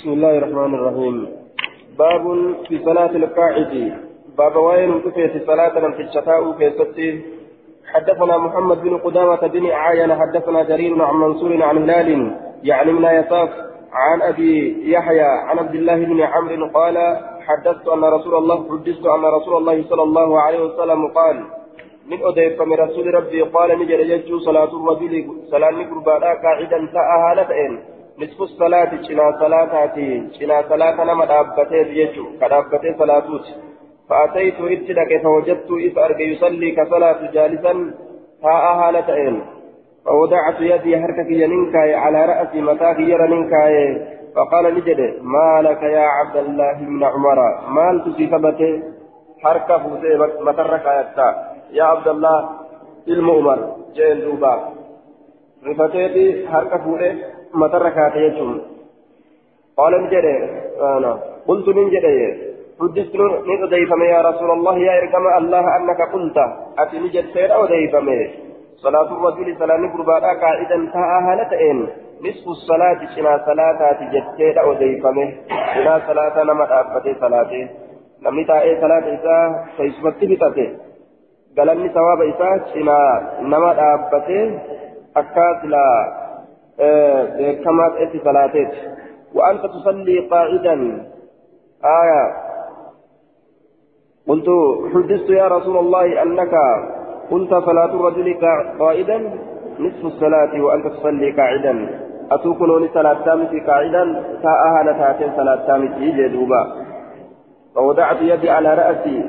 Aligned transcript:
بسم 0.00 0.12
الله 0.12 0.38
الرحمن 0.38 0.74
الرحيم. 0.74 1.16
باب 1.98 2.24
في 2.68 2.78
صلاة 2.84 3.12
القاعد. 3.16 3.72
باب 4.38 4.56
وين 4.56 5.00
في 5.00 5.40
صلاة 5.46 5.76
في 5.96 6.02
الشتاء 6.02 6.52
في 6.52 6.70
ستي 6.70 7.20
حدثنا 7.92 8.38
محمد 8.38 8.82
بن 8.82 8.98
قدامة 8.98 9.46
بن 9.46 9.66
عاين 9.66 10.14
حدثنا 10.14 10.62
جرير 10.62 11.02
عن 11.02 11.16
منصور 11.16 11.62
عن 11.62 11.78
هلال 11.78 12.36
يعني 12.62 12.92
من 12.92 13.04
يساف 13.04 13.50
عن 13.92 14.22
أبي 14.22 14.52
يحيى 14.92 15.30
عن 15.48 15.58
عبد 15.58 15.74
الله 15.74 15.96
بن 15.96 16.20
عمرو 16.20 16.66
قال 16.74 16.96
حدثت 17.46 17.88
أن 17.88 18.04
رسول 18.04 18.34
الله 18.34 18.56
حدثت 18.70 19.06
أن 19.06 19.24
رسول 19.24 19.56
الله 19.56 19.84
صلى 19.90 20.02
الله 20.02 20.40
عليه 20.40 20.60
وسلم 20.60 21.08
قال 21.08 21.36
من 22.10 22.18
أديف 22.24 22.62
من 22.62 22.76
رسول 22.76 23.14
ربي 23.14 23.42
قال 23.42 23.78
نجر 23.78 24.00
يجو 24.00 24.38
صلاة 24.38 24.72
الرجل 24.80 25.14
صلاة 25.50 25.76
قربانا 25.90 26.30
قاعدا 26.44 26.78
تأها 26.96 27.34
لتئن 27.36 27.99
نصف 28.20 28.42
الصلاة 28.42 29.02
شنا 29.08 29.26
صلاتاتي 29.40 30.28
شنا 30.38 30.62
صلاة 30.68 31.04
نما 31.04 31.24
دابتي 31.24 31.76
يجو 32.00 32.24
كدابتي 32.40 32.94
صلاتوت 32.98 33.46
فأتيت 34.08 34.54
إتلك 34.60 35.22
فوجدت 35.22 35.70
إذ 35.70 35.98
أرجى 35.98 36.24
يصلي 36.32 36.70
كصلاة 36.70 37.30
جالسا 37.34 37.72
تأها 38.42 38.92
لتئن 38.92 39.36
فوضعت 40.04 40.60
يدي 40.60 41.00
حركة 41.02 41.30
ينكاي 41.30 41.94
على 41.94 42.24
رأسي 42.24 42.60
متاك 42.60 42.98
يرنكاي 43.00 43.76
فقال 44.36 44.74
نجد 44.74 45.00
ما 45.22 45.62
لك 45.62 45.82
يا 45.82 46.06
عبد 46.18 46.36
الله 46.36 46.72
بن 46.72 47.04
عمر 47.04 47.38
مال 47.76 48.04
تصيبته 48.04 48.82
حركة 49.42 49.78
فوزي 49.78 50.16
مترك 50.46 50.86
يا 51.72 51.84
عبد 51.84 52.08
الله 52.08 52.50
المؤمر 53.08 53.58
جين 53.94 54.20
دوبا 54.20 54.54
رفتيتي 55.66 56.48
حركة 56.48 56.78
فوزي 56.84 57.39
مترك 57.54 58.16
يجون 58.16 58.60
قال 59.76 59.92
نجد 60.02 60.24
أنا 60.80 61.18
قلت 61.48 61.68
نجد 61.68 62.06
حدثت 62.80 63.16
نديفم 63.62 64.02
يا 64.02 64.20
رسول 64.20 64.50
الله 64.50 64.78
يا 64.78 64.92
إرقم 64.98 65.26
الله 65.38 65.76
أنك 65.76 66.00
قلت 66.12 66.38
أتي 66.78 66.98
نجد 66.98 67.24
سير 67.34 67.54
أو 67.54 67.66
ديفم 67.66 68.08
صلاة 68.76 69.08
الرجل 69.16 69.56
صلاة 69.58 69.92
قربانا 69.92 70.32
قائدا 70.42 70.78
تاءها 70.94 71.32
لتئن 71.38 71.78
نصف 72.24 72.48
الصلاة 72.48 73.00
شنا 73.16 73.42
صلاة 73.46 73.80
تجتيد 73.92 74.58
أو 74.58 74.72
ديفمه 74.72 75.32
شنا 75.74 75.94
صلاة 76.08 76.42
نما 76.44 76.66
أبتي 76.80 77.14
صلاة 77.20 77.52
تاء 78.48 78.80
صلاة 78.80 79.04
إساء 79.14 79.66
فيسبت 79.76 80.24
بتته 80.24 80.68
قالني 81.58 81.88
ثواب 81.88 82.20
إساء 82.22 82.74
شنا 82.74 82.98
نما 83.40 83.70
أبتي 83.94 84.58
أكاد 85.16 85.64
لا 85.64 85.86
آه 85.86 86.19
كما 87.64 87.88
تأتي 87.88 88.18
صلاتك. 88.24 88.72
وأنت 89.34 89.66
تصلي 89.66 90.18
قائدا 90.18 91.06
آية. 91.84 92.22
قلت 94.28 94.46
حدثت 94.94 95.30
يا 95.30 95.48
رسول 95.48 95.76
الله 95.76 96.22
أنك 96.22 96.54
كنت 97.30 97.50
صلاة 97.50 97.92
الرجل 97.94 98.38
قائدا 98.80 99.18
نصف 99.78 100.04
الصلاة 100.04 100.62
وأنت 100.62 100.86
تصلي 100.86 101.30
قاعدا. 101.30 101.74
أتوكلوني 102.32 102.88
صلاة 102.94 103.24
تامتي 103.24 103.60
قاعدا؟ 103.60 104.04
تاءها 104.42 104.82
لتاتين 104.82 105.32
صلاة 105.36 105.66
تامتي 105.66 106.12
جدوبا. 106.12 106.62
فوضعت 107.74 108.16
يدي 108.20 108.50
على 108.50 108.74
رأسي. 108.74 109.24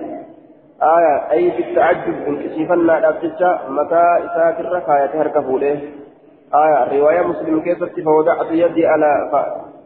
آية. 0.82 1.32
أي 1.32 1.50
بالتعجب 1.50 2.16
انكشفنا 2.28 2.98
الأبتشة 2.98 3.60
متى 3.70 4.06
إساك 4.26 4.60
الركاية 4.60 5.22
هركفوا 5.22 5.60
له 5.60 5.82
آية 6.56 7.00
رواية 7.00 7.22
مسلم 7.22 7.62
كيف 7.62 7.84
فوضعت 8.06 8.52
يدي 8.52 8.88
على 8.88 9.32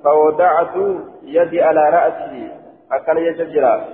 فوضعت 0.04 0.76
يدي 1.24 1.62
على 1.62 1.90
رأسي 1.90 2.52
أكن 2.92 3.18
يججرا 3.18 3.86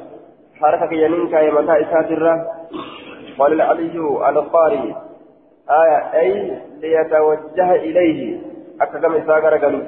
حركة 0.62 0.94
يمينك 0.94 1.34
متى 1.34 1.81
إساك 1.81 2.12
الركاية 2.12 2.48
قال 3.40 3.54
العلي 3.54 3.98
القاري 4.30 4.96
آية 5.70 6.20
أي 6.20 6.62
ليتوجه 6.81 7.76
إليه. 7.76 8.42
أكدم 8.81 9.14
إساقر 9.14 9.58
قالوا 9.58 9.80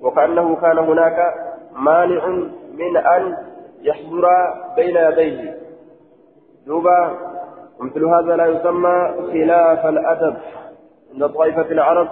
وكأنه 0.00 0.56
كان 0.56 0.78
هناك 0.78 1.34
مانع 1.76 2.26
من 2.74 2.96
أن 2.96 3.36
يحضر 3.82 4.28
بين 4.76 4.96
يديه. 4.96 5.56
دوبا 6.66 7.18
مثل 7.80 8.04
هذا 8.04 8.36
لا 8.36 8.46
يسمى 8.46 9.14
خلاف 9.32 9.86
الأدب. 9.86 10.36
عند 11.14 11.26
طائفة 11.26 11.68
العرب 11.70 12.08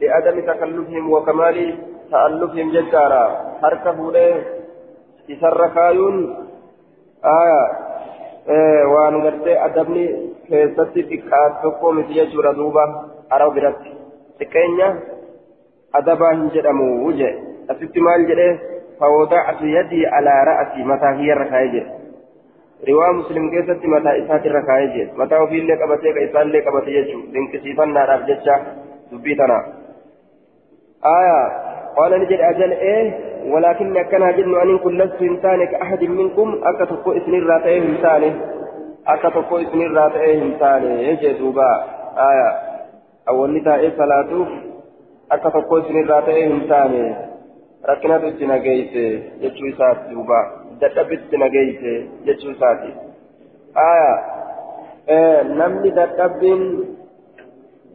لعدم 0.00 0.40
تكلفهم 0.40 1.12
وكمال 1.12 1.78
تألفهم 2.10 2.72
جدارا 2.72 3.24
حركه 3.62 4.12
له 4.12 4.44
يسركايون 5.28 6.16
آية 7.24 7.86
waan 8.94 9.18
gartee 9.22 9.58
adabni 9.58 10.04
keessatti 10.46 11.02
xiqqaat 11.08 11.62
tokko 11.62 11.92
miti 11.92 12.14
jechuudha 12.14 12.52
duuba 12.54 12.84
araba 13.30 13.54
biratti 13.54 13.90
xiqqeenya 14.38 14.88
adabaa 15.92 16.30
hin 16.32 16.50
jedhamu 16.54 17.10
je 17.18 17.30
asitti 17.74 18.00
maal 18.00 18.26
jedhee 18.28 18.52
fawwadactu 19.00 19.66
yadii 19.66 20.06
alaa 20.18 20.44
ra'asi 20.50 20.84
mataa 20.90 21.14
kiyyarra 21.18 21.46
kaa'ee 21.50 21.72
jedhe 21.74 21.95
riwaa 22.84 23.12
muslim 23.12 23.50
keessatti 23.50 23.86
mataa 23.94 24.16
isaatirra 24.22 24.62
kaa'ee 24.62 24.88
jedhe 24.96 25.12
mataa 25.22 25.42
ofiillee 25.42 25.76
qabatee 25.84 26.12
ka 26.12 26.26
isaallee 26.28 26.62
qabate 26.62 26.98
jechuudha 26.98 27.32
dinqisiifannaadhaaf 27.32 28.26
jecha 28.32 28.58
dubbii 29.10 29.36
tana. 29.36 29.62
Aayaa 31.14 31.66
قال 31.96 32.20
نجد 32.20 32.40
أجل 32.40 32.72
إيه 32.72 33.14
ولكن 33.52 34.02
كان 34.02 34.36
جن 34.36 34.60
أن 34.60 34.78
كن 34.78 34.98
لست 34.98 35.22
إنسان 35.22 35.64
كأحد 35.64 36.04
منكم 36.04 36.60
أكا 36.64 36.84
تقو 36.84 37.12
إسن 37.12 37.34
الراتئه 37.34 37.78
إنسان 37.78 38.40
أكا 39.06 39.28
تقو 39.28 39.56
إسن 39.58 39.82
الراتئه 39.82 40.42
إنسان 40.42 40.84
يجد 40.84 41.38
دوبا 41.38 41.84
آية 42.18 42.50
أول 43.28 43.56
نتائي 43.56 43.90
صلاة 43.96 44.46
أكا 45.32 45.48
تقو 45.48 45.78
إسن 45.78 45.96
الراتئه 46.00 46.46
إنسان 46.46 47.16
ركنا 47.88 48.18
تجنا 48.18 48.56
جيس 48.56 48.94
يجو 49.40 49.76
سات 49.78 49.96
دوبا 50.10 50.40
دتبت 50.40 50.65
جنا 50.65 50.65
جيس 51.48 51.82
يجو 52.24 52.52
سات 52.60 52.82
آية 53.76 54.12
إيه 55.08 55.42
نمني 55.42 55.90
دتبين 55.90 56.60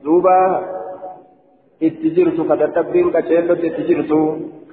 دوبا 0.03 0.38
itti 1.81 2.14
jirtu 2.14 2.46
ka 2.46 2.56
dadhabbiin 2.62 3.09
qaceellotti 3.09 3.66
itti 3.74 3.84
jirtu 3.90 4.18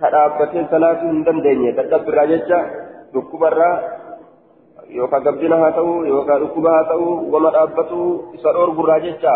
ka 0.01 0.11
dhaabbatee 0.13 0.65
salaatuu 0.71 1.09
hin 1.13 1.23
dandeenye 1.27 1.71
dadhabbirraa 1.79 2.27
jecha 2.33 2.59
dhukkubarraa 3.15 3.77
yookaan 4.97 5.25
gabbina 5.27 5.57
haa 5.63 5.73
ta'u 5.79 5.95
yookaan 6.11 6.43
dhukkuba 6.43 6.75
haa 6.75 6.89
ta'u 6.91 7.07
wama 7.33 7.53
dhaabbatu 7.57 8.01
isa 8.37 8.53
dhoorgurraa 8.57 9.01
jecha 9.07 9.35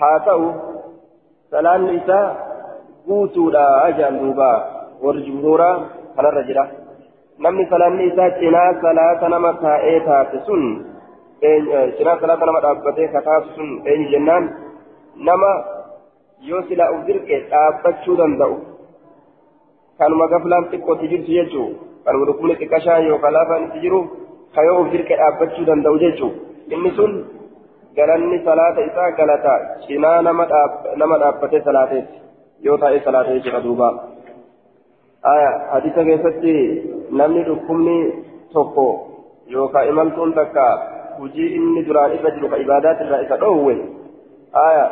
haa 0.00 0.18
ta'u 0.28 0.48
salaanni 1.52 1.96
isaa 2.00 2.26
guutuudha 3.06 3.64
ajaan 3.84 4.20
duuba 4.22 4.50
warri 5.04 5.26
jumhuuraa 5.28 5.74
kanarra 6.16 6.42
jira 6.48 6.64
namni 7.44 7.66
salaanni 7.70 8.04
isaa 8.12 8.30
cinaa 8.40 8.70
salaata 8.82 9.28
nama 9.34 9.52
taa'ee 9.64 10.00
taate 10.08 10.38
sun 10.48 10.64
cinaa 11.98 12.16
salaata 12.22 12.46
nama 12.50 12.60
dhaabbatee 12.66 13.08
kataatu 13.14 13.48
sun 13.58 13.70
eenyu 13.92 14.08
jennaan 14.14 14.48
nama 15.28 15.50
yoo 16.50 16.62
silaa 16.68 16.90
uf 16.96 17.06
dirqe 17.08 17.38
dhaabbachuu 17.52 18.16
danda'u 18.20 18.56
kanuma 20.02 20.26
gaflaan 20.34 20.68
xiqqootti 20.72 21.10
jirtu 21.12 21.32
jechuu 21.38 21.68
kanuma 22.04 22.26
dhukkubni 22.30 22.54
xiqqashaan 22.60 23.08
yookaan 23.10 23.34
laafaan 23.38 23.66
itti 23.68 23.82
jiru 23.86 24.00
ka 24.54 24.64
yoo 24.68 24.78
uf 24.84 24.92
dirqe 24.94 25.14
dhaabbachuu 25.22 25.66
danda'u 25.70 25.98
jechuu 26.04 26.30
inni 26.76 26.90
sun 27.00 27.12
galanni 27.96 28.38
salaata 28.48 28.86
isaa 28.90 29.10
galata 29.18 29.54
cinaa 29.86 30.18
nama 30.28 31.18
dhaabbatee 31.24 31.62
salaateeti 31.68 32.14
yoo 32.68 32.78
taa'ee 32.84 33.00
salaatee 33.08 33.34
jechuudha 33.38 33.64
duuba 33.68 33.88
aya 35.22 35.50
hadisa 35.72 36.04
keessatti 36.04 36.54
namni 37.10 37.42
dhukkubni 37.48 37.96
tokko 38.52 38.86
yookaan 39.54 39.88
imaltuun 39.88 40.32
takka 40.32 40.66
hujii 41.18 41.54
inni 41.56 41.84
duraan 41.88 42.12
irra 42.16 42.30
jiru 42.36 42.48
ka 42.48 42.56
ibaadaat 42.64 43.00
irraa 43.04 43.22
isa 43.26 43.36
dhoowwe 43.42 43.74
aya 44.66 44.84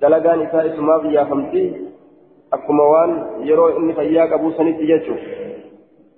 dalagaan 0.00 0.42
isaa 0.46 0.64
isumaaf 0.70 1.04
yaafamti 1.16 1.64
akkuma 2.56 2.84
waan 2.92 3.12
yeroo 3.48 3.70
inni 3.78 3.94
fayyaa 3.98 4.28
qabuu 4.32 4.52
sanitti 4.58 4.86
jechuun 4.92 5.18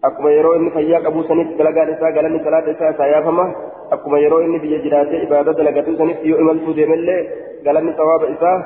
akkuma 0.09 0.31
yeroo 0.37 0.55
inni 0.61 0.71
fayyaa 0.77 1.01
qabuu 1.07 1.25
sanitti 1.29 1.59
dalagaan 1.61 1.93
isaa 1.97 2.13
galanni 2.19 2.45
salaata 2.45 2.71
isaa 2.77 2.91
isaa 2.95 3.11
yaafama 3.15 3.47
akkuma 3.97 4.19
yeroo 4.25 4.41
inni 4.47 4.59
biyya 4.65 4.79
jiraatee 4.87 5.23
ibaada 5.29 5.53
dalagatuu 5.61 5.97
sanitti 6.03 6.31
yoo 6.31 6.41
imaltuu 6.45 6.75
deemellee 6.81 7.21
galanni 7.69 7.95
sawaaba 8.01 8.29
isaa 8.35 8.57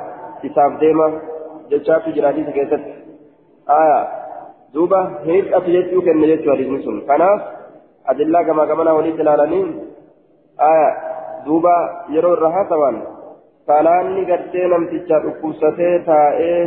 isaaf 0.49 0.81
deema 0.81 1.07
jechaatu 1.75 2.17
jiraatiisa 2.17 2.53
keessatti 2.59 2.93
aya 3.81 3.99
duuba 4.75 5.01
hir'atu 5.27 5.71
jechuu 5.77 6.03
kenne 6.07 6.27
jechuu 6.31 6.53
hadiisni 6.53 6.83
sun 6.85 6.99
kanaaf 7.09 7.41
adillaa 8.13 8.45
gamaa 8.49 8.67
gamanaa 8.71 8.97
walitti 8.99 9.23
ilaalanii 9.25 9.65
aya 10.69 10.89
duuba 11.47 11.75
yeroo 12.15 12.33
irra 12.37 12.51
haasawan 12.57 12.97
salaanni 13.71 14.25
gartee 14.31 14.67
namticha 14.73 15.23
dhukkubsatee 15.27 15.93
taa'ee 16.09 16.63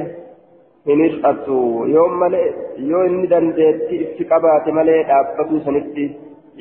hin 0.92 1.04
hir'attu 1.06 1.58
yoo 1.96 2.08
malee 2.24 2.48
yoo 2.92 3.04
inni 3.10 3.28
dandeetti 3.34 4.02
itti 4.06 4.30
qabaate 4.32 4.78
malee 4.80 5.02
dhaabbatuu 5.12 5.62
sanitti 5.68 6.08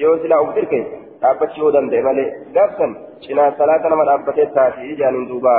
yoo 0.02 0.16
silaa 0.24 0.42
uf 0.48 0.52
dirqe 0.58 0.82
dhaabbachuu 1.22 1.72
danda'e 1.78 2.02
malee 2.10 2.28
gaafsan 2.58 2.92
cinaa 3.26 3.50
salaata 3.62 3.94
nama 3.94 4.08
dhaabbatee 4.10 4.50
taati 4.58 4.98
jaaniin 5.02 5.30
duuba 5.32 5.56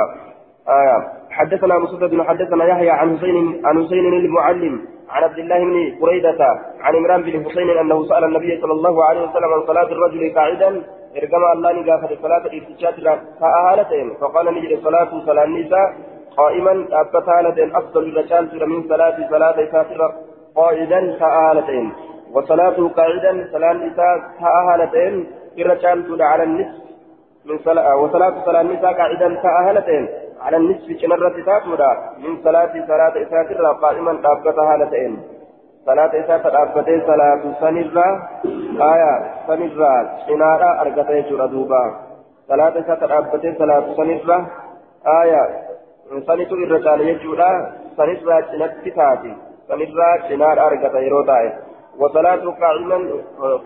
آية 0.68 0.98
حدثنا 1.38 1.78
مسدد 1.78 2.22
حدثنا 2.22 2.64
يحيى 2.64 2.90
عن 2.90 3.18
حسين 3.18 3.36
عن 3.66 3.84
حسين 3.84 4.04
المعلم 4.14 4.74
عن 5.08 5.22
عبد 5.22 5.38
الله 5.38 5.58
بن 5.58 5.98
بريدة 6.00 6.40
عن 6.80 6.96
عمران 6.96 7.22
بن 7.22 7.44
حسين 7.44 7.70
أنه 7.70 8.04
سأل 8.08 8.24
النبي 8.24 8.60
صلى 8.60 8.72
الله 8.72 9.04
عليه 9.04 9.20
وسلم 9.20 9.50
عن 9.54 9.62
صلاة 9.66 9.88
الرجل 9.96 10.34
قاعدا 10.34 10.68
إرجم 11.16 11.42
الله 11.54 11.72
نقافة 11.72 12.10
صلاة 12.22 12.44
الاستشهاد 12.46 13.18
فأهالتين 13.40 14.14
فقال 14.20 14.46
نجد 14.54 14.82
صلاة 14.84 15.10
صلاة 15.26 15.44
النساء 15.44 15.86
قائما 16.36 16.72
أبت 16.92 17.28
هالتين 17.28 17.76
أفضل 17.76 18.02
الرجال 18.08 18.68
من 18.68 18.82
صلاة 18.88 19.16
صلاة 19.30 19.56
ساتر 19.72 20.00
قائدا 20.56 21.16
فأهالتين 21.20 21.92
وصلاة 22.32 22.88
قاعدا 22.96 23.48
صلاة 23.52 23.72
النساء 23.72 24.16
فأهالتين 24.40 25.26
الرجال 25.58 26.22
على 26.22 26.42
النصف 26.42 26.84
من 27.44 27.58
صلاة 27.64 27.96
وصلاة 27.96 28.44
صلاة 28.44 28.60
النساء 28.60 28.92
قاعدا 28.92 29.34
فأهالتين 29.42 30.08
على 30.40 30.56
النصف 30.56 31.00
كنرة 31.00 31.36
تاتودا 31.46 31.92
من 32.18 32.42
صلاة 32.44 32.72
صلاة 32.88 33.14
ساتر 33.30 33.72
قائما 33.72 34.12
أبت 34.24 34.58
هالتين 34.58 35.22
صلاة 35.86 36.12
إساءة 36.20 36.62
أبتي 36.62 37.00
صلاة 37.06 37.42
سنرة 37.60 38.28
آية 38.92 39.12
سنرة 39.46 40.10
سنارة 40.26 40.80
أرقتي 40.80 41.20
جردوبا 41.30 41.84
صلاة 42.48 42.78
إساءة 42.80 43.18
أبتي 43.18 43.54
صلاة 43.58 43.84
سنرة 43.96 44.46
آية 45.22 45.42
سنتو 46.26 46.54
الرجال 46.54 47.00
يجودا 47.00 47.72
سنرة 47.96 48.40
سنتي 48.50 48.90
تاتي 48.90 49.32
سنرة 49.68 50.28
سنار 50.28 50.66
أرقتي 50.66 50.98
يروتاي 51.06 51.52
وصلاة 51.98 52.44
قائما 52.60 52.98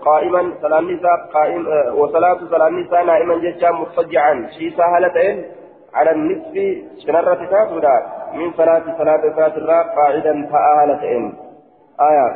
قائما 0.05 0.53
صلاة 0.63 0.79
النساء 0.79 1.17
قائم 1.35 1.67
وصلاة 1.95 2.39
صلاة 2.51 2.69
النساء 2.69 3.05
نائما 3.05 3.35
جدا 3.39 3.71
مضطجعا. 3.71 4.49
شي 4.59 4.71
سهلتين 4.71 5.45
على 5.95 6.11
النصف 6.11 6.55
سنرة 6.99 7.41
تاتودا 7.51 8.07
من 8.35 8.53
صلاة 8.53 8.83
صلاة 8.99 9.23
ساتر 9.37 9.71
قاعدا 9.71 10.47
فآلتين 10.53 11.35
آية. 12.01 12.29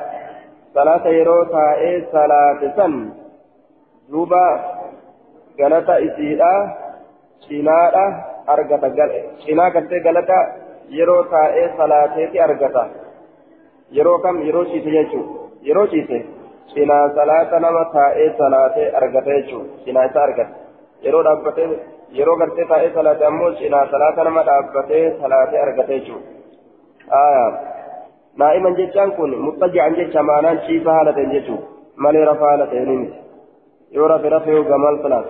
صلاة 0.75 1.08
يرو 1.08 1.44
تائي 1.44 2.06
صلاة 2.12 2.60
سن. 2.76 3.10
دوبا 4.08 4.60
غلطة 5.60 5.94
إسيدا 6.06 6.52
شنادا 7.49 8.06
أرغتا 8.49 8.88
شنا 9.46 9.69
كتة 9.69 9.98
غلطة 10.06 10.38
يرو 10.88 11.22
تائي 11.22 11.70
صلاة 11.78 12.16
تي 12.32 12.44
أرغتا 12.44 12.84
يرو 13.93 14.19
كم 14.19 14.43
يرو 14.43 14.64
شيسي 14.64 14.90
يجو. 14.96 15.22
يرو 15.62 15.87
شيسي 15.87 16.25
شنا 16.75 17.08
صلاة 17.16 17.58
نما 17.58 17.82
تائي 17.94 18.32
صلاة 18.38 18.76
أرغتا 18.96 19.32
يجو. 19.38 19.60
شنا 19.87 20.06
إسا 20.06 20.25
أرغتا 20.25 20.46
يرو 21.02 21.20
دابتة 22.12 22.20
يرو 22.20 22.34
غرتة 22.34 22.68
تائي 22.68 22.94
صلاة 22.94 23.28
أمو 23.28 23.54
شنا 23.54 23.86
صلاة 23.90 24.24
نما 24.24 24.42
دابتة 24.42 25.22
صلاة 25.22 25.62
أرغتا 25.62 25.92
يجو 25.92 26.16
آية 27.12 27.60
نائما 28.36 28.70
جتان 28.70 29.10
كن 29.10 29.30
مضطجعا 29.38 29.88
جتا 29.88 30.22
معناه 30.22 30.66
شيء 30.66 30.84
فهالة 30.84 31.38
جتو 31.38 31.56
مالي 31.96 32.24
رفالة 32.24 32.72
ينمت 32.72 33.12
يورا 33.92 34.16
برفه 34.16 34.54
وجمال 34.54 35.02
ثلاث 35.02 35.24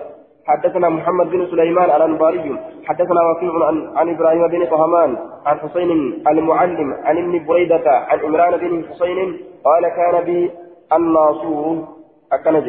حدثنا 0.47 0.89
محمد 0.89 1.29
بن 1.29 1.47
سليمان 1.51 1.89
الأنباري 1.89 2.59
حدثنا 2.85 3.21
وكيع 3.31 3.67
عن, 3.67 3.97
عن 3.97 4.09
إبراهيم 4.09 4.47
بن 4.47 4.65
طهمان 4.65 5.17
عن 5.45 5.59
حسين 5.59 5.91
المعلم 6.27 6.93
عن 7.03 7.17
ابن 7.17 7.45
بريدة 7.45 7.83
عن 7.85 8.19
عمران 8.19 8.57
بن 8.57 8.85
حسين 8.89 9.39
قال 9.65 9.87
كان 9.87 10.23
بي 10.23 10.51
الناصور 10.93 11.87
أكنج 12.33 12.67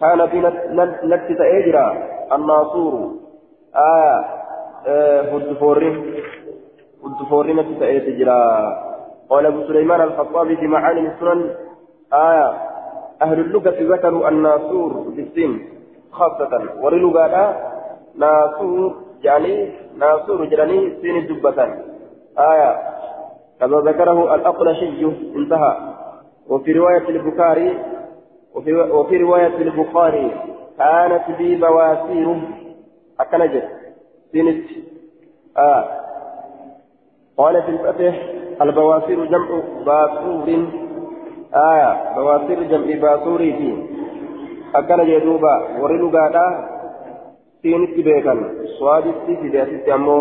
كان 0.00 0.26
بي 0.26 0.40
نكتة 1.04 1.58
إجرا 1.58 2.19
الناصور. 2.32 3.10
آه 3.76 4.24
آه 4.86 5.20
هدفوري 5.22 6.14
هدفوري 7.04 7.52
نكتة 7.52 7.96
إجرا 7.96 8.40
قال 9.30 9.46
أبو 9.46 9.66
سليمان 9.66 10.00
الخطابي 10.00 10.56
في 10.56 10.66
معالم 10.66 11.06
السنن. 11.06 11.50
آية 12.12 12.52
أهل 13.22 13.40
اللغة 13.40 13.74
ذكروا 13.94 14.28
الناصور 14.28 14.92
بالسين 14.92 15.68
خاصة. 16.12 16.60
ورلغة 16.82 17.56
ناصور 18.14 18.94
يعني 19.22 19.72
ناصور 19.98 20.44
جراني 20.44 20.96
سين 21.02 21.16
الدبة 21.16 21.62
آية 22.38 22.78
كما 23.60 23.80
ذكره 23.80 24.34
الأقلشي 24.34 25.04
انتهى. 25.36 25.76
وفي 26.48 26.72
رواية 26.72 27.08
البخاري 27.08 27.78
وفي, 28.54 28.74
وفي 28.74 29.16
رواية 29.16 29.56
البخاري. 29.56 30.32
كانت 30.80 31.38
بي 31.38 31.56
بواسير 31.56 32.28
أكنجت 33.20 33.68
سنت 34.32 34.66
آه 35.58 35.84
قال 37.36 37.62
في 37.62 37.68
الفتح 37.68 38.14
البواسير 38.62 39.24
جمع 39.24 39.48
باسور. 39.86 40.48
آية 41.54 42.14
بواسير 42.16 42.62
جمع 42.62 42.90
باسوري 43.02 43.52
في. 43.52 43.70
أكن 44.74 45.00
جدوبا. 45.06 45.54
ورلو 45.80 46.08
قادا 46.16 46.46
سينتي 47.62 48.02
بيكن 48.02 48.38
سوادتي 48.78 49.36
في 49.40 49.48
دياتي 49.48 49.94
أمو 49.94 50.16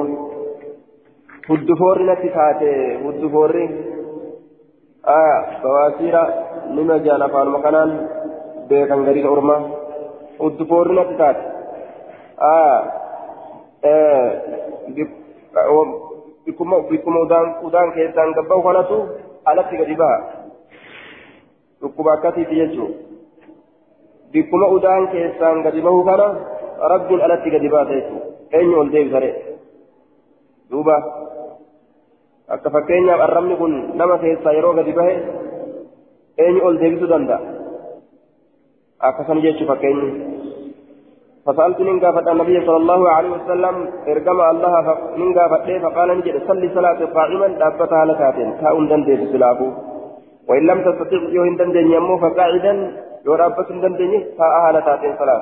هدفوري 1.50 2.04
نتي 2.10 2.30
تاتي 2.36 2.72
هدفوري 3.06 3.66
آية 5.08 5.40
بواسير 5.64 6.16
نما 6.76 6.98
جانا 6.98 7.28
فان 7.28 7.48
مكانان 7.48 7.90
بيكن 8.70 9.00
غريب 9.08 9.26
أورما 9.26 9.79
تاتي 11.18 11.46
آية 12.42 12.92
آه 13.86 14.50
keessaan 17.96 18.34
gabbaa'u 18.38 18.64
kanatu 18.64 18.98
alatti 19.46 19.78
gadi 19.78 19.96
baha 20.02 20.18
dhukkuba 21.82 22.14
akkasiiti 22.14 22.60
jechuun 22.62 22.94
bikkuma 24.34 24.68
udaan 24.78 25.08
keessaan 25.14 25.62
gadi 25.64 25.82
bahu 25.82 26.04
kana 26.10 26.28
rabbiin 26.94 27.22
alatti 27.22 27.54
gadi 27.56 27.70
baata 27.70 27.94
jechuudha 27.94 28.26
eenyu 28.58 28.80
ol 28.82 28.92
deebisare 28.94 29.30
duuba 30.72 30.96
akka 32.48 32.70
fakkeenyaaf 32.76 33.22
arrabni 33.28 33.56
kun 33.62 33.74
nama 34.02 34.18
keessaa 34.24 34.58
yeroo 34.58 34.74
gadi 34.80 34.94
bahe 35.00 35.16
eenyu 36.38 36.66
ol 36.68 36.80
deebisuu 36.82 37.10
danda'a 37.14 37.59
akkasana 39.00 39.42
jechuun 39.42 39.68
fakkeenyi. 39.68 40.10
فسألت 41.46 41.80
من 41.82 42.00
قافت 42.04 42.28
النبي 42.28 42.58
صلى 42.66 42.78
الله 42.84 43.02
عليه 43.16 43.32
وسلم 43.38 43.76
ارقم 44.12 44.40
الله 44.54 44.74
من 45.22 45.30
قافت 45.38 45.68
فقال 45.84 46.10
نجد 46.18 46.36
صلي 46.48 46.68
صلاة 46.78 47.00
قائما 47.18 47.48
دابتها 47.62 48.06
لكاتين 48.10 48.50
تاؤن 48.62 48.86
دندي 48.90 49.16
بسلافه 49.22 49.70
وإن 50.50 50.64
لم 50.70 50.80
تستطيع 50.88 51.22
يوهن 51.36 51.56
دندي 51.60 51.82
يمو 51.96 52.16
فقاعدا 52.24 52.74
يو 53.26 53.34
رابة 53.42 53.70
دندي 53.84 54.14
فاءها 54.38 54.70
لكاتين 54.76 55.14
صلاة 55.22 55.42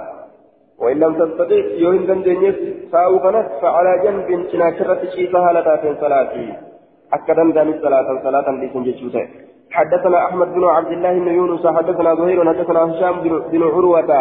وإن 0.81 0.97
لم 1.03 1.13
تستطيع 1.21 1.63
يوهن 1.83 2.03
دندي 2.07 2.51
فاء 2.91 3.11
فنس 3.23 3.47
فعلى 3.61 3.91
جنب 4.03 4.27
شناكرة 4.51 5.01
شيفها 5.15 5.49
لكاتين 5.55 5.95
صلاة 6.03 6.33
أكدا 7.15 7.43
دام 7.55 7.69
الصلاة 7.75 8.07
صلاة 8.25 8.47
لسن 8.61 8.83
جيشوته 8.87 9.25
حدثنا 9.71 10.25
أحمد 10.25 10.53
بن 10.53 10.63
عبد 10.63 10.91
الله 10.91 11.13
بن 11.19 11.27
يونس 11.27 11.67
حدثنا 11.67 12.15
زهير 12.15 12.53
حدثنا 12.53 12.79
هشام 12.79 13.15
بن 13.51 13.63
عروة. 13.63 14.11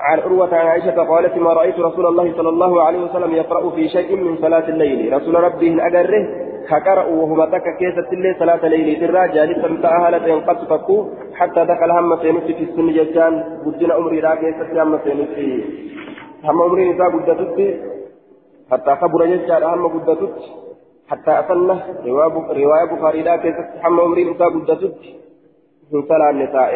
عن 0.00 0.18
عروة 0.20 0.54
عن 0.54 0.66
عائشة 0.66 1.02
قالت 1.02 1.36
ما 1.38 1.52
رأيت 1.52 1.78
رسول 1.78 2.06
الله 2.06 2.32
صلى 2.36 2.48
الله 2.48 2.82
عليه 2.82 3.00
وسلم 3.04 3.34
يقرأ 3.34 3.70
في 3.70 3.88
شيء 3.88 4.16
من 4.16 4.36
صلاة 4.36 4.68
الليل. 4.68 5.12
رسول 5.12 5.34
ربه 5.34 5.86
أجره 5.86 6.26
فقرأ 6.70 7.04
وهو 7.04 7.44
تك 7.44 7.64
كيسة 7.78 8.08
الليل 8.12 8.36
صلاة 8.38 8.66
الليل. 8.66 9.00
ترى 9.00 9.28
جالسا 9.28 9.68
تأهلت 9.82 10.48
قد 10.48 10.58
فكوا 10.70 11.04
حتى 11.34 11.64
دخل 11.64 11.90
هم 11.90 12.16
سينس 12.16 12.44
في 12.44 12.64
السن 12.64 12.86
ججان 12.92 13.44
بدنا 13.66 13.98
أمري 13.98 14.20
را 14.20 14.34
كيسة 14.34 14.82
هم 14.82 14.98
سينس 15.04 15.34
هم 16.44 16.62
أمري 16.62 16.92
نساء 16.92 17.08
قدتت 17.10 17.58
حتى 18.70 18.92
خبر 19.00 19.26
ججان 19.26 19.62
هم 19.62 19.86
قدتت 19.86 20.34
حتى 21.12 21.30
أصلنا 21.30 21.78
رواية 22.06 22.84
بخاري 22.84 23.22
را 23.22 23.36
كيسة 23.36 23.64
هم 23.84 24.00
أمري 24.00 24.24
نساء 24.24 24.48
قدتت 24.48 24.94
من 25.92 26.02
صلاة 26.08 26.30
النساء. 26.30 26.72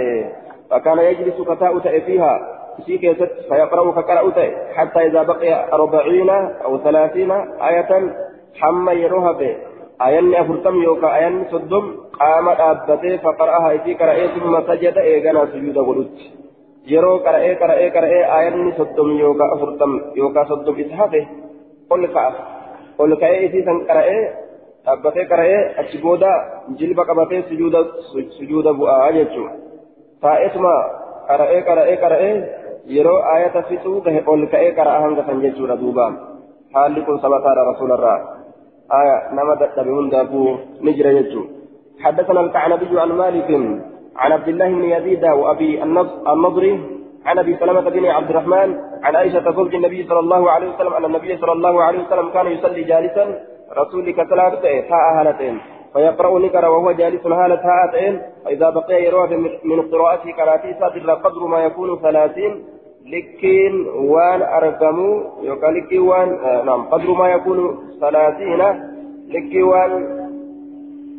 فكان 0.70 0.98
يجلس 0.98 1.40
فتاة 1.40 1.78
فيها. 1.78 2.56
في 2.86 2.98
كيست 2.98 3.32
فيقرأ 3.48 3.92
فقرأت 3.92 4.54
حتى 4.74 5.06
إذا 5.06 5.22
بقي 5.22 5.72
أربعين 5.72 6.30
أو 6.64 6.78
ثلاثين 6.78 7.30
آية 7.70 8.16
حمى 8.60 8.92
يروها 8.92 9.38
آيان 10.02 10.34
أفرتم 10.34 10.82
يوكا 10.82 11.16
آيان 11.16 11.44
صدم. 11.50 11.94
قام 12.20 12.48
أبته 12.48 13.16
فقرأها. 13.16 13.74
إتي 13.74 13.94
قرأ 13.94 14.26
ثم 14.26 14.60
سجد 14.68 14.98
إيغانا 14.98 15.46
سجود 15.46 15.78
ولد 15.78 16.10
يرو 16.86 17.16
قرأ 17.16 17.54
قرأ 17.60 17.88
قرأ 17.94 18.38
آيان 18.38 18.72
صدم 18.78 19.08
يوكا 19.10 19.44
أفرتم 19.54 20.00
يوكا 20.16 20.44
صدم 20.44 20.80
إسحافه 20.80 21.26
قل 21.90 22.06
كأ 22.06 22.55
كأ 23.20 23.28
إتي 23.44 23.60
سن 23.62 23.78
قرأ 23.88 24.06
dhaabbatee 24.86 25.26
qara'ee 25.30 25.62
achi 25.82 25.98
booda 25.98 26.30
jilba 26.78 27.04
qabatee 27.08 27.42
sujuuda 27.48 27.80
sujuuda 28.38 28.70
bu'aa 28.80 29.08
jechuudha 29.16 29.54
taa'eetuma 30.22 30.74
qara'ee 31.30 31.62
qara'ee 31.68 31.96
qara'ee 32.02 32.34
yeroo 32.96 33.18
ayata 33.34 33.62
fixuu 33.70 33.98
gahe 34.06 34.22
ol 34.32 34.46
ka'ee 34.52 34.70
qara'a 34.78 35.02
hanga 35.04 35.26
san 35.26 35.42
jechuudha 35.44 35.76
duuba 35.82 36.06
haalli 36.76 37.02
kun 37.08 37.18
sabataadha 37.24 37.66
rasuularraa 37.70 38.18
aya 39.00 39.16
nama 39.38 39.58
dadhabe 39.62 39.92
hundaafuu 39.98 40.48
ni 40.80 40.96
jira 41.00 41.18
jechuudha 41.20 41.54
حدثنا 42.04 42.40
الكعنبي 42.40 43.00
عن 43.00 43.12
مالك 43.22 43.50
عن 44.16 44.32
عبد 44.32 44.48
الله 44.48 44.68
بن 44.68 44.84
يزيد 44.84 45.24
وابي 45.24 45.82
النضري 45.82 46.72
عن 47.26 47.38
أبي 47.38 47.56
سلمة 47.56 47.80
بن 47.80 48.06
عبد 48.06 48.30
الرحمن 48.30 48.78
عن 49.02 49.16
عائشة 49.16 49.50
زوج 49.50 49.74
النبي 49.74 50.06
صلى 50.08 50.18
الله 50.18 50.50
عليه 50.50 50.68
وسلم 50.74 50.94
أن 50.94 51.04
النبي 51.04 51.36
صلى 51.36 51.52
الله 51.52 51.82
عليه 51.82 51.98
وسلم 52.06 52.28
كان 52.34 52.46
يصلي 52.46 52.82
جالسا 52.84 53.24
رسولك 53.78 54.16
ثلاثة 54.30 54.80
تاء 54.90 55.04
هالتين 55.16 55.58
فيقرأ 55.92 56.38
نكر 56.38 56.64
وهو 56.70 56.92
جالس 56.92 57.26
هالة 57.26 57.60
هاتين 57.64 58.22
فإذا 58.44 58.70
بقي 58.70 59.04
يروى 59.04 59.36
من 59.64 59.82
قراءته 59.92 60.30
كراتي 60.32 60.74
ساتر 60.80 61.10
قدر 61.10 61.46
ما 61.46 61.58
يكون 61.64 61.98
ثلاثين. 61.98 62.64
لكن 63.06 63.86
وان 63.96 64.42
أرقموا 64.42 65.22
لكي 65.62 65.98
وان 65.98 66.38
آه 66.44 66.62
نعم 66.62 66.82
قدر 66.82 67.10
ما 67.10 67.28
يكون 67.28 67.78
ثلاثين. 68.00 68.62
لكي 69.28 69.62
وان 69.62 69.92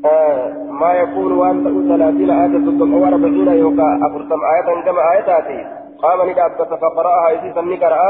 آه 0.06 0.54
ما 0.72 0.94
يكون 0.94 1.32
وان 1.32 1.88
ثلاثين 1.90 2.30
آية 2.30 2.48
ثم 2.48 2.94
وأربعين 2.94 3.48
يوكا 3.48 4.00
أفرتم 4.08 4.40
آية 4.56 4.82
كما 4.86 5.12
آياتاتي 5.12 5.77
قام 6.04 6.30
ندابة 6.30 6.76
فقرأها 6.76 7.30
إذا 7.30 7.62
نكرأ 7.62 8.02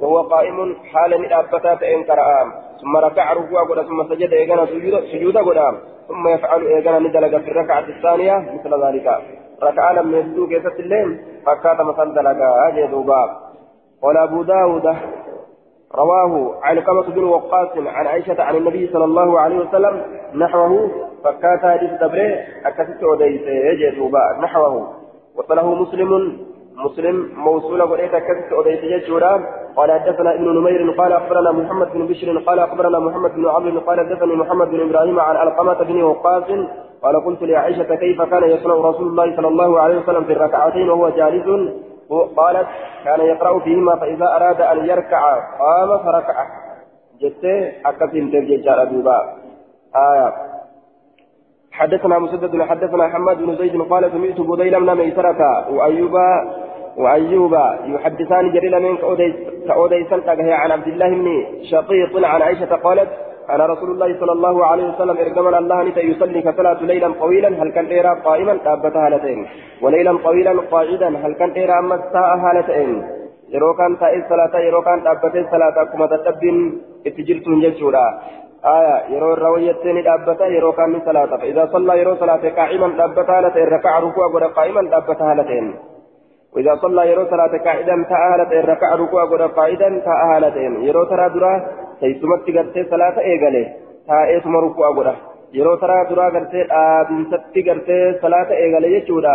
وهو 0.00 0.22
قائم 0.22 0.76
حال 0.92 1.22
ندابة 1.22 1.72
إن 1.94 2.04
كرأ 2.04 2.52
ثم 2.80 2.96
ركع 2.96 3.32
ركوع 3.32 3.82
ثم 3.82 4.08
سجد 4.08 4.32
إيقنا 4.32 4.66
سجود 4.66 5.04
سجود 5.12 5.36
قد 5.38 5.74
ثم 6.08 6.28
يفعل 6.28 6.66
إيقنا 6.66 6.98
ندلق 6.98 7.38
في 7.38 7.50
الركعة 7.50 7.84
الثانية 7.88 8.36
مثل 8.38 8.84
ذلك. 8.84 9.20
ركعة 9.62 9.92
لم 9.92 10.14
يسلوك 10.14 10.50
يسد 10.50 10.80
الليل 10.80 11.20
فكات 11.46 11.80
مثل 11.80 12.14
دلق 12.14 12.42
أجي 12.42 12.86
دوبا 12.86 13.36
قال 14.02 14.16
أبو 14.16 14.42
داود 14.42 14.96
رواه 15.94 16.60
كما 16.86 17.00
بن 17.00 17.24
وقاص 17.24 17.68
عن 17.76 18.06
عائشة 18.06 18.42
عن 18.42 18.56
النبي 18.56 18.90
صلى 18.92 19.04
الله 19.04 19.40
عليه 19.40 19.58
وسلم 19.58 20.02
نحوه 20.34 20.90
فكات 21.24 21.60
حديث 21.60 21.90
دبره 21.90 22.38
أكثت 22.64 23.04
وديس 23.04 23.42
يجي 23.42 23.90
دوبا 23.96 24.38
نحوه. 24.42 24.92
وصله 25.36 25.74
مسلم 25.74 26.38
مسلم 26.84 27.32
موصولة 27.36 27.84
وليس 27.84 28.10
كذب 28.10 28.52
أوديت 28.52 28.80
جدّورا 28.84 29.40
قال 29.76 29.92
حدثنا 29.92 30.34
ابن 30.34 30.58
نمير 30.58 30.90
قال 30.90 31.12
أخبرنا 31.12 31.52
محمد 31.52 31.92
بن 31.92 32.06
بشر 32.06 32.38
قال 32.38 32.58
أخبرنا 32.58 32.98
محمد 32.98 33.34
بن 33.34 33.48
عمرو 33.48 33.80
قال 33.80 34.00
حدثني 34.00 34.36
محمد 34.36 34.68
بن 34.68 34.80
إبراهيم 34.88 35.20
عن 35.20 35.36
علقمة 35.36 35.82
بن 35.82 36.02
وقاص. 36.02 36.44
قال 37.02 37.24
قلت 37.24 37.42
لعائشة 37.42 37.94
كيف 37.94 38.22
كان 38.22 38.44
يصنع 38.44 38.74
رسول 38.74 39.06
الله 39.06 39.36
صلى 39.36 39.48
الله 39.48 39.80
عليه 39.80 39.98
وسلم 39.98 40.24
في 40.24 40.32
الركعتين 40.32 40.90
وهو 40.90 41.08
جالس؟ 41.08 41.46
قالت 42.36 42.68
كان 43.04 43.20
يقرأ 43.20 43.58
فيهما 43.58 43.96
فإذا 43.96 44.26
أراد 44.36 44.60
أن 44.60 44.86
يركع 44.86 45.34
قام 45.58 45.98
فركع. 45.98 46.46
جت 47.20 47.44
أكثر 47.86 48.06
ترجع 48.32 48.84
دوبا. 48.84 49.18
آية. 49.96 50.32
حدثنا 51.72 52.18
مسدد 52.18 52.62
حدثنا 52.62 53.08
حماد 53.08 53.38
بن 53.38 53.56
زيد 53.56 53.82
قال 53.82 54.12
سمعت 54.12 54.40
بديل 54.40 54.80
بن 54.80 54.94
ميسرة 54.94 55.70
وأيوب 55.70 56.12
وأيوب 56.96 57.54
يحدثان 57.84 58.52
جريلا 58.52 58.78
من 58.78 58.96
كأوديسا 59.68 60.22
عن 60.62 60.70
عبد 60.76 60.88
الله 60.88 61.08
بن 61.08 61.28
شقيق 61.70 62.26
عن 62.26 62.42
عائشة 62.42 62.76
قالت 62.76 63.08
أنا 63.50 63.66
رسول 63.66 63.90
الله 63.90 64.20
صلى 64.20 64.32
الله 64.32 64.66
عليه 64.66 64.86
وسلم 64.90 65.16
إرجمنا 65.16 65.58
الله 65.58 65.82
نتا 65.82 66.00
يصلي 66.00 66.42
كصلاة 66.42 66.82
ليلا 66.82 67.12
طويلا 67.20 67.48
هل 67.48 67.68
كان 67.70 67.86
إيرا 67.86 68.12
قائما؟ 68.26 68.54
تابتها 68.64 69.06
هالتين. 69.06 69.46
وليلا 69.82 70.18
طويلا 70.24 70.52
قاعدا 70.72 71.08
هل 71.08 71.32
كان 71.34 71.50
إيرا 71.50 71.80
الساعة 71.80 72.36
هالتين. 72.44 72.92
yeroo 73.54 73.74
kaan 73.78 73.92
taa'ee 73.98 74.22
salaataa 74.28 74.60
yeroo 74.66 74.82
kaan 74.82 75.04
dhaabbatee 75.04 75.44
salaataa 75.50 75.82
akkuma 75.86 76.06
dadhabbiin 76.12 76.58
itti 77.08 77.26
jirtuun 77.28 77.62
jechuudha 77.64 78.06
آية 78.66 78.96
يرو 79.14 79.32
الروية 79.32 79.82
دابتا 80.08 80.46
يرو 80.46 80.72
كان 80.72 81.00
صلاة. 81.06 81.36
فإذا 81.36 81.68
صلى 81.72 81.98
يرو 82.00 82.14
صلاة 82.14 82.44
قائما 82.58 82.88
دابتا 82.98 83.40
لتين 83.40 83.68
ركع 83.74 83.98
ركوع 83.98 84.46
قائما 84.58 84.82
دابتا 84.82 85.34
لتين 85.38 85.66
وإذا 86.56 86.74
صلى 86.82 87.10
يرو 87.10 87.24
صلاة 87.30 87.54
قاعدا 87.66 87.96
تأهى 88.10 88.34
لتين 88.40 88.64
ركع 88.72 88.94
ركوع 88.94 89.24
قد 89.24 89.42
قائدا 89.42 89.88
تأهى 90.08 90.40
لتين 90.40 90.72
يرو 90.88 91.04
ترى 91.04 91.28
درا 91.34 91.52
تيسمت 92.00 92.46
قرتي 92.56 92.84
صلاة 92.92 93.16
إيغالي 93.20 93.64
تأهى 94.08 94.40
ثم 94.40 94.56
ركوع 94.56 94.88
قد. 94.98 95.16
gartee 95.54 96.64
dhaabbinsatti 96.68 97.62
gartee 97.62 98.18
salaata 98.20 98.54
eegale 98.54 98.88
jechuudha 98.94 99.34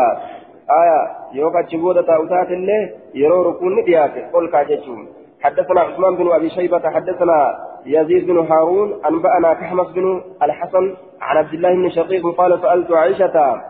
aya 0.80 0.98
yoo 1.34 1.52
kachi 1.52 1.78
booda 1.78 2.04
taa'u 2.04 2.28
taatillee 2.28 2.82
yeroo 3.22 3.44
rukuun 3.44 3.76
ni 3.76 3.86
dhiyaate 3.88 4.30
ol 4.34 4.48
kaa 4.48 4.66
jechuun 4.66 5.08
حدثنا 5.42 5.82
عثمان 5.82 6.16
بن 6.16 6.28
أبي 6.32 6.50
شيبة 6.50 6.90
حدثنا 6.90 7.38
يزيد 7.86 8.28
بن 8.28 8.38
هارون 8.38 8.90
أنبأنا 9.10 9.54
كحمص 9.54 9.90
بن 9.92 10.22
الحسن 10.44 10.96
عن 11.22 11.38
عبد 11.38 11.54
الله 11.54 11.74
بن 11.74 11.90
شقيق 11.90 12.36
قال 12.38 12.62
سألت 12.62 12.92
عائشة 12.92 13.62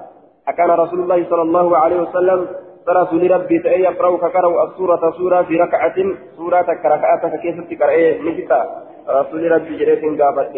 أكان 0.47 0.69
رسول 0.69 0.99
الله 0.99 1.25
صلى 1.29 1.41
الله 1.41 1.77
عليه 1.77 2.01
وسلم 2.01 2.47
رسول 2.89 3.31
ربي 3.31 3.59
تأي 3.59 3.81
يقرأ 3.81 4.17
كقرأ 4.17 4.65
السورة 4.67 5.11
سورة 5.17 5.41
في 5.41 5.57
ركعة 5.57 5.95
سورة 6.37 6.61
كركعة 6.61 7.37
كيف 7.37 7.55
تقرأ 7.69 8.21
نجتا 8.21 8.65
رسول 9.09 9.51
ربي 9.51 9.77
جريت 9.77 10.21
قابت 10.21 10.55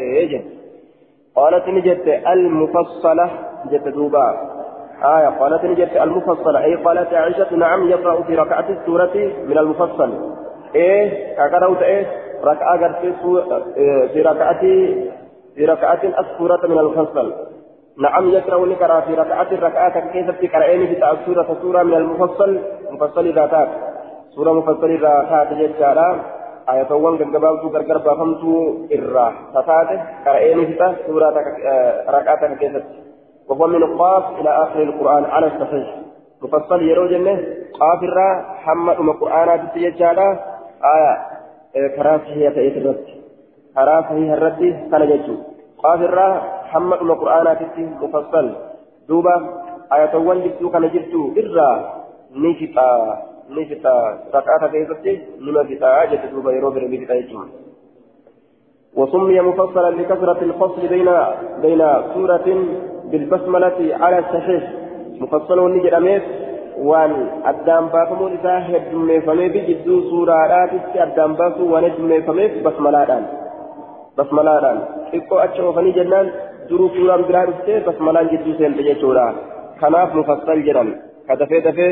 قالت 1.36 1.68
نجت 1.68 2.08
المفصلة 2.28 3.30
جت 3.72 3.88
دوبا. 3.88 4.30
آية. 5.04 5.28
قالت 5.28 5.64
نجت 5.66 5.98
المفصلة. 5.98 6.64
أي 6.64 6.76
قالت 6.76 7.14
عائشة 7.14 7.56
نعم 7.56 7.90
يقرأ 7.90 8.24
في 8.24 8.36
ركعة 8.36 8.70
السورة 8.70 9.16
من 9.48 9.58
المفصل. 9.58 10.34
إيه؟ 10.76 11.36
كقرأ 11.36 11.82
إيه 11.82 12.06
ركعة 12.44 13.02
في 14.14 14.22
ركعة 14.22 14.60
في 15.56 15.66
ركعة 15.66 16.02
السورة 16.20 16.68
من 16.68 16.80
المفصل. 16.80 17.34
نعم 17.98 18.30
يقرأ 18.30 18.66
نقرأ 18.66 19.00
في 19.00 19.14
ركعة 19.14 19.48
الركعة 19.52 20.12
كيف 20.14 20.30
تقرأين 20.42 20.88
في 20.88 20.96
سورة 21.26 21.58
سورة 21.62 21.84
من 21.84 21.94
المفصل 21.94 22.60
مفصل 22.92 23.34
ذاتات 23.34 23.70
سورة 24.36 24.52
مفصل 24.54 25.00
ذاتات 25.02 25.54
جدارا 25.54 26.22
آية 26.70 26.92
وان 26.92 27.18
قبابتو 27.18 27.70
قرقر 27.70 27.98
بافمتو 27.98 28.54
إرى 28.94 29.34
فتاته 29.54 30.00
قرأين 30.26 30.66
في 30.66 30.96
سورة 31.08 31.34
ركعة 32.10 32.56
كيف 32.56 32.84
وهو 33.50 33.68
من 33.68 33.84
القاف 33.84 34.24
إلى 34.40 34.50
آخر 34.50 34.84
القرآن 34.84 35.26
على 35.26 35.48
الصحيح. 35.48 35.96
مفصل 36.42 36.82
يرو 36.82 37.08
جنة 37.08 37.36
قاف 37.80 38.04
الرا 38.04 38.30
حمد 38.64 39.00
القرآن 39.00 39.60
تتججالا 39.68 40.28
آية 40.96 41.34
karaa 41.74 42.20
sahii 42.26 42.50
ta'eet 42.56 42.76
irratti 42.78 43.14
karaa 43.76 44.02
sahii 44.08 44.28
irratti 44.36 44.68
kana 44.92 45.06
jechuun 45.12 45.40
mufassal 48.02 48.48
duuba 49.08 49.34
ayatawwan 49.90 50.42
jirtuu 50.44 50.70
kana 50.70 50.88
jirtu 50.90 51.34
irraa 51.36 51.76
ni 52.36 52.56
fixaa 52.56 53.18
ni 53.56 53.66
fixaa 53.66 54.04
rakaata 54.34 54.70
keessatti 54.70 55.14
nima 55.40 55.64
fixaa 55.70 56.08
jette 56.12 56.32
duuba 56.34 56.54
yeroo 56.54 56.72
bira 56.72 56.88
ni 56.88 56.98
fixa 56.98 57.20
jechuun. 57.22 57.50
وسمي 58.94 59.42
مفصلا 59.42 59.90
لكثرة 59.90 60.40
الفصل 60.42 60.88
بين 60.88 61.10
بين 61.62 61.82
سورة 62.14 62.48
بالبسملة 63.12 63.78
على 64.02 64.18
الصحيح 64.20 64.64
مفصل 65.22 65.60
ونجد 65.60 65.94
أمير 65.94 66.22
waan 66.90 67.12
addaan 67.46 67.90
baafamuun 67.94 68.34
isaa 68.34 68.60
heddummeeffamee 68.68 69.50
fi 69.54 69.60
jidduu 69.68 69.98
suuraadhaatitti 70.10 71.00
addaan 71.06 71.36
baasuu 71.38 71.68
waan 71.72 71.86
heddummeeffameef 71.88 72.56
basmalaadhaan 72.66 73.28
basmalaadhaan 74.18 74.80
xiqqoo 75.12 75.40
acha 75.44 75.64
oofanii 75.68 75.94
jennaan 75.98 76.32
duruu 76.70 76.90
suuraan 76.96 77.26
biraa 77.30 77.46
dhuftee 77.50 77.80
basmalaan 77.88 78.32
jidduu 78.34 78.56
seente 78.60 78.88
jechuudha 78.90 79.26
kanaaf 79.82 80.16
mufassal 80.20 80.64
jedhan 80.68 80.90
ka 81.28 81.40
dafee 81.42 81.62
dafee 81.68 81.92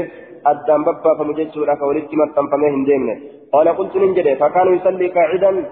addaan 0.51 0.87
babbaafamu 0.87 1.37
jechuudha 1.39 1.77
ka 1.81 1.91
walitti 1.91 2.21
maxxanfamee 2.23 2.73
hin 2.75 2.83
deemne 2.89 3.15
qaala 3.53 3.77
qultu 3.79 4.03
nin 4.03 4.17
jedhe 4.19 4.39
fakkaanu 4.43 4.75
yusallii 4.77 5.13
qaacidan 5.19 5.63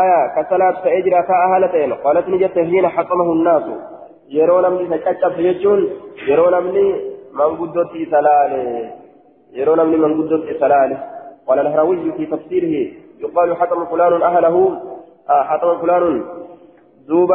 آية 0.00 0.20
كسلات 0.34 0.76
فأجرى 0.84 1.20
كأهلتين 1.28 1.92
قالت 2.04 2.26
نجت 2.32 2.58
حين 2.68 2.86
حطمه 2.88 3.28
الناس 3.32 3.64
يرون 4.38 4.66
من 4.74 5.00
تكتب 5.06 5.40
يجون 5.46 5.80
يرون 6.28 6.54
من 6.66 6.76
manguddootti 7.32 8.02
isa 8.04 8.20
laale 8.22 8.60
yeroo 9.56 9.76
namni 9.76 9.96
manguddootti 10.04 10.54
isa 10.56 10.68
laale 10.68 10.98
قال 11.46 11.58
الهروي 11.58 12.12
في 12.12 12.26
تفسيره 12.26 12.74
يقال 13.20 13.56
حطم 13.56 13.86
فلان 13.86 14.22
أهله 14.22 14.56
آه 15.30 15.42
حطم 15.42 15.78
فلان 15.82 16.24
ذوب 17.08 17.32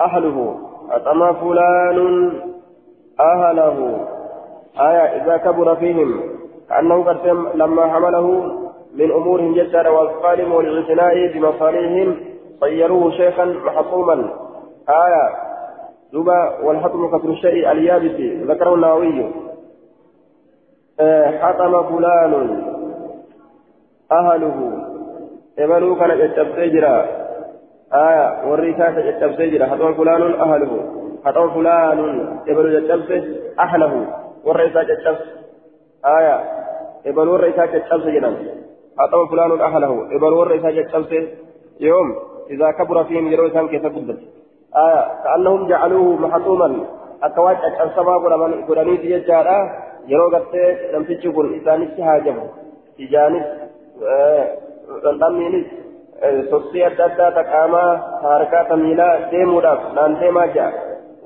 أهله. 0.00 0.56
حطم 0.90 1.32
فلان 1.32 2.32
أهله. 3.20 4.06
آية 4.80 5.22
إذا 5.22 5.36
كبر 5.36 5.76
فيهم. 5.76 6.20
كأنه 6.68 7.04
قد 7.04 7.26
لما 7.54 7.86
حمله 7.86 8.26
من 8.94 9.12
أمورهم 9.12 9.54
جدًا 9.54 9.88
والقالم 9.88 10.52
والإعتناء 10.52 11.32
بمصالحهم 11.32 12.16
صيروه 12.60 13.10
شيخا 13.10 13.44
محصوما. 13.44 14.14
آية. 14.88 15.28
دوبا 16.12 16.60
والحطم 16.62 17.18
كسر 17.18 17.28
الشيء 17.28 17.72
اليابس 17.72 18.46
ذكره 18.50 18.74
النووي. 18.74 19.30
آه 21.00 21.38
حطم 21.38 21.82
فلان 21.82 22.62
أهله. 24.12 24.82
إبلو 25.58 25.96
كان 25.96 26.10
يتبسي 26.18 26.68
آية 27.94 28.50
والرسالة 28.50 29.04
يتبسي 29.04 29.50
جرا 29.50 29.66
حطم 29.66 29.94
فلان 29.94 30.22
أهله. 30.40 30.72
حطم 31.24 31.50
فلان 31.50 31.98
إبلو 32.48 32.68
يتبسي 32.68 33.40
أهله. 33.58 34.06
والرسالة 34.44 34.92
يتبسي 34.92 35.30
آية 36.06 36.40
إبلو 37.06 37.36
الرسالة 37.36 37.76
يتبسي 37.76 38.10
جرا 38.10 38.36
حطم 38.98 39.26
فلان 39.26 39.60
أهله. 39.60 40.16
إبلو 40.16 40.42
الرسالة 40.42 40.80
يتبسي 40.80 41.28
يوم 41.80 42.14
إذا 42.50 42.70
كبر 42.70 43.04
فيهم 43.04 43.46
إسان 43.46 43.68
كيف 43.68 43.86
قدت 43.86 44.18
آية 44.76 45.02
كأنهم 45.24 45.68
جعلوه 45.68 46.16
محطوما. 46.16 46.68
أكواج 47.22 47.56
أجسما 47.62 48.16
قراني 48.68 48.96
في 48.98 49.16
الجارة 49.16 49.58
يروا 50.08 50.38
قدت 50.38 50.54
لم 50.94 51.04
تجبن 51.04 51.60
إساني 51.60 51.88
سهاجم 51.96 52.38
إجانس 53.00 53.46
dhandhamniinis 55.04 55.66
sossii 56.50 56.82
adda 56.88 57.04
addaa 57.10 57.30
taqaamaa 57.38 57.90
harkaa 58.22 58.64
tamiilaa 58.70 59.14
deemuudhaaf 59.32 59.80
naan 59.96 60.20
deemaa 60.20 60.46
jira 60.54 60.68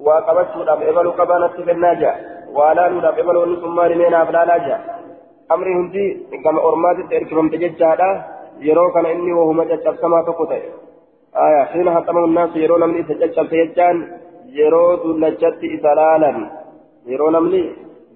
waa 0.06 0.20
qabachuudhaaf 0.28 0.82
ebaluu 0.92 1.12
qabaa 1.20 1.38
natti 1.44 1.62
kennaa 1.68 1.94
jira 2.00 2.14
waa 2.58 2.74
laaluudhaaf 2.78 3.18
ebaloonni 3.22 3.56
sun 3.62 3.74
maali 3.78 3.94
mee 4.00 4.10
naaf 4.14 4.32
laalaa 4.36 4.58
jira 4.66 4.78
amri 5.56 5.74
hundi 5.78 6.04
gama 6.44 6.60
ormaatitti 6.70 7.14
erkifamte 7.20 7.60
jechaadha 7.64 8.08
yeroo 8.68 8.88
kana 8.96 9.12
inni 9.16 9.32
wahuma 9.40 9.68
caccabsamaa 9.70 10.22
tokko 10.28 10.46
ta'e 10.54 10.64
aya 11.44 11.60
xiina 11.72 11.90
haxamahu 11.98 12.32
naasu 12.38 12.64
yeroo 12.64 12.78
namni 12.84 13.04
isa 13.04 13.14
caccabse 13.22 13.56
jechaan 13.62 13.98
yeroo 14.58 14.90
dullachatti 15.04 15.66
isa 15.76 15.94
laalan 16.00 16.38
yeroo 17.12 17.30
namni 17.36 17.62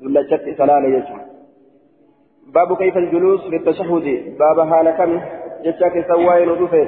dullachatti 0.02 0.50
isa 0.56 0.66
laala 0.72 0.96
jechuudha 0.96 1.22
باب 2.56 2.76
كيف 2.76 2.96
الجلوس 2.96 3.40
في 3.50 3.56
التشهد 3.56 4.06
باب 4.38 4.58
حال 4.70 4.86
كم 5.64 5.70
يشاك 5.70 6.06
سواي 6.08 6.46
ندفه 6.46 6.86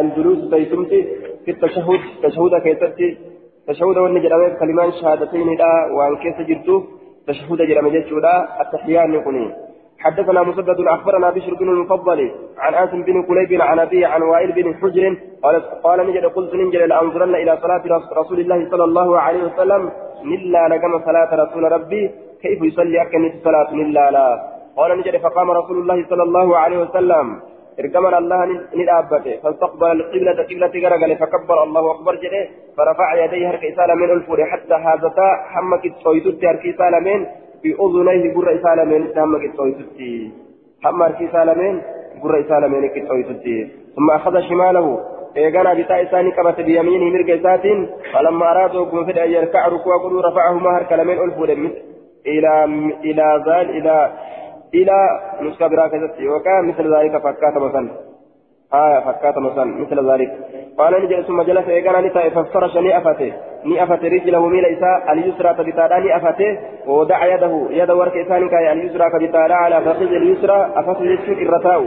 الجلوس 0.00 0.50
تيسمتي 0.50 1.00
في 1.44 1.50
التشهد 1.50 2.00
تشهد 2.22 2.54
كيستي 2.62 3.18
تشهد 3.68 3.96
والنجرة 3.98 4.48
كلمان 4.60 4.92
شهادتين 4.92 5.48
لا 5.58 5.72
وان 5.96 6.16
كيس 6.22 6.38
جرتو. 6.48 6.82
تشهد 7.26 7.58
جرم 7.68 7.88
جتشودا. 7.88 8.34
التحيان 8.60 9.10
نقني 9.10 9.44
حدثنا 9.98 10.42
مسدد 10.42 10.80
أخبرنا 10.80 11.30
بشر 11.30 11.54
بن 11.54 11.68
المفضل 11.68 12.30
عن 12.58 12.74
آسم 12.74 13.02
بن 13.02 13.22
قليب 13.22 13.62
عن 13.62 13.78
أبي 13.78 14.04
عن 14.04 14.22
وائل 14.22 14.52
بن 14.52 14.74
حجر 14.74 15.04
قال 15.42 15.54
قال 15.84 15.98
نجد 16.06 16.24
قلت 16.24 16.54
ننجل 16.54 16.88
لأنظرن 16.88 17.34
إلى 17.34 17.58
صلاة 17.62 17.82
رسول 18.20 18.40
الله 18.40 18.70
صلى 18.70 18.84
الله 18.84 19.20
عليه 19.20 19.42
وسلم. 19.44 19.90
نلا 20.30 20.68
لكم 20.68 20.92
صلاة 21.08 21.30
رسول 21.44 21.72
ربي. 21.72 22.10
كيف 22.42 22.62
يصلي 22.62 23.02
أكنت 23.02 23.34
صلاة 23.44 23.74
نلا 23.74 24.10
لا. 24.10 24.28
قال 24.76 24.98
نجد 24.98 25.16
فقام 25.16 25.50
رسول 25.50 25.76
الله 25.82 25.98
صلى 26.10 26.22
الله 26.22 26.58
عليه 26.58 26.78
وسلم. 26.78 27.26
ارجمنا 27.80 28.18
الله 28.18 28.40
ندابته. 28.80 29.36
فاستقبل 29.42 29.90
القبلة 30.00 30.38
قبلة 30.50 30.74
غرغل 30.84 31.16
فكبر 31.16 31.62
الله 31.62 31.84
أكبر 31.94 32.14
جده 32.14 32.48
فرفع 32.76 33.24
يديه 33.24 33.50
هرك 33.50 33.64
من 34.02 34.10
الفور 34.10 34.44
حتى 34.44 34.74
هذتا 34.74 35.28
حمك 35.52 35.84
الصويتت 35.86 36.44
هرك 36.44 36.64
سالمين 36.78 37.20
بأذنيه 37.62 38.34
بر 38.34 38.48
سالمين 38.64 39.02
حمك 39.16 39.44
الصويتت 39.50 39.98
حمك 40.84 41.06
هرك 41.06 41.32
سالمين 41.32 41.74
بر 42.22 42.34
سالمين 42.48 42.84
كالصويتت 42.94 43.46
ثم 43.96 44.10
أخذ 44.10 44.40
شماله 44.48 44.86
bitaa 45.34 46.00
isaanii 46.04 46.32
qabate 46.32 46.62
biyamiinii 46.62 47.10
mirga 47.10 47.34
isaatiin 47.34 47.88
falamma 48.12 48.48
araaduu 48.48 48.86
kun 48.86 49.06
fedhe 49.06 49.22
an 49.22 49.32
yarkaca 49.32 49.70
rukuu 49.70 49.98
godhuu 50.02 50.22
rafa'ahumaa 50.22 50.72
harka 50.72 50.96
lameen 50.96 51.18
ol 51.18 51.30
fuudhe 51.36 51.56
ilaa 53.02 53.38
zaal 53.46 53.70
ilaa 53.78 54.04
إلى 54.74 55.20
نسخة 55.40 55.66
براكزت 55.66 56.14
وكان 56.20 56.64
مثل 56.68 56.96
ذلك 56.96 57.16
فكات 57.16 57.56
مثلا 57.56 57.90
آية 58.74 59.00
فكات 59.00 59.38
مثلا 59.38 59.64
مثل 59.64 60.10
ذلك. 60.10 60.30
قال 60.78 61.04
نجل 61.04 61.24
ثم 61.24 61.42
جلس 61.42 61.68
إيقانا 61.68 62.08
نساء 62.08 62.28
فافترش 62.28 62.76
نئفته 62.76 63.32
نئفت 63.64 64.04
رجله 64.04 64.46
ميل 64.48 64.64
إساء 64.64 65.12
اليسرى 65.12 65.54
كبتالا. 65.54 65.98
نئفته 65.98 66.58
ووضع 66.86 67.26
يده. 67.34 67.66
يد 67.70 67.90
ورك 67.90 68.16
إسان 68.16 68.48
كاي 68.48 68.72
اليسرى 68.72 69.10
كبتالا. 69.10 69.54
على 69.54 69.80
فخذ 69.80 70.12
اليسرى. 70.12 70.70
أفته 70.76 71.04
يسر 71.04 71.32
الرتاو 71.32 71.84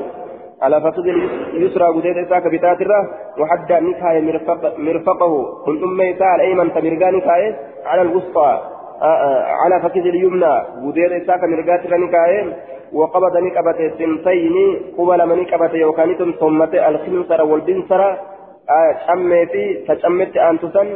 على 0.61 0.81
فخذ 0.81 1.07
اليسرى 1.53 1.85
قديد 1.85 2.17
إساء 2.17 2.39
كبتاترة 2.39 3.09
وحتى 3.39 3.79
نكاية 3.79 4.21
مرفق 4.21 4.79
مرفقه. 4.79 5.63
كنت 5.65 5.83
أمي 5.83 6.11
إساء 6.15 6.35
الأيمن 6.35 6.73
تمرقان 6.73 7.19
كاي 7.21 7.55
على 7.85 8.01
الوسطى. 8.01 8.61
على 9.63 9.79
فخذ 9.81 10.05
اليمنى. 10.13 10.55
قديد 10.85 11.11
إساء 11.11 11.37
كمرقات 11.37 11.81
رنكاية 11.93 12.53
وقبض 12.95 13.37
نكبت 13.37 13.79
سنتين 13.97 14.55
قبل 14.97 15.19
من 15.29 15.37
نكبت 15.41 15.73
يوكانتم 15.73 16.31
ثم 16.39 16.63
الخنصر 16.63 17.43
والبنصر 17.43 18.01
آية 18.79 18.93
شمي 19.07 19.45
في 19.45 19.63
تشمت 19.87 20.37
أن 20.37 20.59
تسن 20.59 20.89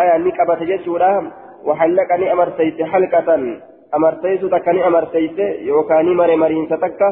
آية 0.00 0.16
نكبت 0.18 0.60
جسورا 0.62 1.30
وحلقني 1.66 2.32
أمرتيت 2.32 2.82
حلقة. 2.82 3.28
أمرتيت 3.96 4.44
تكني 4.44 4.86
أمرتيت 4.86 5.38
يوكاني 5.70 6.14
مري 6.14 6.36
مرين 6.36 6.66
ستكة 6.66 7.08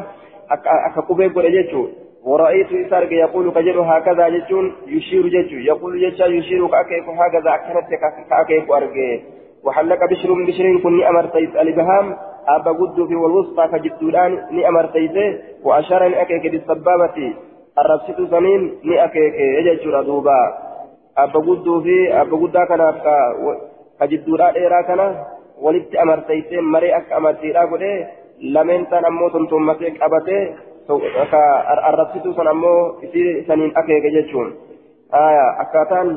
أكا 0.51 1.01
قبي 1.09 1.27
قرجتشو 1.27 1.87
ورأيت 2.23 2.71
إسارك 2.73 3.11
يقول 3.11 3.51
كجر 3.51 3.81
هكذا 3.81 4.29
جتون 4.29 4.65
يشير 4.87 5.27
جتو 5.27 5.55
يقول 5.55 5.91
جتشا 6.01 6.25
يشير 6.25 6.67
كأكيف 6.67 7.05
هكذا. 7.09 7.49
أكنت 7.55 7.89
كأكيف 8.29 8.71
أرجي 8.71 9.23
وحلق 9.65 10.01
بشر 10.11 10.29
بشر 10.47 10.65
كني 10.83 11.09
أمرتيت 11.09 11.55
الإبهام 11.55 12.17
أبا 12.47 12.71
قدو 12.71 13.07
في 13.07 13.15
والوسطى 13.15 13.67
كجدودان 13.67 14.31
ني 14.51 14.67
أمرتيته 14.67 15.37
وأشار 15.63 16.07
ني 16.07 16.21
أكيك 16.21 16.51
بالسبابة 16.51 17.33
الربسط 17.79 18.19
سنين 18.31 18.61
ني 18.83 19.03
أكيك 19.03 19.33
يججر 19.57 20.01
دوبا. 20.01 20.39
أبا 21.17 21.39
قدو 21.39 21.81
في 21.81 22.21
أبا 22.21 22.37
قدا 22.37 22.65
كان 22.65 22.81
كجدودان 23.99 24.53
إيرا 24.55 24.81
كان. 24.81 25.01
ولدت 25.61 25.95
أمرتيته 25.95 26.61
مري 26.61 26.97
أك 26.97 27.11
أمرتيرا 27.11 27.61
قده. 27.71 28.07
لمن 28.41 28.89
تن 28.89 29.05
أمو 29.05 29.29
تنتمتك 29.29 30.01
أبته. 30.01 30.39
الربسط 31.89 32.25
سن 32.37 32.47
أمو 32.47 32.73
سنين 33.47 33.71
أكيك 33.77 34.05
يججون. 34.05 34.49
آية 35.13 35.61
أكاتان 35.61 36.09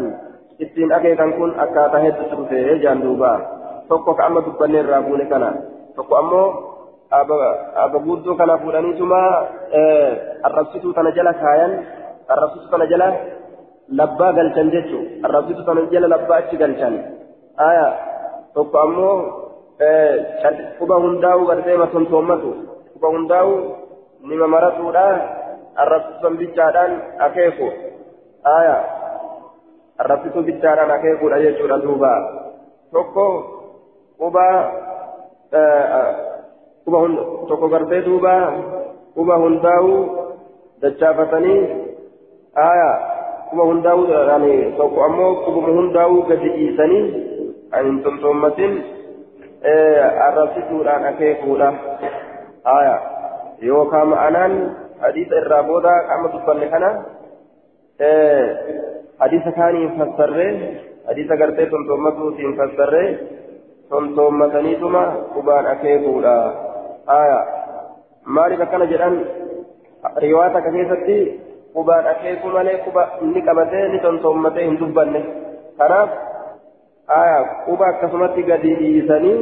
ittiin 0.57 0.89
akeekan 0.89 1.33
kun 1.37 1.53
akkaataa 1.61 2.01
hedduutu 2.01 2.37
dhufe 2.37 2.79
jaan 2.81 3.03
duuba 3.05 3.31
tokko 3.89 4.15
ka 4.15 4.25
amma 4.25 4.41
dubbanne 4.41 4.79
irraa 4.81 5.03
buune 5.05 5.27
kana 5.29 5.51
tokko 5.97 6.15
ammoo 6.23 6.49
abba 7.11 7.99
guddoo 8.07 8.37
kana 8.37 8.59
fuudhaniituma 8.59 9.21
arrabsituu 10.43 10.93
tana 10.93 11.11
jala 11.19 11.33
kaayan 11.43 11.73
arrabsituu 12.29 12.71
tana 12.71 12.87
jala 12.93 13.09
labbaa 14.01 14.33
galchan 14.33 14.71
jechuu 14.75 15.03
arrabsituu 15.23 15.65
tana 15.65 15.87
jala 15.93 16.09
labbaa 16.15 16.39
achi 16.43 16.57
galchan 16.63 16.95
aya 17.69 17.87
tokko 18.55 18.77
ammoo 18.79 19.17
quba 20.79 20.97
hundaa'u 21.05 21.47
gartee 21.51 21.77
masontoomatu 21.85 22.51
quba 22.93 23.09
hundaa'u 23.15 23.53
nima 24.29 24.47
maratuudha 24.55 25.07
arrabsituu 25.85 26.37
bichaadhaan 26.41 26.93
akeeku 27.29 27.69
aya 28.57 28.77
arrabsituu 29.99 30.43
bichaadhaan 30.49 30.91
akeekuudha 30.97 31.43
jechuudha 31.45 31.79
duuba 31.85 32.13
tokko 32.93 33.27
quba 34.19 34.47
quba 36.85 36.99
tokko 37.49 37.67
gartee 37.69 38.03
duuba 38.07 38.35
quba 39.15 39.35
hundaa'u 39.45 39.93
dachaafatanii 40.83 41.61
aya 42.55 42.91
quba 43.51 43.65
hundaa'u 43.71 44.03
tokko 44.77 44.99
ammoo 45.09 45.33
qubuma 45.45 45.77
hundaa'u 45.79 46.23
gadi 46.29 46.49
dhiisanii 46.57 47.05
hin 47.75 48.03
tontoommatin 48.05 48.73
arrabsituudhaan 50.29 51.05
akeekuudha 51.11 51.69
aya 52.77 52.97
yookaan 53.63 54.09
ma'anaan 54.09 54.55
hadiisa 55.01 55.41
irraa 55.43 55.63
booda 55.63 55.95
qaama 56.09 56.33
dubbanne 56.35 56.67
kana 56.75 56.91
hadiisa 59.19 59.53
kaaniin 59.59 59.99
fassarree 59.99 60.53
hadiisa 61.09 61.37
gartee 61.37 61.67
tontoomatuutiin 61.67 62.57
fassarree 62.57 63.09
qubaan 65.35 65.67
akeekuudha 65.73 66.37
aya 67.17 67.39
maaliif 68.37 68.61
akkana 68.65 68.87
jedhan 68.93 69.19
riwaata 70.25 70.59
akka 70.59 70.71
keessatti 70.77 71.19
qubaan 71.75 72.07
akeeku 72.13 72.55
malee 72.57 72.79
quba 72.87 73.03
inni 73.27 73.43
qabatee 73.49 73.89
ni 73.93 74.01
tontoommatee 74.07 74.65
hin 74.69 74.79
dubbanne 74.81 75.21
kanaaf 75.79 76.11
aya 77.19 77.37
quba 77.67 77.91
akkasumatti 77.93 78.47
gadi 78.49 78.75
dhiisanii 78.81 79.37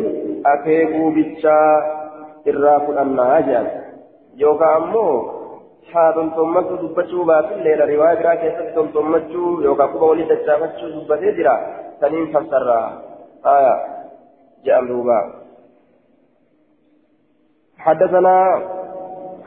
akeekuu 0.54 1.10
bichaa 1.18 1.70
irraa 2.52 2.80
fudhannaa 2.88 3.38
jedhan 3.46 3.70
yookaan 4.42 4.76
ammoo 4.82 5.14
haa 5.92 6.10
tontommachuu 6.18 6.82
dubbachuu 6.82 7.24
baatilleedha 7.30 7.88
riwaayaa 7.92 8.20
biraa 8.20 8.36
keessatti 8.42 8.76
tontommachuu 8.80 9.54
yookaan 9.68 9.96
quba 9.96 10.12
walii 10.12 10.28
dachaafachuu 10.34 10.92
dubbatee 10.98 11.34
jira 11.40 11.56
سنين 12.00 12.26
فسر 12.26 12.68
آية 13.46 14.03
جاء 14.64 14.84
دوبا 14.84 15.20
حدثنا 17.78 18.62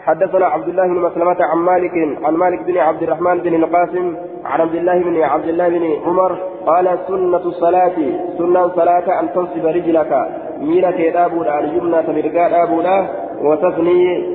حدثنا 0.06 0.46
عبد 0.46 0.68
الله 0.68 0.88
بن 0.88 1.00
مسلمة 1.08 1.38
عن 1.52 1.58
مالك 1.58 1.92
عن 2.24 2.34
مالك 2.34 2.62
بن 2.64 2.78
عبد 2.78 3.04
الرحمن 3.04 3.38
بن 3.40 3.54
القاسم 3.54 4.16
عن 4.46 4.62
عبد 4.62 4.76
الله 4.76 5.04
بن 5.04 5.22
عبد 5.22 5.48
الله 5.48 5.70
بن 5.70 5.84
عمر 6.06 6.38
قال 6.66 7.00
سنة 7.08 7.38
الصلاة 7.38 7.98
سنة 8.38 8.68
صلاة 8.76 9.20
أن 9.20 9.34
تنصب 9.34 9.66
رجلك 9.66 10.28
ميلك 10.60 11.02
دابولا 11.02 11.60
اليمنى 11.60 12.04
تمرقا 12.04 12.50
دابولا 12.50 13.08
وتثني 13.42 14.26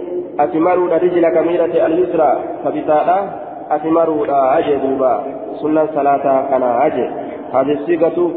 أتمروا 0.40 0.88
رجلك 0.88 1.36
ميلة 1.36 1.86
اليسرى 1.86 2.32
فبتالا 2.64 3.18
أتمروا 3.70 4.58
أجي 4.58 4.76
دوبا 4.76 5.24
سنة 5.62 5.86
صلاة 5.94 6.50
كان 6.50 6.62
أجي 6.62 7.06
هذه 7.52 7.72
الصيغة 7.72 8.30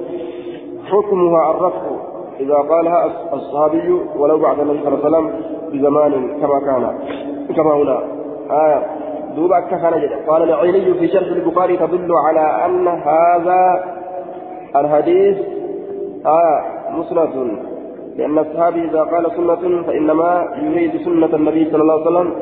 حكمها 0.91 1.51
الرفع. 1.51 1.94
إذا 2.39 2.55
قالها 2.55 3.05
الصحابي 3.33 3.99
ولو 4.17 4.37
بعد 4.37 4.59
النبي 4.59 4.79
صلى 4.83 4.93
الله 4.93 5.05
عليه 5.05 5.07
وسلم 5.07 5.27
بزمان 5.71 6.11
كما 6.41 6.59
كان 6.59 6.83
كما 7.55 7.73
هنا. 7.73 7.99
آية 8.51 8.85
دوبا 9.35 9.59
كفن 9.59 9.93
قال 10.27 10.43
العيني 10.43 10.93
في 10.93 11.07
شرح 11.07 11.27
البخاري 11.27 11.77
تدل 11.77 12.11
على 12.27 12.65
أن 12.65 12.87
هذا 12.87 13.83
الحديث 14.75 15.37
آية 16.25 16.57
مسند. 16.97 17.35
لأن 18.17 18.39
الصحابي 18.39 18.81
إذا 18.89 19.03
قال 19.03 19.31
سنة 19.35 19.83
فإنما 19.87 20.47
يريد 20.61 20.97
سنة 21.05 21.35
النبي 21.35 21.71
صلى 21.71 21.81
الله 21.81 21.93
عليه 21.93 22.09
وسلم 22.11 22.33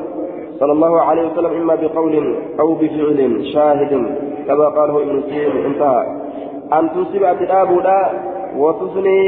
صلى 0.60 0.72
الله 0.72 1.00
عليه 1.00 1.22
وسلم 1.30 1.52
إما 1.60 1.74
بقول 1.74 2.36
أو 2.60 2.74
بفعل 2.74 3.46
شاهد 3.52 3.92
كما 4.48 4.68
قاله 4.68 5.02
ابن 5.02 5.22
سيرين 5.22 5.64
انتهى. 5.64 6.06
أن 6.72 6.90
تصيب 6.90 7.22
أتدابولا 7.22 8.10
وتصني 8.56 9.20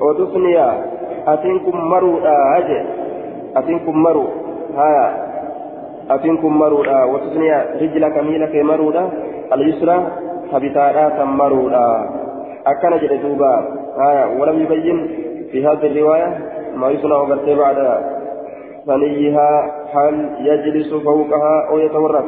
وتصني 0.00 0.56
أتنكم 1.28 1.76
مروا 1.76 2.18
أجل 2.58 2.86
أتنكم 3.56 4.02
مروا 4.02 4.28
ها 4.76 5.26
أتنكم 6.10 6.58
مروا 6.58 7.04
وتصني 7.04 7.50
رجلك 7.80 8.18
ميلك 8.18 8.54
مروا 8.54 9.08
اليسرى 9.52 10.06
فبتارا 10.52 11.24
مروا 11.24 11.70
أكن 12.66 12.98
جد 12.98 13.22
دوبا 13.22 13.54
ولم 14.38 14.62
يبين 14.62 14.98
في 15.52 15.66
هذه 15.66 15.86
الرواية 15.86 16.38
ما 16.76 16.90
يصنع 16.90 17.24
بعد 17.48 18.04
ثنيها 18.86 19.72
هل 19.92 20.30
يجلس 20.40 20.94
فوقها 20.94 21.68
أو 21.70 21.78
يتورط 21.78 22.24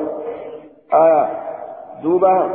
آية 0.95 1.29
دوبا 2.03 2.51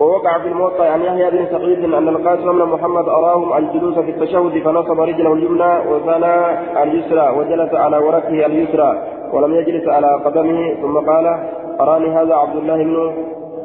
ووقع 0.00 0.38
في 0.38 0.48
الموطأ 0.48 0.84
عن 0.88 1.00
يحيى 1.00 1.30
بن 1.30 1.46
سعيد 1.50 1.94
أن 1.94 2.08
القاسم 2.08 2.52
بن 2.52 2.64
محمد 2.64 3.08
أراهم 3.08 3.56
الجلوس 3.56 3.98
في 3.98 4.10
التشهد 4.10 4.62
فنصب 4.64 5.00
رجله 5.00 5.32
اليمنى 5.32 5.78
وثنى 5.88 6.34
اليسرى 6.82 7.38
وجلس 7.38 7.74
على 7.74 7.98
وركه 7.98 8.46
اليسرى 8.46 9.02
ولم 9.32 9.54
يجلس 9.54 9.88
على 9.88 10.20
قدمه 10.24 10.74
ثم 10.82 10.98
قال 10.98 11.38
أراني 11.80 12.08
هذا 12.08 12.34
عبد 12.34 12.56
الله 12.56 12.76
بن 12.76 13.12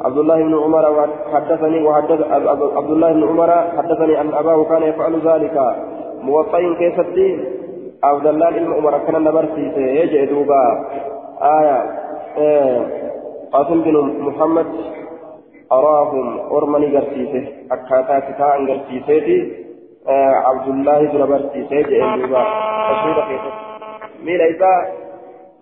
عبد 0.04 0.18
الله 0.18 0.36
بن 0.36 0.58
عمر 0.58 0.90
وحدثني 0.90 1.86
وحدث 1.86 2.20
عبد 2.76 2.90
الله 2.90 3.12
بن 3.12 3.28
عمر 3.28 3.50
حدثني 3.76 4.20
أن 4.20 4.34
أباه 4.34 4.64
كان 4.64 4.82
يفعل 4.82 5.20
ذلك. 5.20 5.74
موطئ 6.22 7.00
الدين؟ 7.00 7.44
عبد 8.04 8.26
الله 8.26 8.50
بن 8.50 8.72
عمر 8.72 8.98
كان 8.98 9.24
نبرسي 9.24 9.72
يجي 9.76 10.26
دوبا. 10.26 10.84
آية. 11.42 11.82
آه. 12.38 12.86
قاسم 13.52 13.82
بن 13.82 13.96
محمد 14.20 14.66
أراهم 15.72 16.38
أرمني 16.56 16.96
قرسيسه 16.96 17.44
أكاتا 17.72 18.18
كتاء 18.18 18.66
قرسيسه 18.66 19.28
آه 20.08 20.34
عبد 20.46 20.68
الله 20.68 21.00
بن 21.12 21.26
برسيسه 21.26 21.76
يجي 21.76 22.22
دوبا 22.22 22.42
أشهد 22.90 23.18
كيف 23.28 23.44
ميل 24.24 24.40
إيسا 24.40 24.72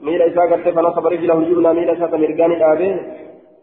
ميل 0.01 0.23
إيسا 0.23 0.43
قرسي 0.43 0.73
فنصب 0.73 1.07
رجله 1.07 1.39
اليمنى 1.39 1.73
ميل 1.73 1.89
إيسا 1.91 2.07
تمرقاني 2.07 2.55
الآبه 2.55 3.01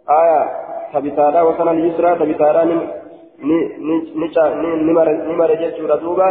آية 0.10 0.50
تبتادا 0.94 1.42
وسن 1.42 1.68
اليسرى 1.68 2.16
تبتادا 2.16 2.64
نمر 5.30 5.56
جيشورا 5.56 5.96
دوبا. 5.96 6.30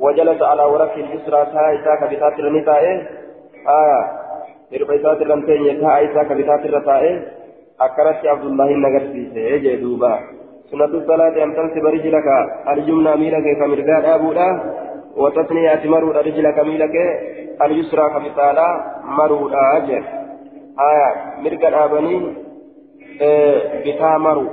وجلس 0.00 0.42
على 0.42 0.64
ورك 0.64 0.94
اليسرى 0.94 1.46
تايسا 1.52 1.94
كبتاتر 2.00 2.48
نتائه 2.52 2.96
آية 3.68 4.00
هربيسات 4.72 5.22
الرمتين 5.22 5.64
يتايسا 5.64 6.22
كبتاتر 6.22 6.80
تائه. 6.80 7.14
أكرت 7.80 8.26
عبد 8.26 8.44
الله 8.44 8.68
النغرسي 8.70 9.30
يجي 9.34 9.76
دوبا 9.76 10.20
سنة 10.70 10.84
الصلاة 10.84 11.44
أن 11.44 11.54
تنسب 11.56 11.86
رجلك 11.86 12.28
اليمنى 12.72 13.16
ميلك 13.16 13.46
فمرقاد 13.58 14.04
أبودا 14.04 14.48
وتثنية 15.16 15.82
مرود 15.84 16.16
رجلك 16.16 16.58
ميلك 16.58 16.94
اليسرى 17.62 18.04
كبتادا 18.10 18.68
مرود 19.18 19.52
أجر 19.54 20.02
آية 20.90 21.10
مرقاد 21.42 21.74
أبني 21.74 22.46
bitaa 23.84 24.18
maru 24.18 24.46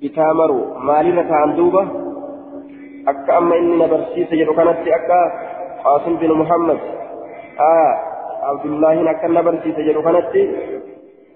bitaa 0.00 0.34
maru 0.34 0.58
maalirra 0.88 1.24
ta'an 1.30 1.54
duuba 1.56 1.82
akka 3.06 3.36
amma 3.36 3.56
inni 3.56 3.76
na 3.78 3.86
barsiise 3.86 4.34
jedhu 4.40 4.54
kanatti 4.58 4.90
akka 4.98 5.18
qaasim 5.84 6.18
bin 6.18 6.34
muhammad 6.34 6.78
abdullaahin 8.50 9.06
akka 9.14 9.28
na 9.28 9.42
barsiise 9.42 9.86
jedhu 9.86 10.02
kanatti 10.02 10.42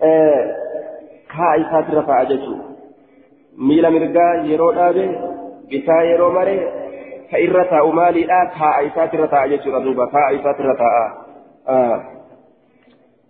haa 0.01 1.55
isaatirra 1.63 2.03
ta'a 2.03 2.25
jechuudha 2.25 2.65
miila 3.57 3.91
mirgaa 3.91 4.35
yeroo 4.51 4.73
dhaabe 4.79 5.05
bitaa 5.73 6.03
yeroo 6.11 6.31
mare 6.37 6.55
ka 7.31 7.39
irra 7.47 7.65
taa'u 7.73 7.93
maaliidha 7.99 8.39
taa'a 8.59 8.81
isaatirra 8.89 9.29
ta'a 9.35 9.51
jechuudha 9.53 9.85
duuba 9.85 10.07
taa'a 10.15 10.31
isaatirra 10.39 10.75
taa'a. 10.83 11.05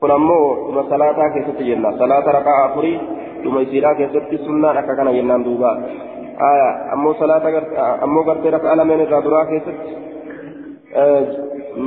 kun 0.00 0.10
ammoo 0.10 0.44
dhuma 0.66 0.84
salaataa 0.92 1.30
keessatti 1.30 1.64
jenna 1.70 1.92
salaata 1.98 2.32
raqaa 2.38 2.60
afurii 2.64 3.00
dhuma 3.42 3.60
isiidhaa 3.66 3.94
keessatti 3.94 4.38
sunnaan 4.44 4.78
akka 4.82 4.96
kana 5.00 5.12
jennaan 5.18 5.44
duuba 5.44 5.70
ammoo 6.92 7.14
salaata 7.14 7.48
ammoo 8.06 8.24
gartee 8.30 8.54
raqaa 8.56 8.76
lameen 8.82 9.04
irraa 9.06 9.24
duraa 9.26 9.44
keessatti 9.50 9.90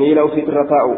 miila 0.02 0.28
ufiitirra 0.30 0.65
taa'u 0.76 0.93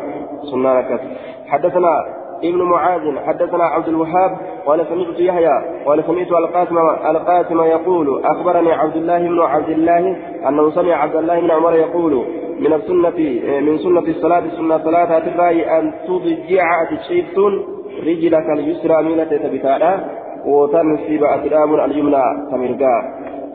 sunnaan 0.49 0.77
akkas 0.83 1.03
حدثنا 1.47 2.24
ابن 2.43 2.61
معاذ 2.61 3.19
حدثنا 3.25 3.63
عبد 3.63 3.87
الوهاب 3.87 4.31
قال 4.65 4.85
سمعت 4.89 5.19
يحيى 5.19 5.55
قال 5.85 6.03
سمعت 6.03 6.31
القاسم 6.31 6.77
القاسم 7.11 7.61
يقول 7.61 8.25
أخبرني 8.25 8.71
عبد 8.71 8.95
الله 8.95 9.19
بن 9.19 9.41
عبد 9.41 9.69
الله 9.69 10.17
أنه 10.47 10.69
سمع 10.69 10.93
عبد 10.93 11.15
الله 11.15 11.39
بن 11.39 11.51
عمر 11.51 11.73
يقول 11.73 12.25
من 12.59 12.73
السنة 12.73 13.19
من 13.61 13.77
سنة 13.77 13.99
الصلاة 13.99 14.43
سنة 14.57 14.77
صلاة 14.77 15.17
الرأي 15.17 15.79
أن 15.79 15.93
تضجع 16.07 16.83
تشيفتون 16.83 17.63
رجلك 18.07 18.49
اليسرى 18.49 19.03
ميلة 19.03 19.23
تبتالا 19.23 19.99
وتنسب 20.45 21.23
أقدام 21.23 21.75
اليمنى 21.75 22.23
تمرقا. 22.51 22.95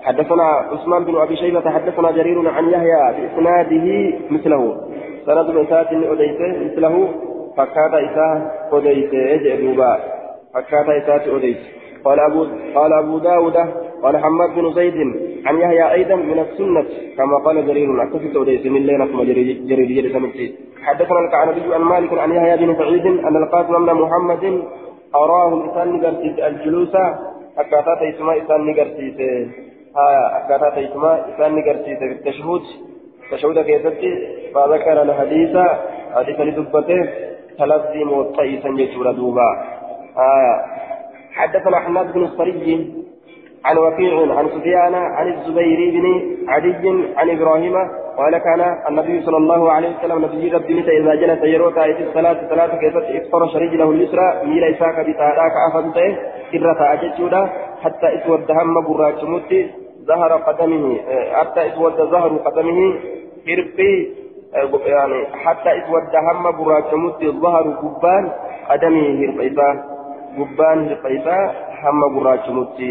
حدثنا 0.02 0.42
عثمان 0.42 1.04
بن 1.04 1.16
أبي 1.16 1.36
شيبة 1.36 1.70
حدثنا 1.70 2.10
جرير 2.10 2.48
عن 2.48 2.64
يحيى 2.68 3.02
بإسناده 3.16 3.86
مثله. 4.30 4.76
سند 5.26 5.56
إسات 5.56 5.92
أديته 5.92 6.50
مثله. 6.64 7.08
فكاد 7.56 7.94
إساه 7.94 8.50
أديته 8.72 9.36
جئبوبا 9.36 9.98
فكاد 10.54 10.88
إسات 10.90 11.28
أديته 11.28 11.60
قال 12.04 12.20
أبو 12.20 12.46
قال 12.74 12.92
أبو 12.92 13.18
داود 13.18 13.56
قال 14.02 14.16
حماد 14.16 14.50
بن 14.54 14.72
زيد 14.72 14.94
عن 15.46 15.58
يحيى 15.58 15.92
أيضا 15.92 16.14
من 16.14 16.38
السنة 16.38 16.84
كما 17.16 17.36
قال 17.44 17.66
جرير 17.66 18.02
أكتفت 18.02 18.36
وليس 18.36 18.66
من 18.66 18.82
ليلة 18.86 19.24
جرير 19.24 19.62
جرير 19.68 20.12
سمعتي 20.12 20.54
حدثنا 20.82 21.20
الكعنبي 21.20 21.74
عن 21.74 21.80
مالك 21.80 22.18
عن 22.18 22.32
يحيى 22.32 22.56
بن 22.56 22.76
سعيد 22.78 23.06
أن 23.06 23.36
القاسم 23.42 23.86
بن 23.86 23.94
محمد 23.94 24.62
أراه 25.14 25.64
إنسان 25.64 25.92
نقرسيس 25.92 26.38
الجلوس 26.38 26.94
أكاتا 27.58 27.94
تيسما 28.00 28.36
إنسان 28.36 28.60
نقرسيس 28.66 29.18
أكاتا 29.96 30.70
تيسما 30.74 31.26
إنسان 31.28 31.54
نقرسيس 31.54 31.98
في 31.98 32.12
التشهد 32.12 32.62
تشهد 33.32 33.58
كيفتي 33.58 34.12
فذكر 34.54 35.02
الحديث 35.02 35.56
حديث 36.14 36.40
لدبته 36.40 37.08
تلزي 37.60 38.04
موطئيسا 38.04 38.68
يجور 38.68 39.12
دوبا. 39.12 39.48
آه. 40.16 40.56
حدثنا 41.34 41.76
حماد 41.80 42.12
بن 42.12 42.24
الصري 42.24 42.90
عن 43.64 43.78
وكيع 43.78 44.36
عن 44.38 44.48
سفيان 44.48 44.94
عن 44.94 45.26
الزبير 45.32 45.80
بن 45.90 46.06
عدي 46.48 46.88
عن 47.16 47.30
إبراهيم 47.30 47.74
قال 48.18 48.38
كان 48.38 48.76
النبي 48.88 49.22
صلى 49.22 49.36
الله 49.36 49.72
عليه 49.72 49.88
وسلم 49.96 50.24
نبي 50.24 50.48
ربي 50.50 50.74
متى 50.74 50.98
إذا 50.98 51.14
جلس 51.14 51.44
يروى 51.44 51.72
في 51.72 52.02
الصلاة 52.08 52.36
صلاة 52.50 52.76
كيف 52.82 52.96
افترش 52.96 53.56
رجله 53.56 53.90
اليسرى 53.90 54.26
ميل 54.44 54.64
إساك 54.64 54.96
بتاراك 55.08 55.52
افنته 55.68 56.16
سرة 56.52 56.80
اجتودا 56.92 57.42
حتى 57.82 58.06
إسود 58.16 58.50
هم 58.50 58.74
براك 58.86 59.24
متي 59.24 59.70
ظهر 60.06 60.32
قدمه 60.32 60.96
حتى 61.32 61.60
إسود 61.68 61.96
ظهر 61.96 62.36
قدمه 62.36 62.94
هربي 63.48 63.92
يعني 64.86 65.26
حتى 65.44 65.70
اسود 65.78 66.16
هم 66.16 66.50
براك 66.50 66.94
متي 66.94 67.30
ظهر 67.30 67.64
قبان 67.82 68.30
قدمه 68.70 69.06
هربي 69.20 69.56
gubbaan 70.38 70.86
hir'isa 70.88 71.36
hamma 71.82 72.06
gurraachamutti 72.14 72.90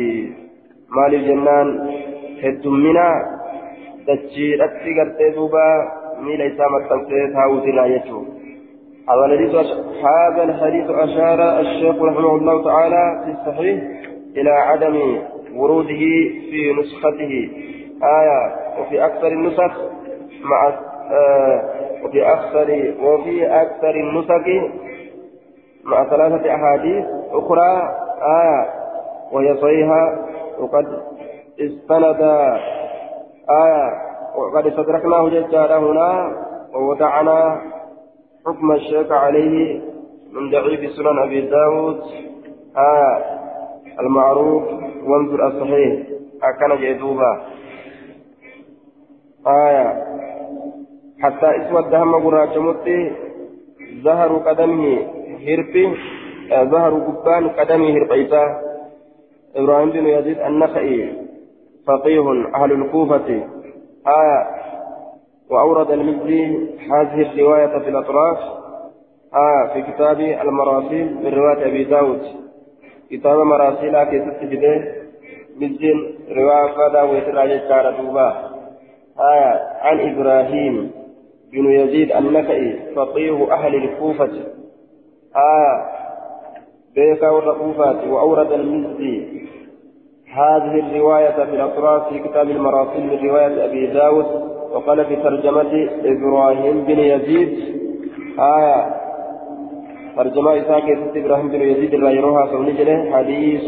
maaliif 0.95 1.23
jennaan 1.27 1.69
heddumminaa 2.41 3.15
dachiidhatti 4.07 4.95
gartee 4.97 5.29
duuba 5.37 5.63
miila 6.25 6.49
isaa 6.51 6.73
maxxansee 6.75 7.23
taa'uutirraa 7.37 7.89
jechuudha. 7.95 8.37
هذا 9.09 9.25
الحديث 9.25 9.55
هذا 10.05 10.43
الحديث 10.43 10.87
أشار 10.89 11.39
الشيخ 11.59 11.95
رحمه 12.09 12.35
الله 12.35 12.63
تعالى 12.63 13.03
في 13.23 13.31
الصحيح 13.31 13.79
إلى 14.37 14.49
عدم 14.49 14.95
وروده 15.59 16.03
في 16.49 16.61
نسخته 16.79 17.33
آية 18.19 18.41
وفي 18.79 19.05
أكثر 19.05 19.27
النسخ 19.27 19.71
مع 20.43 20.59
وفي 22.05 22.33
أكثر 22.33 22.93
وفي 23.03 23.61
أكثر 23.61 23.89
النسخ 23.89 24.45
مع 25.83 26.09
ثلاثة 26.09 26.55
أحاديث 26.55 27.05
أخرى 27.31 27.89
آية 28.21 28.69
وهي 29.31 29.57
صحيحة 29.57 30.25
وقد 30.59 30.85
استند 31.59 32.21
آية 33.49 33.91
وقد 34.35 34.67
استدركناه 34.67 35.29
جدار 35.29 35.77
هنا 35.79 36.31
ووضعنا 36.73 37.61
حكم 38.45 38.71
الشيخ 38.71 39.11
عليه 39.11 39.81
من 40.33 40.51
ضعيف 40.51 40.91
سنن 40.91 41.19
أبي 41.19 41.41
داود 41.41 42.01
آية 42.77 43.39
المعروف 43.99 44.63
وانظر 45.03 45.47
الصحيح 45.47 45.99
أكن 46.43 46.81
جدوبا 46.81 47.41
آية 49.47 50.03
حتى 51.21 51.45
اسود 51.45 51.89
دهم 51.89 52.15
قراجمتي 52.15 53.11
ظهر 54.03 54.37
قدمه 54.37 55.07
هربي 55.47 55.97
ظهر 56.53 56.93
قبان 56.93 57.49
قدمه 57.49 57.89
هربيتا 57.89 58.61
إبراهيم 59.55 59.89
بن 59.89 60.07
يزيد 60.07 60.39
النخعي 60.39 61.13
فقيه 61.87 62.45
أهل 62.55 62.71
الكوفة. 62.71 63.43
آية 64.07 64.47
وأورد 65.49 65.91
المزي 65.91 66.69
هذه 66.91 67.21
الرواية 67.21 67.79
في 67.79 67.89
الأطراف. 67.89 68.37
آية 69.35 69.73
في 69.73 69.91
كتاب 69.91 70.19
المراسيل 70.19 71.15
من 71.23 71.33
رواية 71.33 71.67
أبي 71.67 71.83
داود. 71.83 72.21
كتاب 73.11 73.37
مراسيل 73.37 74.03
كيف 74.03 74.23
تجده 74.41 74.95
مزين 75.55 76.15
رواية 76.31 76.75
فادا 76.75 77.01
ويتراجع 77.01 77.57
كارا 77.67 77.91
دوبا. 77.91 78.29
آية 79.19 79.61
عن 79.81 79.99
إبراهيم. 79.99 80.98
بن 81.53 81.71
يزيد 81.71 82.11
النخعي 82.11 82.79
فقيه 82.95 83.53
أهل 83.53 83.75
الكوفة. 83.75 84.31
آية 85.35 85.85
بيكا 86.95 87.29
والرقوفات 87.29 88.07
وأورد 88.07 88.51
المزي 88.51 89.25
هذه 90.33 90.79
الرواية 90.79 91.45
في 91.45 91.55
الأطراف 91.55 92.09
في 92.09 92.19
كتاب 92.19 92.49
المراسيل 92.49 93.03
من 93.03 93.29
رواية 93.29 93.65
أبي 93.65 93.87
داود 93.87 94.25
وقال 94.71 95.05
في 95.05 95.15
ترجمة 95.15 95.89
إبراهيم 96.05 96.83
بن 96.83 96.99
يزيد. 96.99 97.59
آية 98.39 98.95
ترجمة 100.15 100.57
إسحاق 100.57 100.83
إبراهيم 101.15 101.47
بن 101.47 101.61
يزيد 101.61 101.93
الرايروها 101.93 102.47
سونجله 102.51 103.11
حديث 103.11 103.65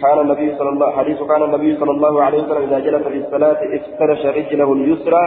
كان 0.00 0.18
النبي 0.20 0.56
صلى 0.58 0.68
الله 0.68 0.90
حديث 0.90 1.22
كان 1.22 1.42
النبي 1.42 1.76
صلى 1.76 1.90
الله 1.90 2.22
عليه 2.22 2.42
وسلم 2.42 2.62
إذا 2.62 2.78
جلس 2.78 3.02
في 3.06 3.18
الصلاة 3.18 3.58
افترش 3.76 4.26
رجله 4.26 4.72
اليسرى. 4.72 5.24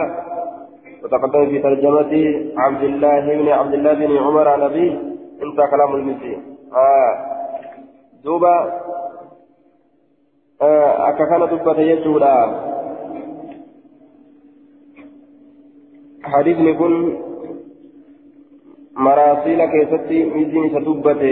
وتقدم 1.04 1.46
في 1.46 1.58
ترجمة 1.58 2.12
عبد 2.56 2.82
الله 2.82 3.20
بن 3.20 3.48
عبد 3.48 3.74
الله 3.74 3.94
بن 3.94 4.16
عمر 4.16 4.48
عن 4.48 4.62
أبيه. 4.62 4.92
انتهى 5.42 5.66
كلام 5.70 5.94
المسيح. 5.94 6.38
آه. 6.72 7.12
دوبا. 8.24 8.80
آه 10.62 11.08
أكا 11.08 11.46
دبة 11.46 11.80
يجولا 11.80 12.34
حديث 16.22 16.58
نكون 16.58 17.22
مراسيل 18.96 19.64
كيستي 19.64 20.24
ميزين 20.24 20.72
تدبة 20.72 21.24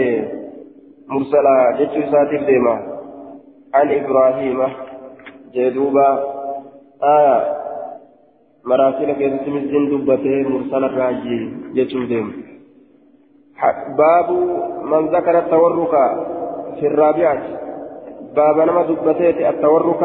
مرسلة 1.07 1.71
جتشو 1.79 2.11
ساتف 2.11 2.45
ديما. 2.45 2.75
عن 3.73 3.91
إبراهيم. 3.91 4.59
جدوبا 5.53 6.09
آية 7.03 7.62
مراسيل 8.64 9.12
كيستي 9.12 9.50
ميزين 9.50 9.84
دبة 9.90 10.24
مرسلة 10.52 10.98
راجي 10.98 11.38
جتشو 11.74 12.04
ديما 12.04 12.32
باب 13.98 14.30
من 14.90 15.06
ذكر 15.08 15.38
التورك 15.38 15.94
في 16.80 16.86
الرابعة 16.86 17.42
باب 18.36 18.56
نما 18.68 18.82
دبتيت 18.82 19.38
التورك 19.40 20.02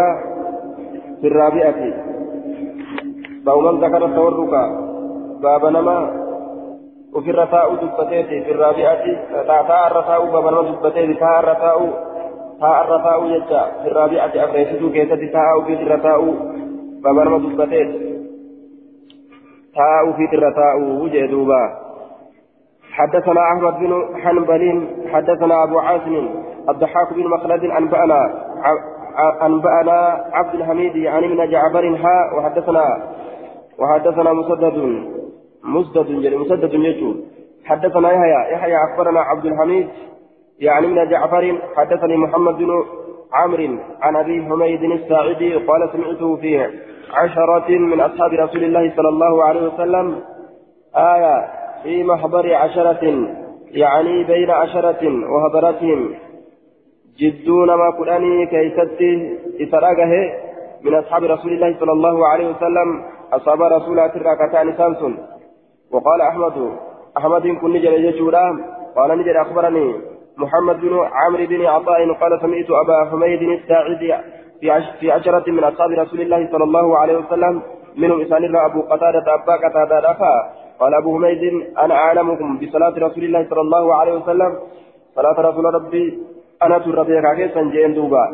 في 1.22 1.28
الرابعة 1.28 1.82
باب 3.46 3.58
من 3.58 3.80
ذكر 3.84 4.06
التورك 4.06 4.54
باب 5.41 5.65
نما 5.65 6.24
وفي 7.13 7.30
الرتاء 7.30 7.76
دبتيت 7.76 8.28
في 8.46 8.52
الرابعة 8.52 9.06
تاء 9.67 9.88
الرتاء 9.91 10.32
باب 10.32 10.46
نما 10.54 10.62
دبتيت 10.72 11.19
تاء 11.19 11.39
الرتاء 11.39 11.80
تاء 12.60 12.84
الرتاء 12.86 13.26
يجا 13.26 13.63
في 13.82 13.88
الرابعة 13.88 14.32
أبريسدو 14.36 14.91
كيست 14.91 15.22
تاء 15.34 15.62
في 15.65 15.74
الرتاء 15.74 16.22
باب 17.04 17.15
نما 17.15 17.38
دبتيت 17.38 18.07
تاء 19.79 20.12
في 20.12 20.37
الرتاء 20.37 20.81
وجدوبا 20.81 21.62
حدثنا 22.93 23.41
أحمد 23.41 23.79
بن 23.79 24.21
حنبل 24.23 24.88
حدثنا 25.12 25.64
أبو 25.64 25.79
عاصم 25.79 26.29
الضحاك 26.69 27.12
بن 27.12 27.27
مخلد 27.29 27.64
أنبأنا 27.64 28.21
أنبأنا 29.43 30.25
عبد 30.33 30.55
الحميد 30.55 30.97
يعني 30.97 31.29
من 31.29 31.51
جعفر 31.51 31.97
ها 31.97 32.35
وحدثنا 32.37 32.85
وحدثنا 33.79 34.33
مسدد 34.33 35.05
مسدد 35.64 36.35
مسدد 36.35 36.75
يجو 36.75 37.14
حدثنا 37.64 38.12
يحيى 38.12 38.53
يحيى 38.53 38.77
أخبرنا 38.77 39.21
عبد 39.21 39.47
الحميد 39.47 39.88
يعني 40.61 40.87
من 40.87 41.09
جعفر 41.09 41.59
حدثني 41.77 42.17
محمد 42.17 42.55
بن 42.59 42.71
عمرو 43.33 43.79
عن 44.03 44.17
أبي 44.17 44.43
حميد 44.43 44.83
الساعدي 44.83 45.55
قال 45.55 45.91
سمعته 45.93 46.37
في 46.37 46.67
عشرة 47.14 47.69
من 47.69 48.01
أصحاب 48.01 48.33
رسول 48.33 48.64
الله 48.64 48.93
صلى 48.97 49.09
الله 49.09 49.45
عليه 49.45 49.69
وسلم. 49.69 50.21
آية 50.97 51.49
في 51.83 52.05
محضر 52.05 52.55
عشرة 52.55 53.29
يعني 53.71 54.25
بين 54.25 54.51
عشرة 54.51 55.03
وهضرتهم 55.33 56.14
جدون 57.19 57.69
ما 57.75 57.91
قرأني 57.91 58.47
كيستي 58.47 59.38
إسراقه 59.62 60.12
من 60.85 60.95
أصحاب 60.95 61.25
رسول 61.25 61.53
الله 61.53 61.77
صلى 61.81 61.93
الله 61.93 62.29
عليه 62.29 62.51
وسلم. 62.51 63.03
أصاب 63.33 63.62
رسول 63.62 63.99
الركعتان 63.99 64.77
سامسون 64.77 65.19
وقال 65.93 66.21
أحمد 66.21 66.77
أحمد 67.19 67.47
كن 67.61 67.71
نجل 67.73 68.05
يجورا 68.05 68.61
قال 68.97 69.19
نجل 69.19 69.37
أخبرني. 69.37 70.17
محمد 70.38 70.81
بن 70.81 70.92
عمرو 71.12 71.46
بن 71.46 71.66
عطاء 71.66 72.12
قال 72.20 72.40
سمعت 72.40 72.70
أبا 72.70 73.11
حميد 73.11 73.42
الساعدي 73.42 74.14
في 75.01 75.11
عشرة 75.11 75.51
من 75.51 75.64
أصحاب 75.64 75.90
رسول 75.90 76.20
الله 76.20 76.48
صلى 76.53 76.64
الله 76.64 76.98
عليه 76.98 77.16
وسلم 77.18 77.62
منهم 77.96 78.20
إسان 78.20 78.57
أبو 78.57 78.81
قتادة 78.83 79.27
أبا 79.35 79.55
قتادة 79.64 80.12
قال 80.81 80.94
أبو 80.94 81.18
حميد 81.18 81.42
أنا 81.79 81.94
أعلمكم 81.94 82.59
بصلاة 82.59 82.94
رسول 83.07 83.24
الله 83.24 83.46
صلى 83.51 83.61
الله 83.61 83.94
عليه 83.94 84.12
وسلم. 84.12 84.53
صلاة 85.16 85.40
رسول 85.40 85.64
ربي 85.74 86.18
أنا 86.62 86.79
تربي 86.79 87.22
كاكيسا 87.22 87.62
جين 87.62 87.94
دوبا. 87.94 88.24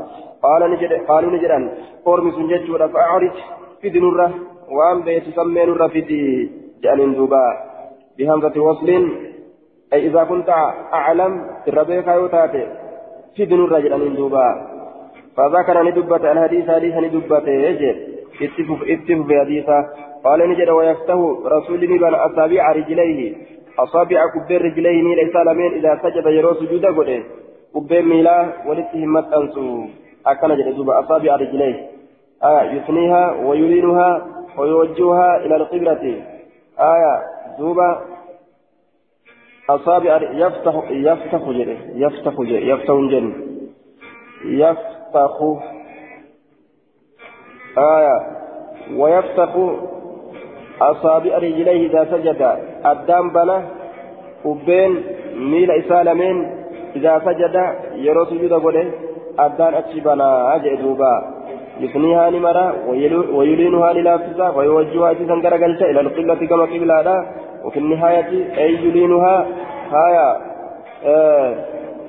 قال 0.43 0.71
نجد 0.71 0.93
قالوا 1.09 1.31
نجدا 1.31 1.59
قرم 2.05 2.31
سنجد 2.31 2.71
ولا 2.71 2.87
فأعرج 2.89 3.37
في 3.81 3.89
دنورة 3.89 4.31
وأن 4.77 5.01
بيت 5.03 5.25
سمين 5.37 5.67
نورة 5.69 5.87
في 5.89 6.01
دي 6.01 6.51
جان 6.83 7.15
دوبا. 7.15 7.45
بهمزة 8.19 8.61
وصل 8.61 8.89
أي 9.94 10.08
إذا 10.08 10.24
كنت 10.24 10.50
أعلم 10.94 11.48
تربي 11.66 12.02
كايوتاتي 12.02 12.68
في 13.36 13.46
دنورة 13.46 13.80
جان 13.80 14.16
دوبا 14.16 14.48
فذكر 15.38 15.84
ندبة 15.84 16.32
الحديث 16.32 16.70
حديث 16.70 16.96
ندبة 16.96 17.48
يجد 17.50 17.98
اتفق 18.42 18.80
اتفق 18.94 19.26
بحديثة 19.28 19.78
قال 20.24 20.50
نجد 20.50 20.70
ويفتح 20.70 21.18
رسول 21.46 21.88
بن 21.88 22.14
أصابع 22.14 22.72
رجليه 22.72 23.36
أصابع 23.80 24.20
كبير 24.36 24.62
رجليه 24.62 25.02
ميل 25.04 25.20
إسالمين 25.30 25.72
إذا 25.74 26.00
سجد 26.04 26.26
يرو 26.26 26.54
سجود 26.54 26.86
قده 26.86 27.24
كبير 27.76 28.06
ميلا 28.06 28.38
ولته 28.68 29.04
همت 29.06 29.34
أنسو 29.34 29.86
أكن 30.28 30.56
جد 30.58 30.76
دوبا 30.76 31.00
أصابع 31.00 31.36
رجليه 31.36 31.76
آية 32.44 32.72
يثنيها 32.72 33.32
ويلينها 33.46 34.28
ويوجهها 34.58 35.38
إلى 35.38 35.56
القبلة 35.56 36.04
آية 36.80 37.16
دوبا 37.60 38.02
أصابع 39.71 40.21
يفتح 40.33 40.75
يفتح 40.91 41.49
جده 41.49 41.77
يفتح 41.95 42.41
جده 42.41 42.59
يفتح 42.59 42.95
جن 42.95 43.33
يفتح. 44.45 45.35
آية. 47.79 48.17
ويفتح 48.97 49.51
أصابع 50.81 51.39
رجليه 51.39 51.87
إذا 51.87 52.05
سجد. 52.05 52.43
الدام 52.87 53.31
بنا 53.31 53.69
وبين 54.45 55.03
ميل 55.37 55.71
إسالمين 55.71 56.37
إذا 56.97 57.23
سجد. 57.25 57.57
يرو 57.95 58.25
سجود 58.25 58.53
قوله 58.53 58.91
الدان 59.41 59.75
أتشي 59.75 60.01
بنا. 60.01 60.55
أجئ 60.55 60.77
دوبا. 60.77 61.15
يثنيها 61.81 62.31
نمرة. 62.31 62.89
ويلينها 63.37 63.93
للافزة 63.93 64.57
ويوجهها 64.57 65.13
جزا 65.13 65.35
غرقلتا 65.35 65.91
إلى 65.91 66.01
القبلة 66.01 66.47
كما 66.47 66.65
قبلة 66.65 67.27
وفي 67.65 67.79
النهاية 67.79 68.59
أي 68.59 68.73
يلينها؟ 68.75 69.47
هايا 69.91 70.41
آه 71.05 71.55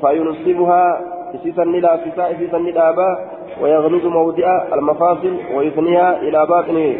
فينصبها 0.01 1.01
إسيسا 1.35 1.61
للافزة 1.61 2.31
إسيسا 2.31 2.57
للآباء 2.57 3.35
ويغلظ 3.61 4.05
موضع 4.05 4.63
المفاصل 4.73 5.37
ويثنيها 5.55 6.17
إلى 6.21 6.45
باطن 6.45 6.95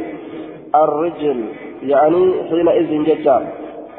الرجل 0.76 1.46
يعني 1.84 2.34
حينئذ 2.50 3.04
جدا 3.04 3.38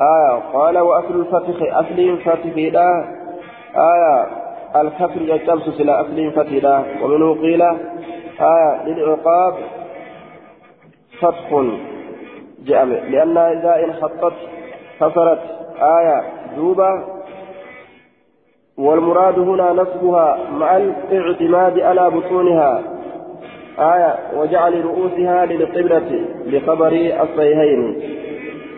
آية 0.01 0.39
قال 0.53 0.79
وأصل 0.79 1.21
الفتح 1.21 1.77
أصل 1.77 2.19
فتح 2.25 2.57
لا. 2.57 3.05
آية 3.77 4.27
الكفر 4.81 5.23
يجبس 5.23 5.81
إلى 5.81 5.93
أصل 5.93 6.31
فتح 6.33 6.53
لا. 6.53 6.83
ومنه 7.03 7.35
قيل 7.35 7.63
آية 8.41 8.87
للعقاب 8.87 9.55
فتح. 11.21 11.53
جأم 12.67 12.93
لأنها 12.93 13.53
إذا 13.53 13.85
انحطت 13.85 14.33
كسرت 15.01 15.39
آية 15.81 16.23
دوبة 16.57 17.17
والمراد 18.79 19.39
هنا 19.39 19.73
نصبها 19.73 20.39
مع 20.51 20.77
الاعتماد 20.77 21.81
على 21.81 22.11
بطونها. 22.11 22.83
آية 23.79 24.15
وجعل 24.37 24.85
رؤوسها 24.85 25.47
للقبلة 25.47 26.25
لخبر 26.47 26.93
الصحيحين. 27.23 28.03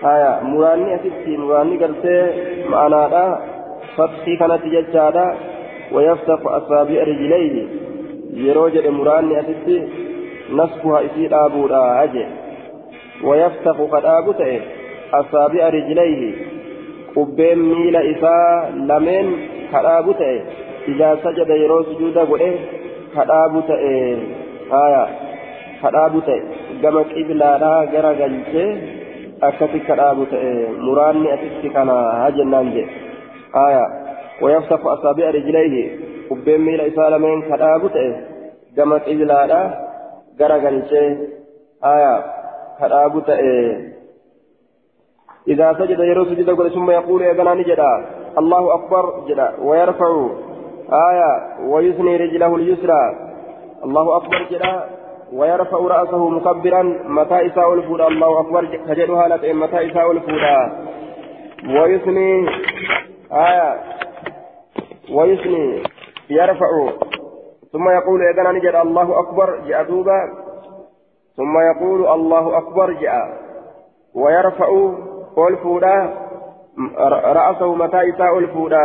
آية 0.05 0.41
مراني 0.43 0.95
أتتي 0.95 1.37
مراني 1.37 1.85
قلت 1.85 2.35
معنا 2.69 3.41
فتحي 3.97 4.37
كانت 4.37 4.65
ججادا 4.65 5.35
ويفتح 5.93 6.41
أصابع 6.47 7.03
رجليه. 7.03 7.67
يروج 8.35 8.87
مراني 8.89 9.41
أتتي 9.41 9.89
نصبها 10.53 11.01
إسيد 11.07 11.33
أبودا 11.33 12.03
أجي. 12.03 12.27
ويفتح 13.25 13.77
قد 13.93 14.05
أصابع 15.15 15.69
رجليه 15.69 16.35
قبين 17.17 17.59
ميل 17.59 17.97
إساء 17.97 18.71
لمن 18.71 19.27
sujuuda 21.85 22.25
godhe 22.25 22.51
kadhaabu 23.15 23.61
ta'e 23.69 23.95
haya 24.71 25.03
kadhaabu 25.83 26.23
ta'e 26.29 26.41
gama 26.83 27.03
qiblaadhaa 27.13 27.87
gara 27.93 28.13
galchee 28.21 28.71
akkasi 29.49 29.81
kadhaabu 29.89 30.25
ta'e 30.33 30.53
muraanni 30.87 31.33
asitti 31.37 31.75
kana 31.77 31.97
haa 32.21 32.31
jennaan 32.41 32.73
jedhe 32.77 32.95
haya 33.59 33.87
ويفتح 34.43 34.87
أصابع 34.87 35.31
رجليه 35.31 35.99
قبين 36.31 36.61
ميل 36.61 36.81
إسالمين 36.81 37.43
كدابو 37.43 37.89
تأه 37.89 38.21
كما 38.77 38.97
قبلادا 38.99 39.61
غرغلشي 40.41 41.07
آية 41.85 42.15
كدابو 42.81 43.21
تأه 43.21 43.99
إذا 45.49 45.73
سجد 45.73 46.01
يرو 46.01 46.25
سجد 46.25 46.69
ثم 46.75 46.91
يقول 46.91 47.23
يا 47.23 47.33
بناني 47.33 47.63
جدا 47.63 48.07
الله 48.39 48.75
أكبر 48.75 49.25
جدا 49.29 49.55
ويرفع 49.63 50.29
آية 50.93 51.33
ويثني 51.69 52.17
رجله 52.17 52.57
اليسرى 52.57 53.03
الله 53.85 54.17
أكبر 54.17 54.47
جدا 54.51 54.85
ويرفع 55.33 55.79
رأسه 55.79 56.29
مكبرا 56.29 56.83
متى 57.05 57.47
إساء 57.47 57.75
الفودا 57.75 58.07
الله 58.09 58.41
أكبر 58.41 58.65
كجدها 58.65 59.29
لك 59.29 59.45
متى 59.55 59.91
إساء 59.91 60.11
الفودا 60.13 60.87
ويثني 61.81 62.49
آية 63.33 63.81
ويثني 65.13 65.83
يرفع 66.31 66.67
ثم 67.73 67.89
يقول 67.89 68.21
يا 68.23 68.33
بناني 68.33 68.61
جدا 68.61 68.83
الله 68.83 69.21
أكبر 69.21 69.61
دوبا 69.89 70.48
ثم 71.39 71.59
يقول 71.59 72.07
الله 72.07 72.59
أكبر 72.59 72.93
جاء 72.93 73.39
ويرفع 74.15 74.69
والفودا 75.37 76.15
رأسه 77.33 77.75
متى 77.75 78.11
إساء 78.11 78.39
الفودا 78.39 78.81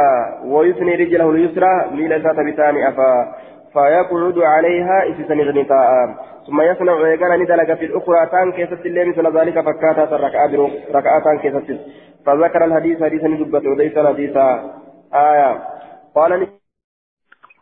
ويثني 0.46 0.96
رجله 0.96 1.30
اليسرى 1.30 1.86
ميل 1.92 2.22
ذات 2.22 2.36
بتاني 2.36 2.90
أفا 2.90 3.36
فيقعد 3.74 4.38
عليها 4.38 5.10
إسسن 5.10 5.42
غنطاء 5.42 6.16
ثم 6.48 6.62
يصنع 6.62 6.94
ويقال 6.94 7.40
ندلق 7.42 7.74
في 7.74 7.86
الأخرى 7.86 8.26
تان 8.26 8.52
كيست 8.52 8.86
اللي 8.86 9.06
مثل 9.06 9.38
ذلك 9.38 9.60
فكاتا 9.60 10.16
ركعتان 10.94 11.40
كيست. 11.40 11.80
فذكر 12.26 12.66
الحديث 12.66 13.04
حديثا 13.04 13.28
دبت 13.28 13.66
وليس 13.66 14.00
حديثا. 14.00 14.74
آية. 15.14 15.60
قال 16.16 16.48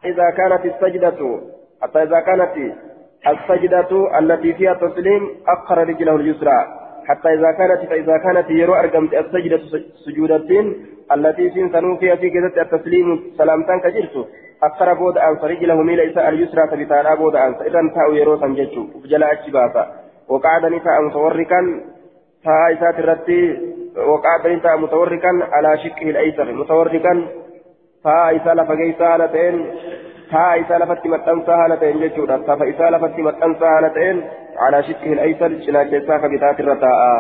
إذا 0.06 0.30
كانت 0.30 0.66
السجدة 0.66 1.40
حتى 1.82 2.04
إذا 2.04 2.20
كانت 2.20 2.74
السجدة 3.28 4.20
التي 4.20 4.54
فيها 4.54 4.72
التسليم 4.72 5.30
أخر 5.48 5.78
رجله 5.78 6.16
اليسرى. 6.16 6.60
حتى 7.08 7.34
إذا 7.34 7.52
كانت 7.52 7.90
فإذا 7.90 8.18
كانت 8.18 8.50
يرو 8.50 8.74
أرقمت 8.74 9.14
السجدة 9.14 9.60
سجودة 10.06 10.66
التي 11.16 11.50
سنسنوا 11.50 11.98
فيها 11.98 12.16
في 12.16 12.30
كذا 12.30 12.62
التسليم 12.62 13.24
سلامتان 13.38 13.80
كجرت 13.80 14.28
أكثر 14.64 14.94
بود 14.94 15.18
أن 15.18 15.36
فرجله 15.38 15.76
ميل 15.76 16.00
إساء 16.00 16.30
اليسرى 16.30 16.68
تبتانا 16.68 17.16
بود 17.16 17.36
أن 17.36 17.54
إذن 17.54 17.94
تاو 17.94 18.14
يرو 18.14 18.38
سنججو. 18.38 18.84
بجلاء 19.04 19.32
الشباسة 19.34 19.86
وقعد 20.30 20.66
نساء 20.66 21.02
متوركا 21.02 21.82
تا 22.44 22.74
إساء 22.74 23.00
الرتي 23.00 23.58
وقعد 23.98 24.48
نساء 24.48 24.78
متوركا 24.78 25.32
على 25.52 25.78
شقه 25.78 26.10
الأيسر. 26.10 26.52
متوركا 26.54 27.14
تا 28.04 28.36
إساء 28.36 28.54
لفقيسا 28.56 29.18
لتين. 29.18 29.56
Haala 30.32 31.78
ta'een 31.78 32.00
jechuudha 32.04 32.40
tafa 32.50 32.66
isaa 32.66 32.92
lafatti 32.92 33.22
maxxansaa 33.22 33.72
haala 33.76 33.90
ta'een 33.90 34.24
calaa 34.60 34.82
shikkihi 34.90 35.20
aysar 35.20 35.52
cinaacheessaa 35.66 36.20
ka 36.20 36.30
bitaatirra 36.34 36.76
taa'a 36.84 37.16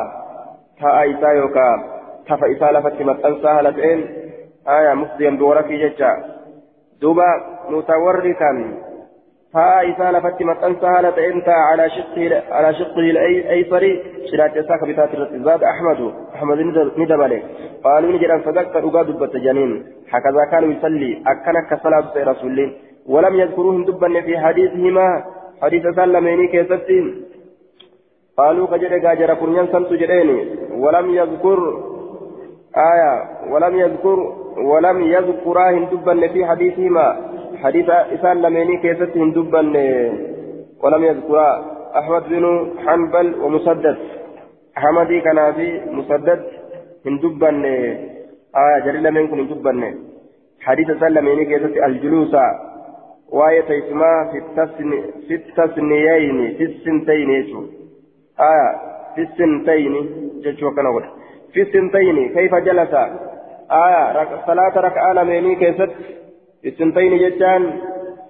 taa'a 0.81 1.01
isaa 1.13 1.33
yookaan 1.39 1.79
tafa 2.27 2.51
isaa 2.55 2.73
lafatti 2.73 3.03
maxxansaa 3.09 3.53
haala 3.53 3.71
ta'een 3.79 4.05
aya 4.75 4.95
mufdiyan 5.01 5.37
biwarakii 5.41 5.81
jecha 5.83 6.11
duuba 7.01 7.27
mutawarri 7.69 8.33
kan 8.43 8.61
taa 9.57 9.81
isaa 9.93 10.11
lafatti 10.17 10.47
maxxansaa 10.51 10.93
haala 10.95 11.11
ta'een 11.17 11.41
taa'a 11.49 11.89
calaa 12.51 12.73
shikkihi 12.77 13.17
aysari 13.55 13.91
cinaacheessaa 14.29 14.77
ka 14.83 14.89
bitaatirra 14.91 15.27
zaada 15.49 15.71
ahmadu 15.73 16.13
ahmad 16.37 16.63
ni 17.01 17.09
dabale 17.13 17.41
qaaluu 17.87 18.13
ni 18.13 18.23
jedhan 18.23 18.45
sadaqta 18.47 18.83
dhugaa 18.85 19.03
dubbatte 19.09 19.43
janiin 19.47 19.75
hakaza 20.13 20.47
kaanu 20.53 20.71
yusalli 20.73 21.11
akkana 21.33 21.63
akka 21.63 21.79
salaatu 21.83 22.13
ta'e 22.15 22.25
rasuulliin 22.31 22.71
ولم 23.07 23.35
يذكروهم 23.39 23.85
دبا 23.85 24.21
في 24.21 24.37
حديثهما. 24.37 25.23
حديث 25.61 25.83
سلميني 25.95 26.47
كيستين 26.47 27.25
قالوا 28.37 28.67
كجد 28.67 28.93
جاجر 29.01 29.33
كنيان 29.33 29.67
سمت 29.67 29.93
جدين 29.93 30.29
ولم 30.73 31.09
يذكر 31.09 31.59
آية. 32.77 33.13
ولم 33.51 33.75
يذكر 33.79 34.19
ولم 34.57 35.01
يذكراهم 35.01 35.85
دبا 35.85 36.27
في 36.27 36.45
حديثهما. 36.45 37.07
حديث 37.63 37.89
سلميني 38.21 38.77
كيستين 38.77 39.31
دبا 39.33 39.61
ولم 40.83 41.03
يذكرا 41.03 41.49
أحمد 41.99 42.23
بن 42.29 42.45
حنبل 42.85 43.27
ومسدد. 43.41 43.97
أحمدي 44.77 45.21
كان 45.21 45.53
في 45.53 45.81
مسدد 45.91 46.39
هندبا 47.05 47.49
آية 48.63 48.79
جليل 48.85 49.11
منكم 49.11 49.39
هندبا 49.39 49.73
حديث 50.61 50.87
سلميني 50.99 51.45
كيست 51.45 51.77
الجلوس. 51.87 52.35
Waa'ee 53.39 53.61
teessumaa 53.69 54.19
fi 55.27 55.37
tasniyayni 55.55 56.47
fi 56.57 56.67
sintayni 56.83 57.37
jechuun 57.37 57.67
aya 58.49 58.67
fi 59.15 59.27
sintayni 59.37 60.01
jechuu 60.43 60.71
akkana 60.71 60.91
godha 60.97 61.09
fi 61.53 61.65
sintayni 61.75 62.29
kayfa 62.35 62.61
jalasa 62.67 63.05
aya 63.83 64.27
salaata 64.49 64.85
raka'aa 64.87 65.15
lameenii 65.19 65.55
keessatti 65.63 66.19
fi 66.61 66.77
sintayni 66.81 67.23
jechaan 67.25 67.71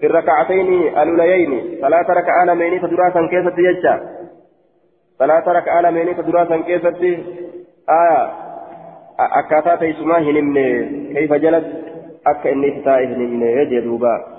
في 0.02 0.08
الركعتين 0.08 0.98
الأوليين 0.98 1.78
ثلاث 1.82 2.10
ركعة 2.10 2.46
لميني 2.46 2.80
تدراسا 2.80 3.28
كيست 3.28 3.58
يجا 3.58 3.96
ثلاث 5.20 5.48
ركعة 5.48 5.82
لميني 5.82 6.14
تدراسا 6.14 6.58
كيست 6.58 7.04
آية 7.90 8.32
أكاتا 9.20 9.76
تيسما 9.76 10.18
هنمني 10.18 10.68
كيف 11.14 11.34
جلس 11.34 11.66
أكا 12.28 12.52
إني 12.52 12.72
تتائه 12.72 13.08
هنمني 13.08 13.54
يجي 13.54 13.80
دوبا 13.80 14.31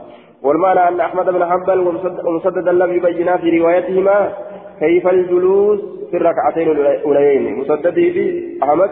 والمعنى 0.44 0.88
أن 0.88 1.00
أحمد 1.00 1.24
بن 1.24 1.44
حنبل 1.50 1.78
ومسددا 2.26 2.72
لم 2.72 2.92
يبينا 2.92 3.36
في 3.36 3.58
روايتهما 3.58 4.32
كيف 4.80 5.08
الجلوس 5.08 5.80
في 6.10 6.16
الركعتين 6.16 6.70
الأوليين. 6.70 7.58
مسدد 7.58 7.94
في 7.94 8.24
أحمد 8.62 8.90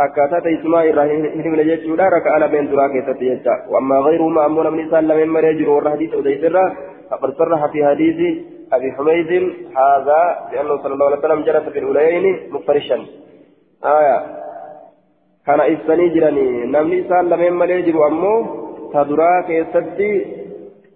أكاتا 0.00 0.38
تيسما 0.40 0.90
إبراهيم 0.90 1.20
نجيت 1.60 1.86
ولا 1.90 2.08
ركع 2.08 2.30
على 2.32 2.48
بين 2.48 2.70
دراك 2.70 2.94
يتتيجا 2.94 3.54
وأما 3.70 3.96
غيرهما 3.98 4.46
أمون 4.46 4.72
من 4.72 4.80
إنسان 4.80 5.08
لم 5.08 5.18
يمر 5.18 5.44
يجر 5.44 5.68
والحديث 5.70 6.14
أديسرا 6.14 6.64
فقد 7.10 7.30
صرح 7.38 7.66
في 7.72 7.86
حديث 7.86 8.18
أبي 8.72 8.92
حميد 8.92 9.30
هذا 9.76 10.20
لأنه 10.52 10.76
صلى 10.82 10.94
الله 10.94 11.06
عليه 11.06 11.18
وسلم 11.18 11.40
جلس 11.42 11.68
في 11.72 11.78
الأوليين 11.78 12.24
مفترشا. 12.52 12.98
آية. 13.84 14.18
كان 15.46 15.60
إبساني 15.60 16.08
جراني 16.08 16.48
نمني 16.72 16.98
إنسان 16.98 17.28
لم 17.28 17.42
يمر 17.42 17.70
يجر 17.70 18.06
أمو 18.06 18.34
تدراك 18.94 19.50
يتتي 19.50 20.41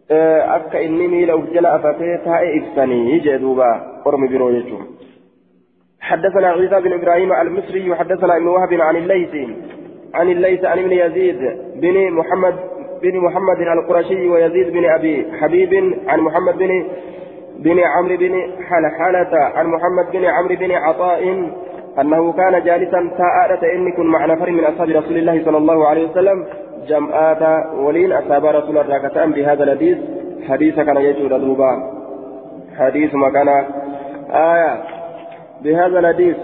akka 0.08 0.80
inni 0.80 1.08
miila 1.08 1.36
uf 1.36 1.50
jala 1.54 1.72
afatee 1.74 2.18
taa'e 2.24 2.56
ibsanii 2.56 3.20
jee 3.20 3.38
duuba 3.38 3.68
ormi 4.04 4.28
biroo 4.28 4.52
jechuun. 4.52 4.86
حدثنا 6.00 6.48
عيسى 6.48 6.80
بن 6.80 6.92
إبراهيم 6.92 7.32
المصري 7.32 7.90
وحدثنا 7.90 8.36
ابن 8.36 8.46
وهب 8.46 8.72
عن 8.80 8.96
الليث 8.96 9.34
عن 10.14 10.28
الليث 10.30 10.64
عن 10.64 10.78
ابن 10.78 10.92
يزيد 10.92 11.40
بن 11.82 12.10
محمد 12.10 12.54
بن 13.02 13.18
محمد 13.18 13.60
القرشي 13.60 14.28
ويزيد 14.28 14.68
بن 14.72 14.84
ابي 14.84 15.26
حبيب 15.40 15.72
عن 16.06 16.20
محمد 16.20 16.58
بن 16.58 16.86
بن 17.58 17.78
عمرو 17.80 18.16
بن 18.16 18.34
حلحلة 18.68 19.32
عن 19.56 19.66
محمد 19.66 20.06
بن 20.12 20.24
عمرو 20.24 20.56
بن 20.56 20.72
عطاء 20.72 21.50
أنه 22.00 22.32
كان 22.32 22.64
جالسا 22.64 23.10
تاء 23.18 23.74
إني 23.74 23.92
كن 23.92 24.06
مع 24.06 24.26
نفر 24.26 24.50
من 24.50 24.64
أصحاب 24.64 24.88
رسول 24.88 25.16
الله 25.16 25.44
صلى 25.44 25.58
الله 25.58 25.88
عليه 25.88 26.10
وسلم 26.10 26.46
جمعات 26.88 27.42
ولين 27.74 28.12
أصحاب 28.12 28.44
رسول 28.46 28.78
الله 28.78 28.98
كتان 29.08 29.32
بهذا 29.32 29.64
الحديث. 29.64 29.98
حديث 30.48 30.74
كان 30.80 30.96
يجود 30.96 31.32
دوبا 31.40 31.72
حديث 32.78 33.14
ما 33.14 33.30
كان. 33.30 33.48
آية. 34.30 34.72
بهذا 35.62 35.98
الحديث. 35.98 36.36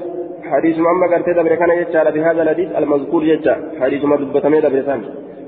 حديث 0.50 0.78
ما 0.78 1.06
قرت 1.12 1.28
دبر 1.28 1.54
كان 1.54 1.70
يجعل 1.70 2.12
بهذا 2.12 2.42
الحديث 2.42 2.68
المذكور 2.78 3.24
يجعل. 3.24 3.60
حديث 3.80 4.04
ما 4.04 4.16
دبتمي 4.16 4.60
دبر 4.60 5.00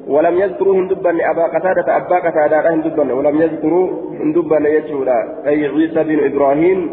ولم 0.09 0.39
يذكروا 0.39 0.75
هندبن. 0.75 1.21
أبا 1.21 1.45
قتادة 1.55 1.97
أبا 1.97 2.19
قتادة 2.27 2.75
هندبن. 2.75 3.11
ولم 3.11 3.43
يذكروا 3.43 3.89
هندبن 4.21 4.65
يجعل. 4.67 5.09
أي 5.47 5.67
عيسى 5.67 6.01
بن 6.05 6.19
إبراهيم. 6.25 6.91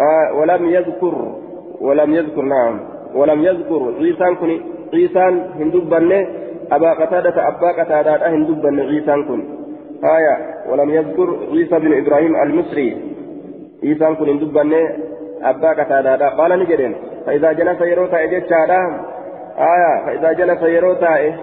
آه 0.00 0.38
ولم 0.38 0.62
يذكر. 0.70 1.14
ولم 1.80 2.14
يذكر 2.14 2.42
نعم. 2.42 2.80
ولم 3.14 3.44
يذكر. 3.44 3.92
عيسى 4.00 4.34
كن 4.40 4.60
عيسى 4.94 5.24
هندبن. 5.60 6.26
أبا 6.72 6.92
قتادة 6.92 7.48
أبا 7.48 7.82
قتادة 7.82 8.28
هندبن 8.28 8.80
عيسى 8.80 9.22
كن. 9.28 9.44
آية 10.04 10.36
ولم 10.70 10.90
يذكر 10.90 11.38
عيسى 11.52 11.78
بن 11.78 11.98
إبراهيم 11.98 12.36
المصري. 12.42 12.96
عيسى 13.84 14.14
كن 14.14 14.28
هندبن 14.28 14.72
أبا 15.42 15.68
قتادة. 15.68 16.28
قال 16.28 16.58
نجرين 16.58 16.96
فإذا 17.26 17.52
جلس 17.52 17.80
يروتا 17.80 18.24
إجتشادا 18.24 18.80
آية 19.58 20.06
فإذا 20.06 20.32
جلس 20.32 20.62
يروتا 20.62 21.34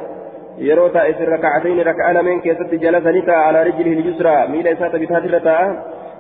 يروتا 0.58 1.12
في 1.12 1.24
الركعتين 1.24 1.80
ركعة 1.80 2.12
لمن 2.12 2.42
كيست 2.42 2.74
جلس 2.74 3.08
نتا 3.08 3.32
على 3.32 3.64
رجله 3.64 3.94
اليسرى. 4.00 4.48
ميل 4.48 4.68
إسات 4.68 4.96
بتاتي 4.96 5.30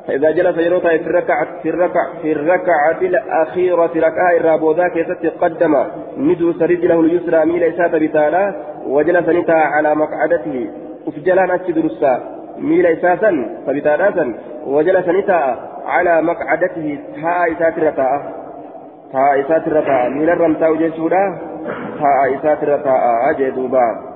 فإذا 0.07 0.31
جلس 0.31 0.57
يروتا 0.57 0.89
في 0.89 1.07
الركعة 1.07 1.47
في 1.61 1.69
الركعة 1.69 2.21
في 2.21 2.31
الركعة 2.31 3.01
الأخيرة 3.01 3.91
ركعة 3.95 4.37
الرابودا 4.37 4.87
كيست 4.87 5.33
قدم. 5.41 5.75
ندوس 6.17 6.61
رجله 6.61 6.99
اليسرى 6.99 7.45
ميل 7.45 7.63
إسات 7.63 7.95
بتالا. 7.95 8.55
وجلس 8.87 9.29
نتا 9.29 9.51
على 9.51 9.95
مقعدته. 9.95 10.69
وفجلان 11.07 11.51
أتدرسا 11.51 12.13
ميل 12.57 12.85
إساسا 12.85 13.31
فبتالا 13.67 14.33
وجلس 14.67 15.09
نتا 15.09 15.55
على 15.85 16.21
مقعدته. 16.21 16.99
ها 17.23 17.51
إسات 17.51 17.79
رتاء 17.79 18.11
ها 19.13 19.41
إسات 19.41 19.69
رتاء 19.69 20.09
ميل 20.09 20.29
الرمتا 20.29 20.67
وجيشودا 20.67 21.37
ها 21.99 22.35
إسات 22.35 22.63
رتاء 22.63 23.29
أجدوبا 23.29 24.13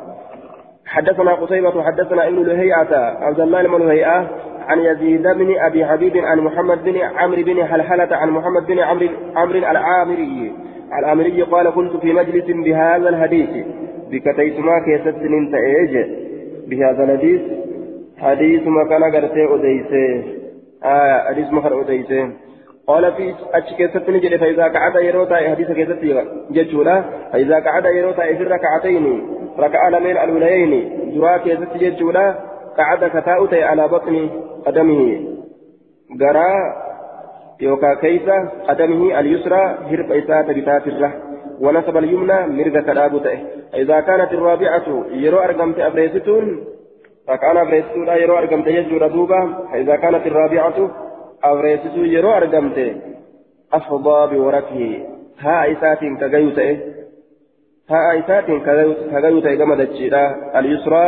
حدثنا 0.85 1.33
قتيبة 1.33 1.83
حدثنا 1.83 2.27
ابن 2.27 2.43
لهيئة. 2.43 2.95
عبد 3.21 3.39
الله 3.39 3.67
بن 3.67 3.87
لهيئة. 3.87 4.27
عن 4.67 4.79
يزيد 4.79 5.21
بن 5.21 5.55
أبي 5.59 5.85
حبيب 5.85 6.17
عن 6.17 6.39
محمد 6.39 6.83
بن 6.83 6.97
عمرو 6.97 7.43
بن 7.43 7.65
حلحلة 7.65 8.15
عن 8.15 8.29
محمد 8.29 8.65
بن 8.67 8.79
عمرو 8.79 9.07
عمرو 9.35 9.59
العامري. 9.59 10.53
العامري 10.99 11.41
قال 11.41 11.69
كنت 11.69 11.95
في 11.97 12.13
مجلس 12.13 12.45
بهذا 12.47 13.09
الحديث. 13.09 13.65
بكتيت 14.11 14.59
ما 14.59 14.79
كيست 14.85 15.17
انت 15.23 15.53
ايج 15.53 15.93
بهذا 16.67 17.03
الحديث. 17.03 17.41
حديث 18.17 18.67
ما 18.67 18.83
كان 18.89 19.03
قرتي 19.03 19.45
أديسه 19.55 20.23
آه 20.83 21.19
حديث 21.27 21.53
ما 21.53 21.61
كان 21.61 21.79
أديسه 21.79 22.29
قال 22.87 23.13
في 23.13 23.33
أشكيست 23.53 24.09
نجد 24.09 24.35
فإذا 24.35 24.63
قعد 24.67 24.95
يروتا 24.95 25.35
حديث 25.35 25.71
كيست 25.71 25.99
ججولا 26.51 27.03
فإذا 27.31 27.59
قعد 27.59 27.85
يروتا 27.85 28.33
في 28.35 28.43
الركعتين 28.43 29.21
ركع 29.59 29.89
لمن 29.89 30.17
الولايين 30.17 30.89
درا 31.15 31.37
كيست 31.37 31.77
ججولا 31.77 32.35
قعد 32.77 33.09
كتاؤتي 33.09 33.63
على 33.63 33.87
بطن 33.87 34.29
قدمه. 34.65 35.19
قرأ 36.21 36.49
يوكا 37.61 37.93
كيف 37.93 38.29
قدمه 38.67 39.19
اليسرى 39.19 39.77
هرب 39.91 40.11
إساءة 40.11 40.51
بتات 40.53 40.87
الره 40.87 41.13
ونسب 41.61 41.97
اليمنى 41.97 42.47
مرقة 42.47 42.81
كلابته. 42.81 43.39
إذا 43.75 43.99
كانت 43.99 44.33
الرابعة 44.33 45.05
يرو 45.11 45.39
أرقمت 45.39 45.79
أبريستون 45.79 46.65
فكان 47.27 47.57
أبريستون 47.57 48.07
يرو 48.07 48.37
أرقمت 48.37 48.67
يجور 48.67 49.07
دوبا 49.07 49.67
فإذا 49.71 49.95
كانت 49.95 50.27
الرابعة 50.27 50.91
أبريستون 51.43 52.05
يرو 52.05 52.31
أرقمت 52.31 52.95
أفضى 53.73 54.35
بوركه. 54.35 55.05
ها 55.39 55.71
إسات 55.71 55.99
كغيوته 55.99 56.79
ها 57.89 58.19
إسات 58.19 58.45
كغيوته 59.11 59.55
كما 59.55 59.75
دجيرا 59.75 60.35
اليسرى 60.59 61.05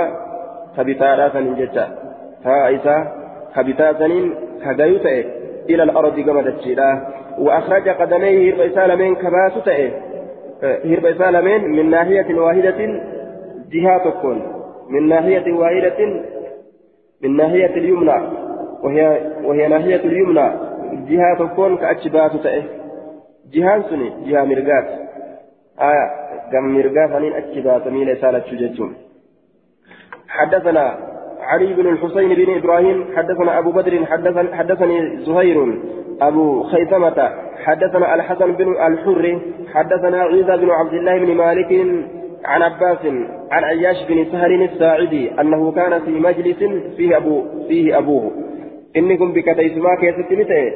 كبتارا 0.78 1.30
سنين 1.30 1.56
جتا 1.56 1.86
ها 2.46 2.76
إسا 2.76 2.96
كبتا 3.56 3.94
سنين 4.00 4.36
كغيوته 4.64 5.26
إلى 5.70 5.84
الأرض 5.84 6.20
كما 6.20 6.42
دجيرا 6.42 7.08
وأخرج 7.40 7.90
قدميه 7.90 8.54
لمن 8.86 9.16
كباسو 9.16 9.60
تأه 9.60 9.92
هرب 10.64 11.06
إسا 11.06 11.32
لمن 11.32 11.72
من 11.72 11.90
ناحية 11.90 12.36
واحدة 12.36 12.78
جهة 13.72 14.24
من 14.90 15.08
ناحية 15.08 15.54
واحدة 15.54 16.24
من 17.22 17.36
ناحية 17.38 17.66
اليمنى. 17.78 18.28
وهي 18.84 19.32
وهي 19.44 19.68
ناحية 19.68 19.96
اليمنى. 19.96 20.52
جهة 21.10 21.36
تكون 21.40 21.78
كأتشبات 21.78 22.36
تأه. 22.36 22.64
جهان 23.54 23.84
سني 23.84 24.10
جهة 24.26 24.44
مرقات. 24.44 24.88
آية 25.82 26.06
قم 26.54 26.78
مرقات 26.78 27.12
أنين 27.12 27.34
أتشبات 27.34 27.88
ميل 27.88 28.18
سالة 28.18 28.44
شججون 28.46 28.96
حدثنا 30.28 30.98
علي 31.50 31.74
بن 31.74 31.88
الحسين 31.88 32.30
بن 32.30 32.58
إبراهيم 32.58 33.06
حدثنا 33.16 33.60
أبو 33.60 33.72
بدر 33.72 34.06
حدثني, 34.06 34.56
حدثني 34.56 35.18
زهير 35.26 35.58
أبو 36.22 36.64
خيثمة 36.64 37.32
حدثنا 37.66 38.16
الحسن 38.16 38.52
بن 38.52 38.68
الحر 38.88 39.40
حدثنا 39.74 40.22
عيسى 40.24 40.58
بن 40.58 40.70
عبد 40.70 40.94
الله 40.94 41.18
بن 41.18 41.36
مالك 41.36 41.72
عن 42.46 42.62
عباس 42.62 43.06
عن 43.52 43.64
عياش 43.64 43.98
بن 44.10 44.26
سهر 44.32 44.52
الساعدي 44.52 45.42
أنه 45.42 45.72
كان 45.72 46.00
في 46.00 46.12
مجلس 46.12 46.58
فيه 46.98 47.18
أبو 47.18 47.44
فيه 47.68 47.98
أبوه. 47.98 48.32
إنكم 48.98 49.32
بك 49.34 49.46
تيسما 49.46 49.96
كيس 50.02 50.16
تمتع 50.30 50.70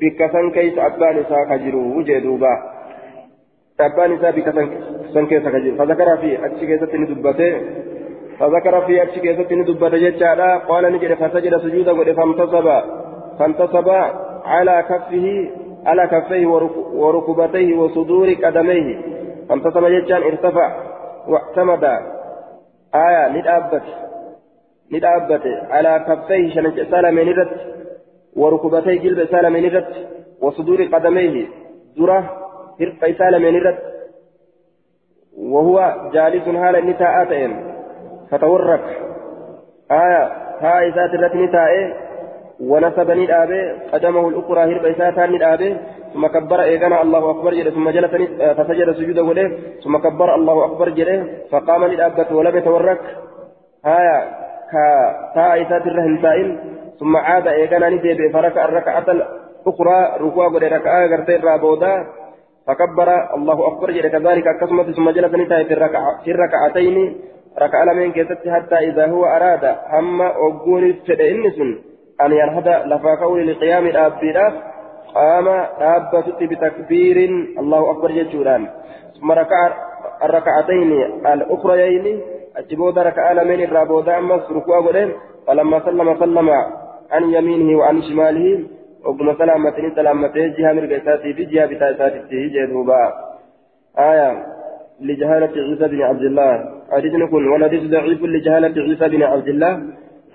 بك 0.00 0.30
سن 0.32 0.50
كيس 0.50 0.78
أبان 0.78 1.24
جرو 1.64 1.98
وجدوبا 1.98 2.54
أبان 3.80 4.18
سا 4.20 4.30
بك 4.30 4.48
سن 5.14 5.26
كيس 5.26 5.42
كجرو 5.42 5.76
فذكر 5.78 6.16
في 6.16 6.46
أتش 6.46 6.60
كيس 6.60 6.80
تندبته 6.80 7.52
فذكر 8.38 8.86
في 8.86 9.02
أتش 9.02 9.18
كيس 9.18 9.48
تندبته 9.48 9.96
جتشالا 9.96 10.56
قال 10.56 10.92
نجد 10.92 11.14
فسجد 11.14 11.56
سجودا 11.56 12.14
فانتصب. 12.14 12.68
فانتصب 13.38 13.88
على 14.44 14.84
كفه 14.88 15.50
على 15.86 16.06
كفيه 16.06 16.46
وركبتيه 16.94 17.76
وصدور 17.76 18.28
قدميه. 18.44 19.02
فانتصب 19.48 19.86
جتشان 19.86 20.22
ارتفع 20.22 20.68
واعتمد. 21.28 21.84
آية 22.94 23.28
ندابت. 23.28 23.82
ندابت. 24.92 25.46
على 25.70 26.04
كفيه 26.08 26.54
شنج 26.54 26.82
سالمين 26.90 27.28
رت. 27.28 27.60
وركبتيه 28.36 29.00
جلب 29.00 29.28
سالمين 29.30 29.76
رت. 29.76 29.94
وصدور 30.42 30.82
قدميه. 30.82 31.46
ذرة 31.98 32.20
هرقي 32.80 33.12
سالمين 33.12 33.56
رت. 33.66 33.82
وهو 35.38 36.10
جالس 36.12 36.48
حال 36.48 36.76
النساء 36.76 37.24
فتورك. 38.30 38.84
آية 39.90 40.32
هاي 40.60 40.90
ذات 40.90 41.14
الرت 41.14 41.34
نتائه 41.34 41.92
ونسب 42.60 43.10
ندابه 43.10 43.72
قدمه 43.92 44.28
الأخرى 44.28 44.60
هرب 44.60 44.84
إساتا 44.86 45.26
ندابه 45.26 45.76
ثم 46.14 46.26
كبر 46.26 46.62
إيقنا 46.62 47.02
الله 47.02 47.30
أكبر 47.30 47.54
جده. 47.54 47.70
ثم 47.70 47.90
جلس 47.90 48.10
فسجد 48.56 48.92
سجوده 48.92 49.22
وليه. 49.22 49.48
ثم 49.84 49.98
كبر 49.98 50.34
الله 50.34 50.64
أكبر 50.64 50.88
جده. 50.88 51.26
فقام 51.50 51.84
ندابته 51.84 52.36
ولم 52.36 52.56
يتورك. 52.56 53.00
هايا 53.84 54.18
كتا 54.70 55.62
إسات 55.62 55.86
الرهن 55.86 56.58
ثم 57.00 57.16
عاد 57.16 57.46
إيقنا 57.46 57.88
ندابه 57.88 58.32
فركع 58.32 58.64
الركعة 58.64 59.06
الأخرى. 59.08 59.98
ركوع 60.20 60.48
قد 60.48 60.64
ركعة 60.64 61.06
غرتين 61.06 61.40
رابودا 61.42 62.06
فكبر 62.66 63.08
الله 63.36 63.68
أكبر 63.68 63.90
جده. 63.90 64.08
كذلك 64.08 64.46
أكسمت. 64.46 64.96
ثم 64.96 65.10
جلس 65.10 65.34
ندابه 65.34 65.64
في 66.24 66.30
الركعتين. 66.30 67.16
ركع 67.62 67.84
لمن 67.84 68.12
كيست 68.12 68.48
حتى 68.48 68.74
إذا 68.74 69.06
هو 69.06 69.24
أراد 69.24 69.64
هم 69.92 70.22
أقول 70.22 70.94
فدئنسن 71.08 71.78
أن 72.20 72.32
ينهض 72.32 72.68
لفا 72.68 73.14
كون 73.14 73.40
لقيام 73.40 73.86
الأبيراف 73.86 74.52
قام 75.14 75.48
أبت 75.80 76.42
بتكبير. 76.42 77.16
الله 77.58 77.90
أكبر 77.90 78.10
جدًا 78.10 78.66
ثم 79.20 79.32
ركع 79.32 79.72
الركعتين 80.24 80.92
الأخريين 81.26 82.20
أجبود 82.56 82.98
ركع 82.98 83.32
لمن 83.32 83.64
الرابودا 83.64 84.18
أمس 84.18 84.50
ركوع 84.50 84.86
قدين 84.86 85.12
فلما 85.46 85.80
سلم 85.84 86.18
سلم 86.18 86.50
عن 87.10 87.22
يمينه 87.34 87.78
وعن 87.78 88.02
شماله 88.02 88.64
وقم 89.04 89.34
سلامتين 89.38 89.94
سلامتين 89.94 90.52
جهة 90.52 90.72
مرقساتي 90.72 91.34
في 91.34 91.44
جهة 91.44 91.66
بتاساتي 91.66 92.48
جدوبا 92.48 93.12
آية. 93.98 94.53
لجهالة 95.00 95.52
عيسى 95.56 95.88
بن 95.88 96.02
عبد 96.02 96.22
الله. 96.22 96.52
حديث 96.92 97.14
نكون 97.14 97.48
والحديث 97.48 97.82
ضعيف 97.90 98.22
لجهالة 98.22 98.82
عيسى 98.82 99.08
بن 99.08 99.22
عبد 99.22 99.48
الله. 99.48 99.82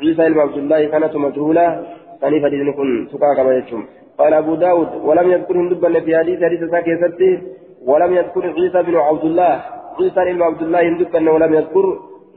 عيسى 0.01 0.30
بن 0.30 0.39
عبد 0.39 0.57
الله 0.57 0.86
كانت 0.86 1.16
مجهولة. 1.16 1.84
ثاني 2.22 2.45
حديث 2.45 2.62
نكون 2.70 3.07
سكا 3.12 3.34
كما 3.38 3.53
يجوم 3.55 3.86
قال 4.18 4.34
أبو 4.34 4.55
داود 4.55 4.89
ولم 5.07 5.32
يذكر 5.32 5.55
هندبا 5.57 5.99
في 5.99 6.18
حديث 6.18 6.43
حديث 6.43 6.64
ساكي 6.72 7.39
ولم 7.86 8.14
يذكر 8.14 8.43
عيسى 8.57 8.84
بن 8.84 8.95
عبد 8.95 9.24
الله. 9.24 9.62
عيسى 9.99 10.34
بن 10.34 10.41
عبد 10.41 10.62
الله 10.62 10.82
هندبا 10.82 11.32
ولم 11.32 11.53
يذكر. 11.53 11.86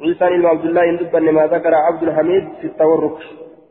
عيسى 0.02 0.24
بن 0.36 0.46
عبد 0.46 0.64
الله 0.64 0.90
هندبا 0.90 1.20
ما 1.20 1.46
ذكر 1.46 1.74
عبد 1.74 2.02
الحميد 2.02 2.44
في 2.60 2.66
التورك. 2.66 3.18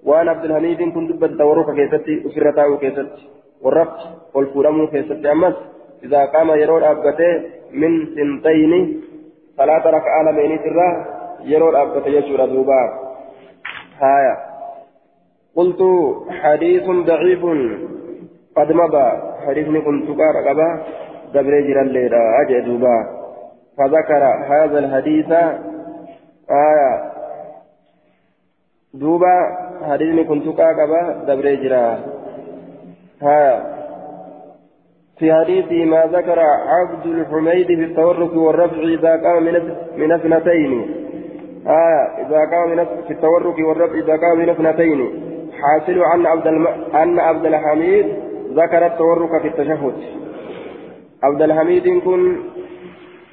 وأنا 0.04 0.32
عبد 0.32 0.46
الحميد 0.46 0.82
كنت 0.94 1.12
دبا 1.12 1.28
التورك 1.28 1.68
كيستي 1.76 2.28
أسرته 2.28 2.78
كيستي 2.78 3.24
والرفض 3.62 4.00
والفرم 4.36 4.88
كيستي 4.88 5.32
أمس 5.32 5.54
إذا 6.04 6.26
قام 6.26 6.50
يرون 6.50 6.84
أبته 6.84 7.32
من 7.74 8.06
سنتين 8.16 9.02
صلاة 9.58 9.88
ركعة 9.88 10.22
لمن 10.24 10.60
ترى 10.64 11.06
يرون 11.44 11.76
أبته 11.76 12.08
يشور 12.08 12.46
دوبا. 12.46 12.82
هايا. 14.00 14.38
قلت 15.56 15.82
حديث 16.30 16.84
ضعيف 16.84 17.44
قد 18.56 18.72
مضى. 18.72 19.12
حديث 19.48 19.68
كنت 19.86 20.08
قارقبا 20.20 20.84
دبر 21.34 21.60
جرى 21.68 21.82
الليلة 21.82 22.42
أجدوبا 22.42 22.98
فذكر 23.78 24.24
هذا 24.54 24.80
الحديث. 24.80 25.32
آية. 26.52 27.12
دوبا. 28.94 29.36
حديث 29.90 30.28
كنت 30.28 30.48
قارقبا 30.48 31.02
دبر 31.28 31.56
جرى 31.56 32.00
ها 33.22 33.81
في 35.22 35.34
حديث 35.34 35.72
ما 35.88 36.06
ذكر 36.06 36.40
عبد 36.68 37.06
الحميد 37.06 37.68
في 37.68 37.84
التورك 37.84 38.34
والرفع 38.36 38.78
إذا 38.78 39.14
قام 39.24 39.44
من 39.98 40.12
اثنتين. 40.12 40.72
آه 41.68 42.04
إذا 42.22 42.40
قام 42.52 42.70
من 42.70 42.86
في 43.08 43.14
التورك 43.14 43.60
والرفع 43.68 43.94
إذا 43.94 44.16
قام 44.18 44.38
من 44.40 44.50
اثنتين. 44.50 45.00
حاصل 45.62 46.02
أن 46.14 46.26
عبد 46.26 46.48
الم... 46.48 46.68
أن 46.96 47.20
عبد 47.20 47.46
الحميد 47.46 48.06
ذكر 48.54 48.86
التورك 48.86 49.42
في 49.42 49.48
التشهد. 49.48 49.94
عبد 51.24 51.42
الحميد 51.42 52.02
كن 52.06 52.36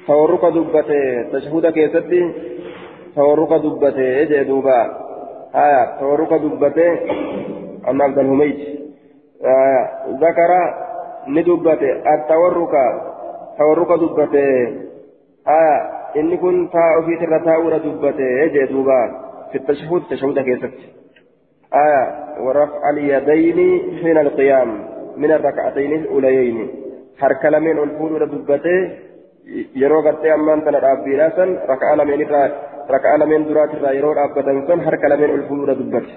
تورك 0.07 0.45
دبته 0.45 1.23
تشهد 1.33 1.65
كيستي 1.65 2.33
تورك 3.15 3.49
دبته 3.49 4.21
إجي 4.21 4.43
دوبا. 4.43 4.81
آية 5.55 5.99
تورك 5.99 6.33
دبته 6.33 6.99
أن 7.89 8.01
عبد 8.01 8.19
الحميد. 8.19 8.57
آه 9.45 9.89
ذكر 10.21 10.51
ندبته 11.35 11.91
التورك 12.13 12.73
تورك 13.59 13.91
دبته 14.01 14.49
آية 15.59 15.77
إني 16.19 16.37
كن 16.37 16.69
تاء 16.73 16.95
في 17.05 17.13
ترى 17.21 17.39
تاء 17.45 17.77
دبته 17.85 18.27
أجي 18.43 18.65
دوبا 18.71 19.01
في 19.51 19.57
التشهد 19.57 20.01
تشهد 20.09 20.39
كيستي 20.47 20.87
آية 21.85 22.03
ورفع 22.45 22.89
اليدين 22.89 23.59
حين 24.01 24.17
القيام 24.17 24.69
من 25.17 25.31
الركعتين 25.31 25.91
الأوليين 25.93 26.57
حركة 27.19 27.49
لمن 27.49 27.77
الفول 27.85 28.19
دبته 28.33 28.77
yeroo 29.81 30.03
gartee 30.05 30.31
ammaan 30.31 30.61
tana 30.61 30.81
dhaabbiidhaa 30.83 31.29
san 31.37 31.49
raka'aa 31.71 31.97
lameen 31.99 32.21
irraa 32.25 32.47
raka'aa 32.95 33.19
lameen 33.21 33.47
duraati 33.49 33.79
irraa 33.79 33.93
yeroo 33.97 34.11
dhaabbatan 34.17 34.59
san 34.67 34.83
harka 34.87 35.09
lameen 35.09 35.33
ol 35.35 35.47
fuudhuudha 35.49 35.79
dubbate. 35.79 36.13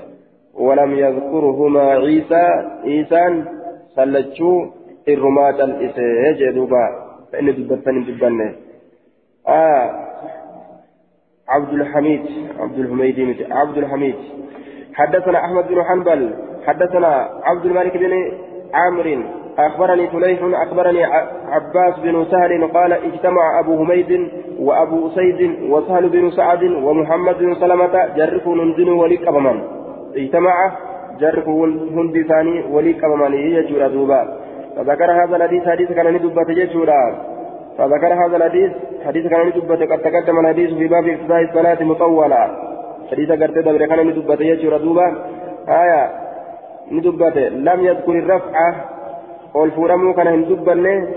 ولم 0.54 0.92
يذكرهما 1.04 1.82
عيسى 2.04 2.44
عيسان 2.84 3.44
سلتشو 3.96 4.52
الرماة 5.08 5.64
الإساء 5.64 6.32
جدوبا 6.32 6.88
فإن 7.32 7.46
دبتن 7.46 8.04
دبنه 8.04 8.54
آه 9.48 9.90
عبد 11.48 11.72
الحميد 11.72 12.22
عبد 12.58 12.78
الحميد 12.78 13.46
عبد 13.50 13.78
الحميد 13.78 14.14
حدثنا 14.94 15.38
أحمد 15.44 15.68
بن 15.68 15.82
حنبل 15.84 16.34
حدثنا 16.66 17.30
عبد 17.42 17.66
الملك 17.66 17.96
بن 17.96 18.12
عامر 18.74 19.24
أخبرني 19.58 20.08
فليح 20.08 20.40
أخبرني 20.42 21.04
عباس 21.54 21.98
بن 22.02 22.26
سهل 22.30 22.68
قال 22.68 22.92
اجتمع 22.92 23.60
أبو 23.60 23.84
حميد 23.84 24.28
وأبو 24.58 25.08
أسيد 25.08 25.62
وسهل 25.70 26.08
بن 26.08 26.30
سعد 26.30 26.62
ومحمد 26.62 27.38
بن 27.38 27.54
سلمة 27.54 28.06
جرفوا 28.16 28.54
ننزل 28.56 28.90
ولي 28.90 29.16
قبمان 29.16 29.62
اجتمع 30.16 30.76
جرفوا 31.20 31.66
هندي 31.66 32.22
ثاني 32.24 32.64
ولي 32.70 32.92
قبمان 32.92 33.34
يجور 33.34 33.88
دوبا 33.88 34.41
فذكر 34.76 35.10
هذا 35.24 35.36
الحديث 35.36 35.68
حديث 35.68 35.92
كان 35.92 36.14
ندبة 36.14 36.48
يجورا 36.48 37.32
فذكر 37.78 38.14
هذا 38.14 38.36
الحديث 38.36 38.72
حديث 39.06 39.26
كان 39.26 39.46
ندبة 39.46 39.74
قد 39.74 39.98
تقدم 39.98 40.40
الحديث 40.40 40.74
في 40.74 40.88
باب 40.88 41.08
إفتتاح 41.08 41.38
الصلاة 41.38 41.82
مطولة 41.82 42.72
حديث 43.10 43.30
قد 43.30 43.52
دبر 43.54 43.86
كان 43.86 44.06
ندبة 44.06 44.40
يجورا 44.40 44.78
دوبا. 44.78 45.06
آية. 45.68 46.10
ندبة 46.92 47.48
لم 47.48 47.80
يذكر 47.84 48.12
الرفعة 48.12 48.74
والفورمو 49.54 50.14
كان 50.14 50.26
هندبنه 50.26 51.08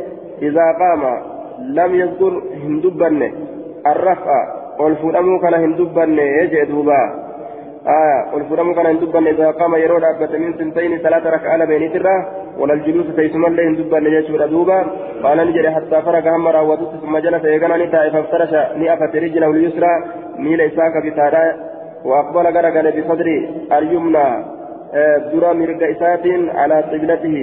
إذا 0.41 0.66
قام. 0.82 1.03
لم 1.60 1.95
يذكر 1.95 2.43
هندبنه. 2.66 3.32
الرفع. 3.88 4.38
والفورمو 4.80 5.39
كان 5.39 5.53
هندبنه. 5.53 6.22
يجي 6.22 6.66
دوبا. 6.66 7.24
آية 7.88 8.34
والفورمو 8.34 8.74
كان 8.76 8.86
هندبنه 8.86 9.30
إذا 9.30 9.52
قام 9.52 9.76
يرون 9.76 10.04
أبت 10.04 10.36
من 10.36 10.54
سنتين 10.58 10.98
ثلاثة 10.98 11.30
ركعة 11.30 11.66
بين 11.66 11.94
ترى 11.94 12.16
ولا 12.60 12.74
الجلوس 12.74 13.16
تيسما 13.16 13.48
له 13.48 13.64
هندبنه 13.68 14.10
يجي 14.10 14.38
دوبا 14.38 14.80
قال 15.24 15.38
نجري 15.48 15.72
حتى 15.72 16.02
فرق 16.02 16.28
هم 16.28 16.48
راودت 16.48 16.92
ثم 17.02 17.18
جلس 17.18 17.44
يغنى 17.44 17.86
نتا 17.86 18.10
فافترش 18.10 18.54
نئفت 18.80 19.16
رجله 19.16 19.50
اليسرى. 19.50 19.94
ميل 20.38 20.62
إساك 20.62 20.96
بتارا 21.06 21.46
وأقبل 22.06 22.46
غرقل 22.56 22.88
بصدري 22.96 23.38
اليمنى 23.78 24.28
درى 25.32 25.54
مرق 25.60 25.82
إسات 25.94 26.26
على 26.60 26.76
قبلته. 26.92 27.38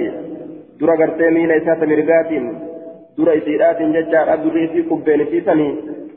dura 0.79 0.97
gartee 0.97 1.31
miila 1.31 1.55
isaata 1.55 1.85
mirgaatiin 1.85 2.45
dura 3.17 3.33
isiidhaatiin 3.39 3.93
jechaadha 3.93 4.37
durri 4.43 4.63
isii 4.63 4.83
qubbeen 4.89 5.21
isiisanii 5.25 5.73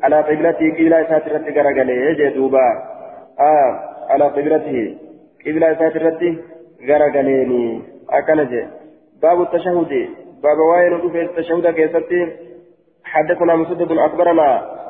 alaa 0.08 0.22
qiblatii 0.28 0.70
qiblaa 0.78 1.00
isaati 1.04 1.30
irratti 1.30 1.52
garagalee 1.58 2.14
jee 2.20 2.30
duuba 2.36 2.64
alaa 3.48 3.66
qiblatii 3.68 3.95
isaati 4.14 5.98
irratti 6.00 6.28
garagaleeni 6.88 7.62
akkana 8.18 8.44
jee 8.44 8.66
baabu 9.22 9.46
tashahudi 9.54 10.02
baaba 10.42 10.62
waa'ee 10.72 10.90
nu 10.90 10.98
dhufe 11.04 11.28
tashahuda 11.38 11.72
keessatti 11.78 12.20
حدثنا 13.06 13.56
مسدد 13.56 13.92
أخبرنا 13.92 14.48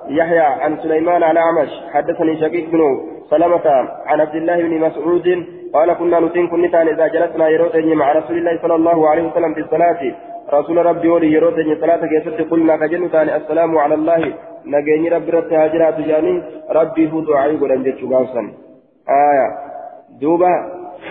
يحيى 0.08 0.38
عن 0.38 0.76
سليمان 0.82 1.22
على 1.22 1.40
عمش 1.40 1.68
حدثني 1.92 2.40
شقيق 2.40 2.70
بن 2.70 2.80
سلمة 3.30 3.66
عن 4.06 4.20
عبد 4.20 4.34
الله 4.34 4.62
بن 4.62 4.80
مسعود. 4.80 5.46
قال 5.74 5.92
كنا 5.92 6.20
نتين 6.20 6.48
كنتان 6.48 6.88
إذا 6.88 7.06
جلسنا 7.06 7.48
يروتني 7.48 7.94
مع 7.94 8.12
رسول 8.12 8.38
الله 8.38 8.58
صلى 8.62 8.74
الله 8.74 9.08
عليه 9.08 9.22
وسلم 9.22 9.54
في 9.54 9.60
الصلاة. 9.60 10.14
رسول 10.52 10.86
ربي 10.86 11.08
ولي 11.08 11.32
يروتني 11.32 11.76
صلاة 11.76 12.06
كيست 12.06 12.50
قلنا 12.50 12.76
كجنتان 12.76 13.28
السلام 13.28 13.78
على 13.78 13.94
الله. 13.94 14.32
نجيني 14.66 15.08
ربي 15.08 15.30
رت 15.30 15.52
هاجرات 15.52 16.00
جاني. 16.00 16.42
ربي 16.70 17.12
هو 17.12 17.20
دعائي 17.20 17.56
ولن 17.62 17.82
جتشو 17.82 18.06
آية. 19.08 19.48
دوبا 20.20 20.52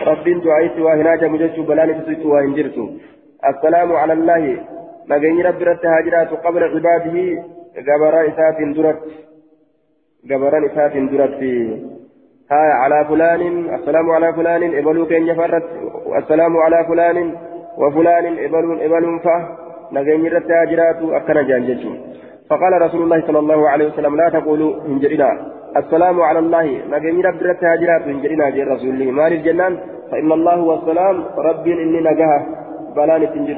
ربي 0.06 0.34
دعائي 0.34 0.82
وهناك 0.82 1.24
مجتشو 1.24 1.64
بلاني 1.64 1.94
تسيتو 1.94 2.34
وهنجرتو 2.34 2.90
السلام 3.50 3.96
على 3.96 4.14
الله. 4.14 4.58
نجيني 5.10 5.42
ربي 5.42 5.64
رت 5.64 5.86
هاجرات 5.86 6.30
قبل 6.46 6.64
عباده. 6.64 7.18
جبران 7.88 8.26
إسات 8.30 8.58
درت. 8.76 9.02
جبران 10.30 10.66
إسات 10.66 10.94
درت 11.12 11.42
هاي. 12.52 12.72
على 12.82 13.06
فلان. 13.10 13.42
السلام 13.76 14.12
على 14.12 14.34
فلان. 14.34 14.64
إبلو 14.80 15.06
كين 15.06 15.28
يفرت. 15.28 15.68
السلام 16.18 16.58
على 16.58 16.86
فلان. 16.90 17.18
وفلان 17.78 18.26
إبلو 18.46 18.74
إبلو 18.86 19.20
فه 19.20 19.40
نجين 19.92 20.36
التاجرات 20.36 21.00
أكن 21.18 21.48
جانجتو 21.48 21.92
فقال 22.50 22.82
رسول 22.82 23.02
الله 23.02 23.22
صلى 23.28 23.40
الله 23.40 23.70
عليه 23.70 23.86
وسلم 23.88 24.16
لا 24.16 24.30
تقولوا 24.30 24.72
هنجرنا 24.88 25.30
السلام 25.78 26.22
على 26.22 26.40
الله. 26.40 26.66
نجين 26.92 27.26
رب 27.26 27.42
التاجرات 27.42 28.02
هنجرنا 28.08 28.50
جي 28.50 28.64
رسول 28.64 28.90
الله. 28.90 29.12
مال 29.12 29.34
الجنان. 29.34 29.74
فإن 30.12 30.32
الله 30.32 30.54
هو 30.54 30.74
السلام. 30.74 31.16
ربي 31.38 31.74
إني 31.84 32.00
نجاه 32.00 32.42
بلان 32.96 33.22
تنجر. 33.34 33.58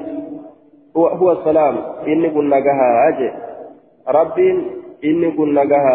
هو, 0.97 1.07
هو 1.07 1.31
السلام. 1.31 1.75
إني 2.07 2.29
كن 2.29 2.45
نجاه 2.49 2.79
أجي. 3.07 3.29
ربي 4.07 4.47
إني 5.05 5.31
كن 5.37 5.49
نجاه 5.59 5.87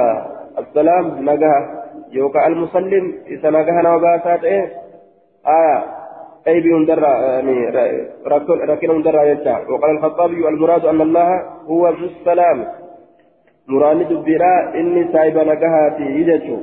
السلام 0.59 1.05
نجاه 1.31 1.61
يوكا 2.13 2.47
المسلم. 2.47 3.05
إسناقها 3.35 3.83
نوباسات. 3.83 4.45
إيه. 4.45 4.67
آية. 5.47 5.79
أي 6.49 6.61
بهم 6.61 6.87
درة 6.87 7.07
يعني 7.07 7.57
ركنهم 8.71 9.03
درة 9.03 9.23
يجا 9.23 9.57
وقال 9.71 9.91
الخطابي 9.97 10.49
المراد 10.49 10.85
أن 10.87 11.01
الله 11.01 11.29
هو 11.67 11.89
السلام. 11.89 12.59
مراد 13.69 14.11
الدراء 14.11 14.81
إني 14.81 15.13
سايب 15.13 15.37
نقها 15.39 15.91
في 15.97 16.05
يجتو 16.19 16.57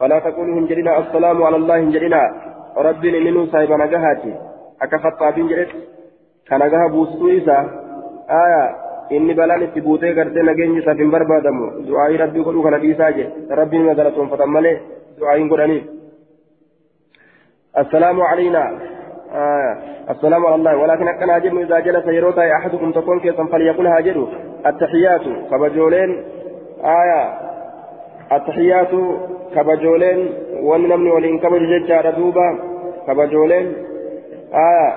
فلا 0.00 0.18
تقولوا 0.18 0.58
هنجرنا 0.58 0.98
السلام 0.98 1.42
على 1.42 1.56
الله 1.56 1.76
هنجرنا 1.78 2.22
ربي 2.76 3.08
ننو 3.10 3.46
صاحب 3.46 3.72
نجاهاتي 3.72 4.32
أكفت 4.82 5.14
طابين 5.20 5.48
جرت 5.48 5.70
كان 6.46 6.60
نجاها 6.66 6.86
بوستو 6.92 7.28
إسا 7.28 7.58
آية 8.30 8.64
inni 9.10 9.34
balaan 9.36 9.62
itti 9.62 9.80
buutee 9.84 10.14
gartee 10.16 10.42
nageenyi 10.42 10.78
isaaf 10.80 10.98
hin 10.98 11.10
barbaadamu 11.14 11.64
du'aayii 11.88 12.20
rabbii 12.22 12.44
godhuu 12.46 12.62
kana 12.66 12.78
dhiisaa 12.84 13.10
je 13.16 13.24
rabbiin 13.60 13.84
magaalatoonfatan 13.88 14.54
malee 14.56 14.76
du'aayiin 15.18 15.50
godhaniif 15.52 15.84
السلام 17.82 18.22
علينا 18.22 18.62
آه. 19.34 19.76
السلام 20.10 20.46
على 20.46 20.54
الله. 20.54 20.76
ولكن 20.76 21.04
كان 21.04 21.30
هاجر 21.30 21.60
إذا 21.60 21.78
جلس 21.80 22.06
يروتا 22.06 22.52
أحدكم 22.52 22.92
تكون 22.92 23.20
كيسا 23.20 23.44
فليقول 23.44 23.86
هاجر 23.86 24.28
التحيات 24.66 25.20
كبجولين. 25.50 26.24
آية. 26.84 27.38
التحيات 28.32 28.90
كبجولين. 29.54 30.32
ونمني 30.62 31.10
ولين 31.10 31.38
كبج 31.38 31.62
ججار 31.62 32.10
دوبا. 32.10 32.58
كبجولين. 33.06 33.74
آية. 34.54 34.92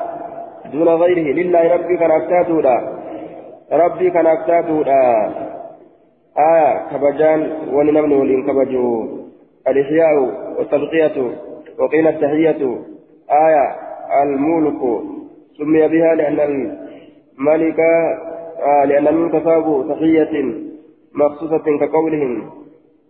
دون 0.71 0.89
غيره. 0.89 1.33
لله 1.33 1.73
ربي 1.73 1.97
كان 1.97 2.11
أكتاتو 2.11 2.61
ربي 3.71 4.09
كان 4.09 4.27
أكتاتو 4.27 4.83
آية. 6.37 6.71
كبجان. 6.91 7.51
ونمني 7.73 8.15
ولين 8.15 8.47
كبجو. 8.47 9.07
الإحياء 9.67 10.13
والتبقية. 10.57 11.17
وقيل 11.79 12.07
التحية. 12.07 12.61
آية. 13.31 13.86
الملك 14.23 14.81
سمي 15.57 15.87
بها 15.87 16.15
لأن 16.15 16.39
الملك 16.39 17.79
آه 18.59 18.85
لأن 18.85 19.07
الملك 19.07 19.37
ثواب 19.43 19.89
تحية 19.89 20.33
مخصوصة 21.15 21.77
كقولهم 21.79 22.49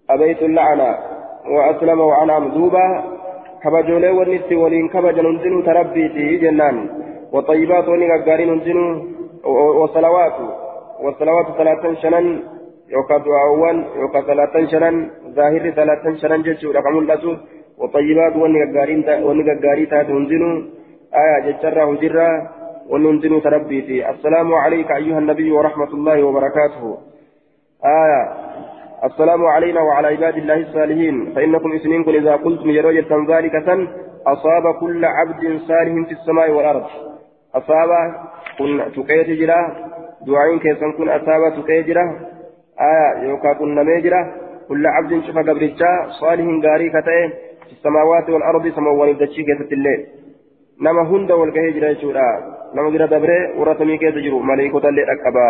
أبيت 0.10 0.42
اللعنة 0.42 0.96
وأسلم 1.50 2.00
وأنعم 2.00 2.48
دوبا 2.48 3.04
كبجولي 3.64 4.10
والنسي 4.10 4.56
ولين 4.56 4.88
كبج 4.88 5.20
ننزل 5.20 5.54
تربيتي 5.66 6.38
جنان 6.38 6.90
وطيبات 7.34 7.88
ونقارين 7.88 8.50
ننزل 8.54 8.78
وصلوات 9.82 10.38
والصلوات 11.04 11.48
ثلاثا 11.58 11.94
شنن 12.02 12.28
يوكا 12.90 13.18
دعاوان 13.18 13.78
يوكا 14.02 14.22
ثلاثا 14.22 14.66
شنن 14.72 14.96
ظاهر 15.36 15.64
ثلاثا 15.80 16.10
شنن 16.22 16.42
جتشو 16.46 16.72
رقم 16.72 16.96
الأسود 17.00 17.38
وطيبات 17.78 18.34
ونقاري 19.28 19.86
تات 19.92 20.10
ننزل 20.10 20.44
آية 21.16 21.52
جتشرا 21.52 21.86
هجرا 21.86 22.50
وننزل 22.90 23.42
تربيتي 23.42 24.10
السلام 24.10 24.54
عليك 24.54 24.92
أيها 24.92 25.20
النبي 25.20 25.52
ورحمة 25.52 25.88
الله 25.94 26.24
وبركاته. 26.24 26.98
آية. 27.86 28.34
السلام 29.04 29.46
علينا 29.46 29.82
وعلى 29.82 30.08
عباد 30.08 30.38
الله 30.38 30.58
الصالحين. 30.58 31.34
فإنكم 31.36 31.74
اسمينكم 31.74 32.12
إذا 32.12 32.36
قلتم 32.36 32.70
يروجة 32.70 33.12
ذلك 33.30 33.52
سن 33.66 33.88
أصاب 34.28 34.76
كل 34.80 35.06
عبد 35.06 35.60
صالح 35.68 36.08
في 36.08 36.12
السماء 36.12 36.52
والأرض. 36.52 36.86
أصاب 37.56 37.90
كن 38.58 38.82
تقيت 38.96 39.30
جرا 39.40 39.60
دعائن 40.28 40.60
كيسن 40.60 40.92
كن 40.98 41.10
أصاب 41.10 41.64
تقيت 41.64 41.88
آية. 41.88 43.30
يوكا 43.30 43.54
كن 43.54 43.76
نميجرا 43.76 44.32
كل 44.70 44.88
عبد 44.88 45.22
شفا 45.28 45.42
قبرتشا 45.42 45.92
صالح 46.20 46.46
غاري 46.66 46.90
كتئ 46.90 47.28
في 47.68 47.72
السماوات 47.72 48.30
والأرض 48.30 48.68
سموان 48.68 49.10
الدشي 49.10 49.44
كيست 49.44 49.72
الليل. 49.72 50.06
نما 50.82 51.02
هند 51.02 51.32
والقهي 51.32 51.72
جرا 51.72 51.90
يشورا 51.90 52.30
نما 52.76 52.90
جرا 52.90 53.06
دبري 53.06 53.40
ورسمي 53.58 53.98
كيس 53.98 54.16
جرو 54.26 54.40
ملائكة 54.40 54.90
الليل 54.90 55.06
أكبا 55.10 55.50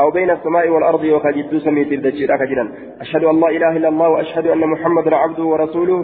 أو 0.00 0.10
بين 0.10 0.30
السماء 0.30 0.68
والأرض 0.68 1.04
وكجد 1.04 1.58
سميت 1.58 1.92
الدجير 1.92 2.34
أكجرا 2.34 2.64
أشهد 3.00 3.24
أن 3.24 3.40
لا 3.40 3.48
إله 3.48 3.76
إلا 3.76 3.88
الله 3.88 4.08
وأشهد 4.08 4.46
أن 4.46 4.66
محمدا 4.66 5.16
عبده 5.16 5.44
ورسوله 5.44 5.98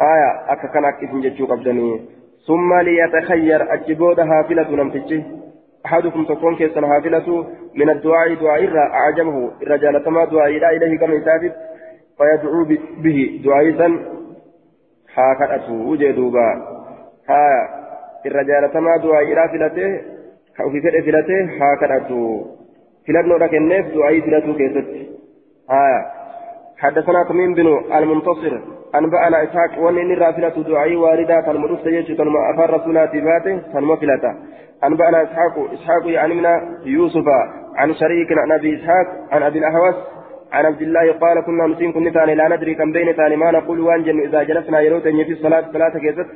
آية 0.00 0.30
أكا 0.52 0.68
كان 0.74 0.84
أكتن 0.84 1.20
جتشو 1.20 1.46
قبدني 1.46 2.00
ثم 2.46 2.74
ليتخير 2.86 3.74
أجبود 3.74 4.20
هافلة 4.20 4.70
نمتجه 4.70 5.22
أحدكم 5.86 6.24
تكون 6.24 6.56
كيسا 6.56 6.80
هافلة 6.80 7.46
من 7.74 7.90
الدعاء 7.90 8.34
دعاء 8.34 8.64
إرى 8.64 8.78
أعجبه 8.78 9.50
الرجال 9.62 10.10
ما 10.10 10.24
دعاء 10.24 10.50
إلى 10.56 10.76
إليه 10.76 10.98
كما 10.98 11.14
يسافر 11.14 11.52
فيدعو 12.18 12.64
به 13.02 13.40
دعاء 13.44 13.90
هكذا 15.14 15.68
وجدوبا 15.70 16.75
ها 17.28 17.68
الرجال 18.26 18.82
ما 18.82 18.96
دعاء 18.96 19.48
فلته 19.48 20.00
أو 20.60 20.70
في 20.70 20.80
فلته 20.80 21.48
هكذا 21.60 21.98
فلانو 23.06 23.36
ركنف 23.36 23.86
دعاء 23.94 24.20
فلاتو 24.20 24.54
كيست 24.54 24.88
آية 25.70 26.00
حدثنا 26.78 27.24
تميم 27.28 27.54
بن 27.54 27.66
المنتصر 27.98 28.60
أنبأنا 28.94 29.42
إسحاق 29.42 29.78
وأن 29.78 29.98
إن 29.98 30.12
رافلة 30.18 30.62
دعاء 30.68 30.96
واردة 30.96 31.40
فالمدوس 31.42 31.86
يجي 31.86 32.14
تنمى 32.14 32.40
أفر 32.54 32.74
رسولات 32.74 33.12
باته 33.12 33.58
تنمى 33.72 33.96
فلتا 33.96 34.36
أنبأنا 34.84 35.22
إسحاق 35.22 35.54
إسحاق 35.72 36.04
يعني 36.06 36.34
من 36.34 36.46
يوسف 36.84 37.24
عن 37.76 37.94
شريك 37.94 38.32
عن 38.32 38.52
أبي 38.52 38.76
إسحاق 38.76 39.06
عن 39.32 39.42
أبي 39.42 39.58
الأهوس 39.58 39.94
عن 40.52 40.66
عبد 40.66 40.82
الله 40.82 41.12
قال 41.12 41.44
كنا 41.46 41.66
نسين 41.66 41.92
كن 41.92 42.10
ثاني 42.10 42.34
لا 42.34 42.56
ندري 42.56 42.74
كم 42.74 42.92
بين 42.92 43.12
ثاني 43.12 43.36
ما 43.36 43.50
نقول 43.50 43.80
وانجن 43.80 44.20
إذا 44.20 44.42
جلسنا 44.42 44.80
يروت 44.80 45.02
في 45.02 45.32
الصلاة 45.32 45.64
صلاة 45.72 45.98
كيست 45.98 46.26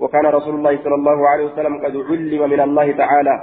وكان 0.00 0.26
رسول 0.26 0.54
الله 0.54 0.78
صلى 0.84 0.94
الله 0.94 1.28
عليه 1.28 1.44
وسلم 1.44 1.74
قد 1.84 1.96
علم 1.96 2.50
من 2.50 2.60
الله 2.60 2.92
تعالى. 2.92 3.36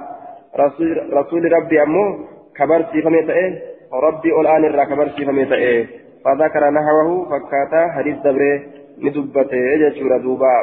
رسول, 0.59 1.13
رسول 1.13 1.53
ربي 1.53 1.83
أمه 1.83 2.19
كبرتي 2.57 3.01
فميتئه 3.01 3.53
ربي 3.93 4.31
الآن 4.41 4.65
الرا 4.65 4.83
كبرتي 4.83 5.25
فميتئه 5.25 5.85
فذكر 6.25 6.69
نحوه 6.69 7.09
فكاتا 7.29 7.91
حديث 7.95 8.17
دبره 8.25 8.61
ندبته 9.03 9.63
جشور 9.81 10.17
دوبا. 10.17 10.57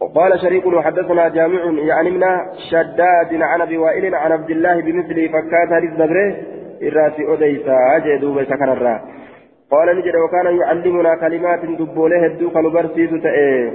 وقال 0.00 0.40
شريك 0.40 0.66
وحدثنا 0.66 1.28
جامع 1.28 1.60
يعني 1.90 2.10
من 2.10 2.22
شداد 2.70 3.42
عن 3.42 3.60
أبي 3.60 3.78
وائل 3.78 4.14
عن 4.14 4.32
عبد 4.32 4.50
الله 4.50 4.80
بمثله 4.80 5.28
فكات 5.28 5.68
حديث 5.72 5.92
دبره 5.92 6.36
الراسي 6.82 7.22
اوديسا 7.26 7.76
أجي 7.96 8.16
دوبا 8.18 8.44
سكن 8.44 8.68
الرا. 8.68 9.00
قال 9.70 9.96
نجد 9.98 10.16
وكان 10.24 10.46
يعلمنا 10.56 11.14
كلمات 11.14 11.64
دبولة 11.64 12.24
هدو 12.24 12.50
كانوا 12.50 12.70
برسيس 12.70 13.10
تأه. 13.22 13.72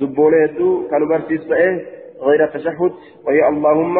دبولة 0.00 0.44
هدو 0.44 0.88
كانوا 0.90 1.08
برسيس 1.08 1.48
تأه 1.48 1.80
غير 2.22 2.44
التشهد. 2.44 2.92
وهي 3.24 3.48
اللهم 3.48 3.96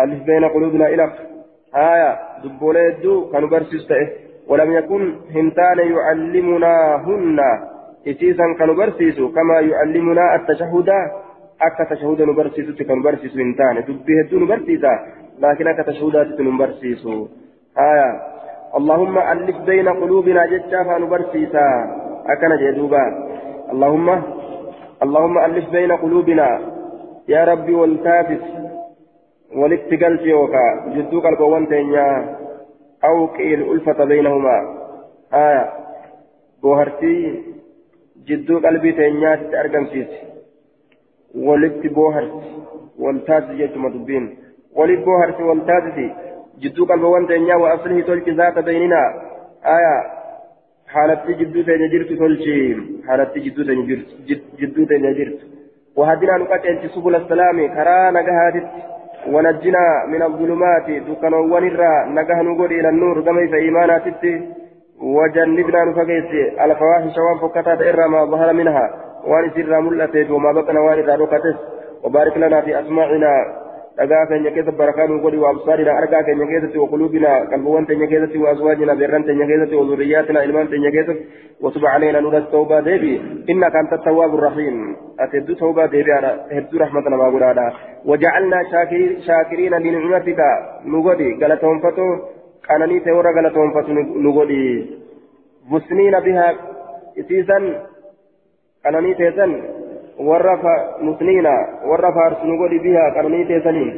ألف 0.00 0.22
بين 0.24 0.44
قلوبنا 0.44 0.86
إلى 0.86 1.12
آية 1.76 2.18
دبولة 2.44 2.80
يدو 2.80 3.30
كانوا 3.32 3.48
برسيس 3.48 3.88
ولم 4.48 4.72
يكن 4.72 5.14
هنتان 5.34 5.78
يعلمناهن. 5.78 7.38
إسيسا 8.08 8.44
كانوا 8.58 8.74
برسيسوا 8.74 9.28
كما 9.28 9.60
يعلمنا 9.60 10.34
التشهد. 10.34 10.88
أكا 11.60 11.94
تشهد 11.94 12.22
نبرسيسو 12.22 12.84
كانوا 12.84 13.02
برسيسو 13.02 13.38
هنتان. 13.38 13.76
دبي 13.88 14.12
هدو 14.20 14.38
نبرسيسا 14.38 14.92
لكن 15.38 15.68
أكا 15.68 15.82
تشهدات 15.82 16.40
نبرسيسو 16.40 17.28
آية 17.78 18.08
اللهم 18.78 19.18
ألف 19.18 19.56
بين 19.66 19.88
قلوبنا 19.88 20.46
جتا 20.46 20.82
فنبرسيسا 20.84 21.66
أكنا 22.26 22.56
جدوبا 22.56 23.04
اللهم 23.72 24.08
اللهم 25.02 25.38
ألف 25.38 25.70
بين 25.70 25.92
قلوبنا 25.92 26.48
يا 27.28 27.44
ربي 27.44 27.74
والتافس 27.74 28.44
walitti 29.60 29.96
galchi 29.98 30.30
yookaa 30.30 30.70
jidduu 30.94 31.20
qalbawwan 31.22 31.66
teenyaa 31.66 32.16
awqii 33.08 33.54
ulfata 33.72 34.06
baynahuma 34.06 34.52
aya 35.40 35.62
boohartii 36.62 37.22
jidduu 38.28 38.60
qalbii 38.66 38.92
teenyaatti 39.00 39.56
argamsiisi 39.62 40.18
walitti 41.48 41.88
booharti 41.98 42.52
waltaasisi 43.04 43.58
jechuma 43.62 43.90
dubbiin 43.94 44.26
walit 44.78 45.04
booharti 45.08 45.42
waltaasisi 45.50 46.06
jidduu 46.62 46.86
qalbawwan 46.90 47.26
teenyaa 47.30 47.62
wa 47.64 47.72
aslihi 47.76 48.02
tolchi 48.10 48.34
zaata 48.42 48.66
bayninaa 48.68 49.08
aya 49.76 49.94
haalatti 50.94 51.38
jidduu 51.40 51.64
teenya 51.70 51.88
jirtu 51.94 52.20
tolchi 52.24 52.56
haalatti 53.08 53.46
jidduu 53.46 53.64
teenya 53.70 53.88
jirtu 53.92 54.56
jidduu 54.60 54.86
teenya 54.92 55.14
jirtu. 55.20 55.44
وهدنا 55.96 56.36
نقاتل 56.36 56.90
سبل 56.94 57.14
السلام 57.14 57.66
كرا 57.74 58.10
نجهاتت 58.10 58.66
ونجنا 59.32 59.84
من 60.12 60.22
الظلمات 60.22 60.90
دكان 61.08 61.34
ونرى 61.34 61.94
نجاه 62.16 62.42
نقول 62.42 62.72
إلى 62.72 62.88
النور 62.88 63.20
كما 63.20 63.46
في 63.46 63.56
إيمانات 63.56 64.02
وجنبنا 65.00 65.84
نفقيس 65.84 66.30
الفواحش 66.64 67.18
وانفكتات 67.18 67.80
إرى 67.82 68.08
ما 68.08 68.24
ظهر 68.24 68.52
منها 68.52 68.86
وان 69.26 69.50
سر 69.54 69.80
ملتت 69.80 70.30
وما 70.30 70.52
بطن 70.52 70.76
وان 70.76 70.98
ركتس 70.98 71.56
وبارك 72.04 72.36
لنا 72.36 72.60
في 72.60 72.80
أسماعنا 72.80 73.32
waabsaadhina 75.44 75.96
argaa 76.00 76.22
keenya 76.22 76.46
keessatti 76.46 76.78
waquluubina 76.78 77.32
qalbuuwwan 77.50 77.86
teenya 77.86 78.06
keessatti 78.12 78.42
waaswaajina 78.44 78.96
beerran 78.96 79.24
teenya 79.24 79.46
keessatti 79.46 79.80
wazurriyaatina 79.80 80.44
ilmaan 80.48 80.68
teenya 80.68 80.90
keessatti 80.96 81.24
وتب 81.60 81.86
علينا 81.86 82.20
نور 82.20 82.36
التوبة 82.36 82.80
ديبي 82.80 83.20
إنك 83.50 83.76
أنت 83.76 83.92
التواب 83.92 84.34
الرحيم 84.34 84.96
أتدو 85.20 85.54
توبة 85.54 85.86
ديبي 85.86 86.12
على 86.12 86.46
هدو 86.52 86.78
رحمتنا 86.78 87.16
ما 87.16 87.24
قرانا 87.24 87.72
وجعلنا 88.04 88.58
شاكرين, 89.26 89.74
لنعمتك 89.74 90.40
نغدي 90.84 91.28
قالتهم 91.40 91.80
فتو 91.80 92.06
قانني 92.68 93.00
تورا 93.00 93.30
قالتهم 93.36 93.70
فتو 93.74 93.92
نغدي 94.26 94.90
مسنين 95.70 96.20
بها 96.20 96.54
إسيسا 97.18 97.58
قناني 100.20 100.28
تيسن 100.28 100.28
ورف 100.28 100.64
مسنينا 101.02 101.54
ورف 101.84 102.14
فارس 102.14 102.44
نقولي 102.44 102.78
بها 102.78 103.10
قناني 103.10 103.44
تيسنين 103.44 103.90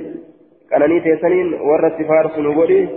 قناني 0.72 1.00
تيسنين 1.00 1.54
ورف 1.54 2.02
فارس 2.08 2.38
نقولي 2.38 2.88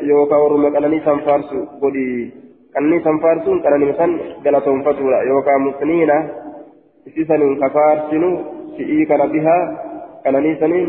يوكا 0.00 0.36
ورم 0.36 0.76
قناني 0.76 1.00
سن 1.00 1.18
فارس 1.18 1.50
قولي 1.82 2.30
قناني 2.74 3.00
سن 3.04 3.18
فارسون 3.18 3.62
قناني 3.62 3.92
سن 3.92 4.10
قلتهم 4.44 4.82
فتولا 4.82 5.22
يوكا 5.22 5.56
مسنينا 5.56 6.30
إسيسا 7.08 7.36
كفارسنو 7.60 8.30
سئي 8.76 9.04
كان 9.04 9.22
بها 9.32 9.56
قناني 10.26 10.56
سنين 10.60 10.88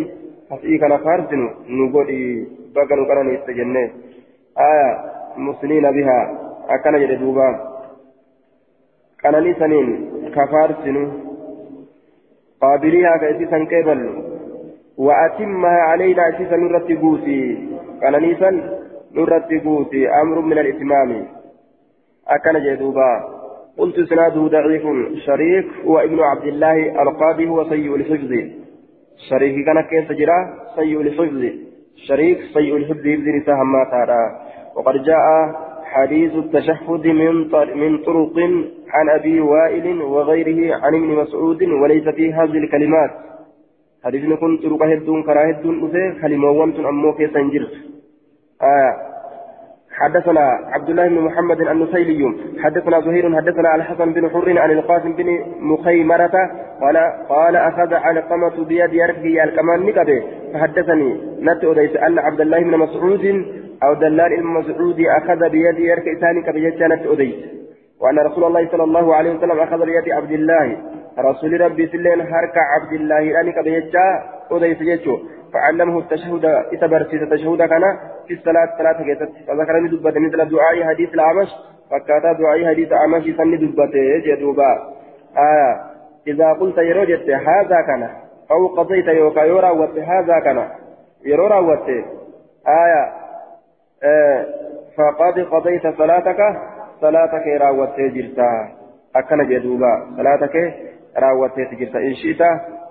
nu 1.67 1.89
godhi 1.89 2.47
bakka 2.73 2.95
nu 2.95 3.05
qananiiste 3.09 3.53
jenne 3.57 3.83
aya 4.55 4.87
musliina 5.37 5.91
bihaa 5.91 6.29
akkana 6.69 6.99
jedhe 6.99 7.17
duuba. 7.17 7.73
Qananii 9.23 9.55
saniin 9.59 9.89
ka 13.19 13.27
isii 13.33 13.49
san 13.51 13.65
qeeballu 13.67 14.33
وأتمها 14.97 15.79
علينا 15.91 16.29
أسيسا 16.29 16.55
نرت 16.55 16.91
قوتي 17.01 17.69
قال 18.03 18.21
نيسا 18.21 18.49
نرت 19.15 19.51
قوتي 19.65 20.09
أمر 20.09 20.41
من 20.41 20.57
الإتمام 20.57 21.25
أكن 22.27 22.59
جدوبا 22.65 23.11
قلت 23.77 23.99
سناده 24.09 24.47
ضعيف 24.47 24.83
شريك 25.25 25.67
وابن 25.85 26.19
عبد 26.19 26.43
الله 26.43 27.01
القاضي 27.01 27.49
هو 27.49 27.69
سيء 27.69 27.95
الحفظ 27.95 28.31
شريك 29.29 29.65
كان 29.65 29.81
كيف 29.81 30.11
جرا 30.11 30.39
سيء 30.75 31.01
الحفظ 31.01 31.43
شريك 32.07 32.39
سيء 32.53 32.77
الحفظ 32.77 33.05
حفظ 33.07 33.27
نساء 33.27 33.55
ما 33.55 33.83
وقد 34.75 35.03
جاء 35.03 35.25
حديث 35.93 36.33
التشهد 36.35 37.07
من 37.07 37.35
من 37.83 37.97
طرق 37.97 38.37
عن 38.89 39.09
أبي 39.09 39.39
وائل 39.41 40.01
وغيره 40.01 40.75
عن 40.75 40.95
ابن 40.95 41.07
مسعود 41.21 41.63
وليس 41.63 42.09
في 42.09 42.33
هذه 42.33 42.57
الكلمات. 42.57 43.11
حديث 44.05 44.23
نكون 44.23 44.57
طرق 44.57 44.83
هدون 44.83 45.23
كرا 45.23 45.49
هدون 45.49 45.75
كلمة 46.21 46.49
وأنتم 46.51 46.85
أمو 46.85 47.13
كيف 47.13 47.37
آه. 48.61 48.93
حدثنا 49.91 50.45
عبد 50.73 50.89
الله 50.89 51.07
بن 51.07 51.19
محمد 51.19 51.61
النسيلي. 51.61 52.33
حدثنا 52.63 53.01
زهير 53.01 53.35
حدثنا 53.35 53.75
الحسن 53.75 54.13
بن 54.13 54.29
حر 54.29 54.59
عن 54.59 54.71
القاسم 54.71 55.13
بن 55.13 55.27
مخيمرة. 55.59 56.35
قال 56.81 56.97
قال 57.29 57.55
أخذ 57.55 57.93
علقمة 57.93 58.65
بيد 58.65 58.93
يربي 58.93 59.43
الكمان 59.43 59.79
نكبه. 59.85 60.23
فحدثني 60.53 61.09
نت 61.41 61.63
أديس 61.63 61.95
أن 61.95 62.19
عبد 62.19 62.41
الله 62.41 62.59
بن 62.59 62.77
مسعود 62.77 63.45
أو 63.83 63.93
دلال 63.93 64.33
المسعود 64.33 64.99
أخذ 64.99 65.49
بيد 65.49 65.79
يرك 65.79 66.19
ثاني 66.21 66.41
كبيت 66.41 66.81
نت 66.81 67.05
أديس 67.05 67.35
وأن 68.01 68.19
رسول 68.19 68.43
الله 68.43 68.67
صلى 68.71 68.83
الله 68.83 69.15
عليه 69.15 69.31
وسلم 69.35 69.59
أخذ 69.59 69.85
بيد 69.85 70.09
عبد 70.11 70.31
الله. 70.31 70.77
رسول 71.19 71.61
ربي 71.61 71.87
سلين 71.87 72.23
حرك 72.23 72.57
عبد 72.57 72.93
الله 72.93 73.39
أني 73.39 73.51
كبيت 73.51 73.95
أديس 74.51 74.77
جيتشو 74.77 75.17
فعلمه 75.53 75.99
التشهد 75.99 76.45
إتبرسيس 76.45 77.21
التشهد 77.21 77.61
كان 77.61 77.83
في 78.27 78.33
الصلاة 78.33 78.69
صلاة 78.77 79.03
كيست. 79.03 79.31
فذكرني 79.47 79.87
دبته 79.89 80.19
مثل 80.19 80.49
دعاء 80.49 80.83
حديث 80.83 81.13
الأعمش. 81.13 81.49
فكاتا 81.91 82.33
دعاء 82.33 82.65
حديث 82.65 82.87
الأعمش 82.87 83.23
سني 83.23 83.57
دبته 83.57 84.05
جدوبا 84.25 84.71
آية 85.37 85.71
إذا 86.27 86.53
قلت 86.53 86.77
يروجت 86.77 87.29
هذا 87.29 87.81
كان. 87.87 88.09
أو 88.51 88.67
قضيت 88.67 89.07
يوكا 89.07 89.39
يورا 89.39 89.71
هذا 90.11 90.39
كان. 90.39 90.67
يرورا 91.25 91.59
آية 92.67 93.22
فقد 94.97 95.39
قضيت 95.39 95.87
صلاتك 95.97 96.37
صلاتك 97.01 97.47
راوت 97.61 97.99
جرتا 97.99 98.51
أكن 99.15 99.47
جدوبا 99.49 99.93
صلاتك 100.17 100.55
راوت 101.17 101.59
جرتا 101.79 101.99
إن 101.99 102.13
شئت 102.13 102.41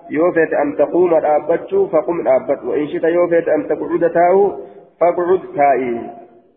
يوفيت 0.09 0.53
أن 0.53 0.75
تقوم 0.75 1.13
الأبتش 1.13 1.75
فقم 1.91 2.19
الأبت 2.19 2.63
وإن 2.63 2.87
شئت 2.87 3.03
يوفيت 3.03 3.47
أن 3.47 3.67
تقعد 3.67 4.11
تاو 4.13 4.51
فاقعد 5.01 5.41
تائي 5.55 6.01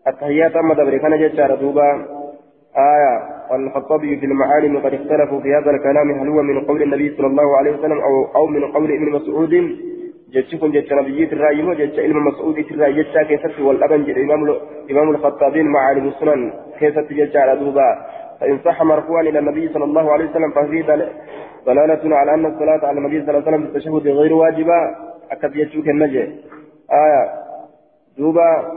التحيات 0.09 0.57
أما 0.57 0.75
دبري 0.75 0.99
كان 0.99 1.19
جدار 1.19 1.55
دوبا 1.55 2.07
آية 2.77 3.37
والخطابي 3.51 4.17
في 4.17 4.27
المعالم 4.27 4.79
قد 4.79 4.95
اختلفوا 4.95 5.41
في 5.41 5.55
هذا 5.55 5.71
الكلام 5.71 6.11
هل 6.11 6.29
هو 6.29 6.43
من 6.43 6.61
قول 6.65 6.83
النبي 6.83 7.17
صلى 7.17 7.27
الله 7.27 7.57
عليه 7.57 7.71
وسلم 7.79 7.99
أو, 8.01 8.25
أو 8.37 8.47
من 8.47 8.65
قول 8.65 8.93
ابن 8.93 9.11
مسعود 9.11 9.55
جتكم 10.35 10.71
جت 10.73 10.93
نبييت 10.93 11.33
الرأي 11.33 11.63
وجت 11.63 11.99
علم 11.99 12.25
مسعود 12.25 12.59
الرأي 12.59 13.03
جتا 13.03 13.23
كيست 13.23 13.61
والأبن 13.61 14.05
جت 14.05 14.19
إمام 14.19 14.41
إمام 14.91 15.11
الخطابين 15.11 15.67
معالم 15.67 16.09
السنن 16.09 16.53
كيست 16.79 17.13
جت 17.13 17.37
دوبا 17.61 17.91
فإن 18.41 18.59
صح 18.65 18.83
مرفوعا 18.83 19.23
إلى 19.23 19.39
النبي 19.39 19.69
صلى 19.75 19.85
الله 19.85 20.13
عليه 20.13 20.31
وسلم 20.31 20.51
ففي 20.51 20.83
دلالة 21.67 22.17
على 22.17 22.35
أن 22.35 22.47
الصلاة 22.47 22.87
على 22.87 22.99
النبي 22.99 23.23
صلى 23.23 23.31
الله 23.31 23.43
عليه 23.47 23.57
وسلم 23.57 23.63
بالتشهد 23.63 24.09
غير 24.09 24.33
واجبة 24.33 24.79
أكد 25.31 25.57
يشوك 25.57 25.89
النجي 25.89 26.23
آية 26.93 27.23
دوبا 28.19 28.73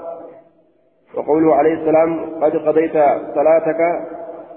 وقوله 1.16 1.56
عليه 1.56 1.74
السلام 1.74 2.20
قد 2.41 2.58
قضيت 2.58 2.93
صلاتك 3.36 3.80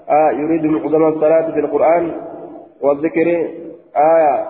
آه 0.09 0.31
يريد 0.31 0.65
معظم 0.65 1.03
الصلاة 1.07 1.51
في 1.51 1.59
القرآن 1.59 2.11
والذكر 2.81 3.27
آية 3.97 4.45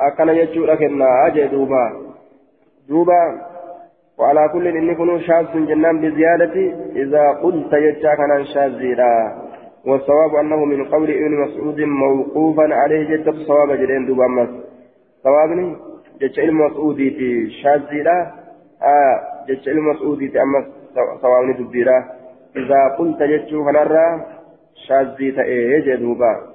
أكن 0.00 0.28
يشوك 0.28 0.82
النجي 0.82 1.46
دوبا 1.48 1.84
دوبا 2.88 3.22
وعلى 4.18 4.48
كل 4.52 4.66
إن 4.66 4.88
يكون 4.88 5.20
شاذ 5.20 5.66
جنان 5.66 6.00
بزيادة 6.00 6.56
إذا 6.96 7.30
قلت 7.42 7.72
يشاك 7.72 8.20
عن 8.20 8.44
شاذ 8.44 9.00
والصواب 9.86 10.34
أنه 10.34 10.64
من 10.64 10.84
قول 10.84 11.10
ابن 11.10 11.34
مسعود 11.44 11.80
موقوفا 11.80 12.74
عليه 12.74 13.16
جدة 13.16 13.32
صواب 13.32 13.72
جرين 13.72 14.06
دوب 14.06 14.20
أمس 14.20 14.48
صوابني 15.24 15.76
جدة 16.20 16.42
علم 16.42 16.58
مسعودي 16.66 17.10
في 17.10 17.50
شاذيرا 17.62 18.18
آه 18.82 19.16
جدة 19.48 19.72
علم 19.72 19.88
مسعودي 19.88 20.28
في 20.28 20.42
أمس 20.42 20.64
صوابني 21.22 21.52
دبيرا 21.52 22.04
إذا 22.56 22.96
قلت 22.98 23.22
جدة 23.22 23.64
فنرى 23.64 24.26
شاذي 24.88 25.32
تأيه 25.32 25.80
جدوبا 25.86 26.49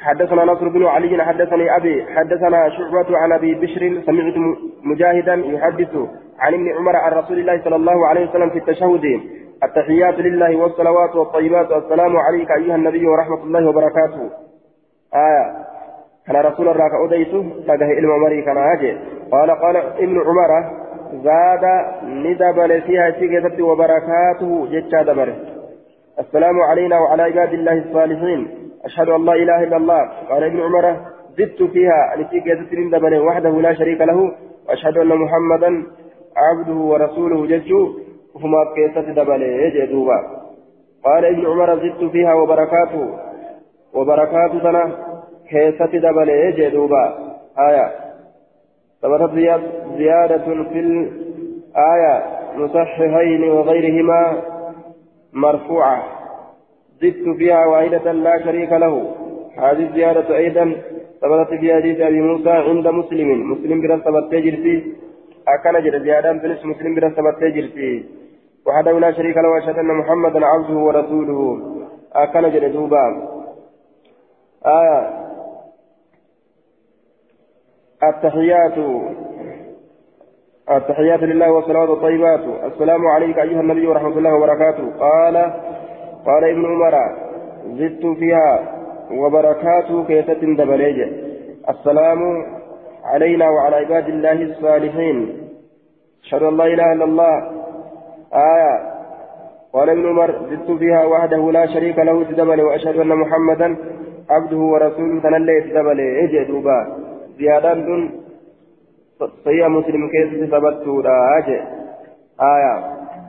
حدثنا 0.00 0.44
نصر 0.44 0.68
بن 0.68 0.86
علي 0.86 1.24
حدثني 1.24 1.76
أبي 1.76 2.06
حدثنا 2.16 2.68
شعبة 2.68 3.18
عن 3.18 3.32
أبي 3.32 3.54
بشر 3.54 4.02
سمعت 4.06 4.34
مجاهدا 4.82 5.34
يحدث 5.34 5.96
عن 6.38 6.54
ابن 6.54 6.68
عمر 6.76 6.96
عن 6.96 7.12
رسول 7.12 7.38
الله 7.38 7.60
صلى 7.64 7.76
الله 7.76 8.06
عليه 8.06 8.28
وسلم 8.28 8.50
في 8.50 8.58
التشهد. 8.58 9.20
التحيات 9.64 10.18
لله 10.18 10.56
والصلوات 10.56 11.16
والطيبات 11.16 11.72
السلام 11.72 12.16
عليك 12.16 12.50
أيها 12.50 12.74
النبي 12.74 13.06
ورحمة 13.06 13.44
الله 13.44 13.68
وبركاته. 13.68 14.30
آية. 15.14 15.44
كان 16.26 16.36
رسول 16.36 16.68
الله 16.68 16.88
كأوديته 16.88 17.42
فقه 17.68 17.98
إلما 17.98 18.16
مري 18.16 18.42
كان 18.42 18.58
أجي. 18.58 18.98
قال 19.32 19.50
قال 19.50 19.76
ابن 19.76 20.20
عمر 20.20 20.50
زاد 21.24 21.64
ندبل 22.04 22.82
فيها 22.82 23.10
شيكة 23.10 23.62
وبركاته 23.62 24.66
جتشا 24.72 25.02
دبر 25.02 25.34
السلام 26.18 26.60
علينا 26.60 26.98
وعلى 26.98 27.22
عباد 27.22 27.52
الله 27.52 27.72
الصالحين. 27.72 28.59
أشهد 28.84 29.08
أن 29.08 29.24
لا 29.24 29.32
إله 29.32 29.62
إلا 29.64 29.76
الله. 29.76 30.10
قال 30.30 30.44
ابن 30.44 30.60
عمر 30.60 30.96
زدت 31.38 31.62
فيها. 31.62 32.16
لشيكة 32.16 32.80
ندبل 32.80 33.18
وحده 33.18 33.50
لا 33.50 33.74
شريك 33.74 34.00
له. 34.00 34.32
وأشهد 34.68 34.98
أن 34.98 35.08
محمدا 35.08 35.82
عبده 36.36 36.74
ورسوله. 36.74 37.46
جتشو 37.46 37.90
وهما 38.34 38.64
كيسة 38.74 39.12
دبلي 39.12 39.70
جدوبا 39.70 40.18
قال 41.04 41.24
ابن 41.24 41.46
عمر 41.46 41.76
زدت 41.76 42.04
فيها 42.04 42.34
وبركاته. 42.34 43.18
وبركات 43.94 44.62
سنة. 44.62 44.92
كيسة 45.48 45.86
دبلي 45.86 46.52
جدوبا 46.52 47.04
آية. 47.58 47.92
ثبتت 49.02 49.30
زيادة 49.96 50.44
في 50.44 50.80
الآية 50.80 52.14
مصححين 52.56 53.42
وغيرهما 53.50 54.42
مرفوعة. 55.32 56.19
زدت 57.02 57.36
فيها 57.38 57.66
واحدة 57.66 58.12
لا 58.12 58.44
شريك 58.44 58.72
له. 58.72 58.94
هذه 59.56 59.82
الزيادة 59.88 60.36
أيضا 60.36 60.64
ثبتت 61.20 61.60
في 61.60 61.74
حديث 61.74 62.00
أبي 62.00 62.20
موسى 62.20 62.50
عند 62.50 62.88
مسلم. 62.88 63.52
مسلم 63.52 63.80
برا 63.82 63.96
ثبت 63.96 64.34
جرتي 64.34 64.76
أكن 65.48 65.74
جد 65.84 66.02
زيادة 66.02 66.38
في 66.38 66.66
مسلم 66.72 66.94
برا 66.94 67.08
ثبت 67.08 67.40
جرتي 67.56 68.04
وحده 68.66 68.98
لا 68.98 69.12
شريك 69.12 69.36
له 69.36 69.48
وأشهد 69.48 69.78
أن 69.78 69.90
محمدا 70.00 70.46
عبده 70.46 70.74
ورسوله. 70.74 71.40
اكن 72.12 72.50
جل 72.50 72.72
دوبا. 72.72 73.04
آية. 74.66 75.00
التحيات. 78.08 78.78
التحيات 80.70 81.22
لله 81.22 81.52
والصلوات 81.52 81.88
الطيبات 81.88 82.40
السلام 82.72 83.06
عليك 83.06 83.38
أيها 83.38 83.60
النبي 83.60 83.86
ورحمة 83.86 84.18
الله 84.18 84.34
وبركاته. 84.34 84.86
قال 84.98 85.36
قال 86.26 86.44
ابن 86.44 86.64
عمر 86.66 86.94
زدت 87.66 88.06
فيها 88.18 88.58
وبركاته 89.10 90.04
كيتة 90.04 90.42
دبليج. 90.56 90.98
السلام 91.68 92.20
علينا 93.04 93.50
وعلى 93.50 93.76
عباد 93.76 94.08
الله 94.08 94.42
الصالحين. 94.42 95.48
أشهد 96.24 96.42
أن 96.42 96.56
لا 96.56 96.64
إله 96.64 96.92
إلا 96.92 97.04
الله. 97.04 97.34
آية. 98.34 98.74
قال 99.72 99.90
ابن 99.90 100.08
عمر 100.08 100.30
زدت 100.50 100.70
فيها 100.78 101.04
وحده 101.04 101.50
لا 101.50 101.66
شريك 101.66 101.98
له 101.98 102.24
تدبل 102.24 102.60
وأشهد 102.60 102.96
أن 102.98 103.08
محمدا 103.08 103.76
عبده 104.30 104.56
ورسوله. 104.56 105.20
تنلي 105.22 105.60
تدبل 105.60 106.00
إجي 106.00 106.44
دوبا. 106.44 106.96
زيادة 107.38 107.74
دون. 107.74 108.02
صحيح 109.44 109.66
مسلم 109.66 110.08
كيس 110.08 110.50
ثبتوا 110.50 111.02
آية. 112.40 112.78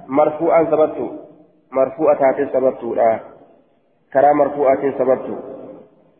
مرفوعا 0.08 0.64
ثبتوا 0.64 1.12
مرفوعة 1.72 2.18
تاتي 2.20 2.46
ثبتوا 2.46 2.96
لا 2.96 3.20
كرا 4.14 4.34
مرفوعة 4.34 4.92
ثبتوا 4.92 5.38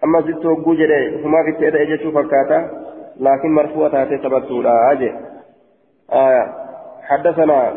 أما 0.04 0.22
زدت 0.22 0.46
وجوجل 0.46 0.92
هما 1.26 1.44
في 1.44 1.50
التأدى 1.50 1.84
إجي 1.94 2.12
فكاتا 2.12 2.70
لكن 3.20 3.50
مرفوعة 3.50 3.92
تاتي 3.92 4.18
ثبتوا 4.18 4.64
لا 4.64 4.92
أجي 4.92 5.12
آية 6.14 6.54
حدثنا 7.02 7.74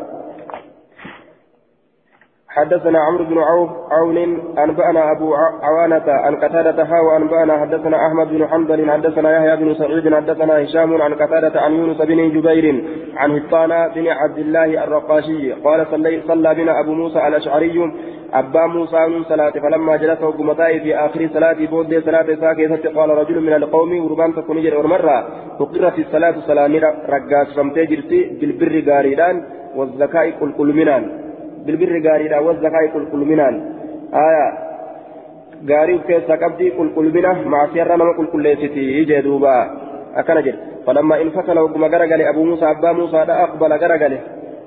حدثنا 2.55 2.98
عمرو 2.98 3.24
بن 3.24 3.38
عوف 3.38 3.70
عون 3.90 4.18
أنبأنا 4.59 5.12
أبو 5.12 5.34
عوانة 5.34 6.05
عن 6.07 6.36
قتادة 6.36 6.82
ها 6.82 7.00
وأنبأنا 7.00 7.59
حدثنا 7.61 8.07
أحمد 8.07 8.28
بن 8.28 8.46
حنبل 8.46 8.90
حدثنا 8.90 9.36
يحيى 9.36 9.57
بن 9.57 9.74
سعيد 9.74 10.14
حدثنا 10.14 10.62
هشام 10.62 11.02
عن 11.02 11.14
قتادة 11.14 11.61
عن 11.61 11.72
يونس 11.72 11.96
بن 11.96 12.30
جبير 12.30 12.84
عن 13.16 13.30
هطان 13.36 13.92
بن 13.94 14.09
عبد 14.09 14.38
الله 14.38 14.84
الرقاشي 14.84 15.52
قال 15.52 15.86
صلى 16.28 16.55
بنا 16.55 16.80
أبو 16.80 16.92
موسى 16.92 17.28
الأشعري 17.28 17.92
أبا 18.34 18.66
موسى 18.66 19.07
من 19.07 19.24
صلاة 19.24 19.50
فلما 19.50 19.96
جلس 19.96 20.22
وقمتاي 20.22 20.80
في 20.80 20.96
آخر 20.96 21.28
صلاة 21.34 21.66
بود 21.70 22.02
صلاة 22.05 22.34
ساكتة 22.34 22.94
قال 22.96 23.11
رجل 23.11 23.40
من 23.40 23.52
القوم 23.52 24.05
وربان 24.05 24.34
تكون 24.34 24.62
جل 24.62 24.86
مرة 24.86 25.28
فقرت 25.59 25.98
الصلاة 25.98 26.34
صلاة 26.46 26.66
رقاس 27.09 27.57
فمتي 27.57 27.86
جرتي 27.86 28.20
بالبر 28.40 28.90
قاريدان 28.90 29.44
والزكاء 29.76 30.30
كل 30.30 30.52
كل 30.59 30.72
منان. 30.72 31.23
بالبر 31.66 32.08
غاريدا 32.08 32.38
والزكاة 32.38 32.86
كل 32.94 33.04
كل 33.12 33.18
منان 33.30 33.54
آية 34.14 34.46
غاري 35.70 35.98
كيسا 36.08 36.34
قبدي 36.42 36.70
كل 36.70 36.88
كل 36.96 37.06
منا 37.14 37.32
مع 37.52 37.60
سيرنا 37.72 38.04
ما 38.04 38.12
كل 38.16 38.26
كل 38.32 38.42
ليستي 38.42 39.04
جدوبا 39.04 39.56
أكن 40.16 40.40
جد 40.46 40.56
فلما 40.86 41.22
انفصل 41.22 41.58
وقم 41.58 41.84
غرغل 41.84 42.22
أبو 42.22 42.44
موسى 42.44 42.70
أبا 42.70 42.92
موسى 42.92 43.16
أقبل 43.16 43.72
غرغل 43.82 44.18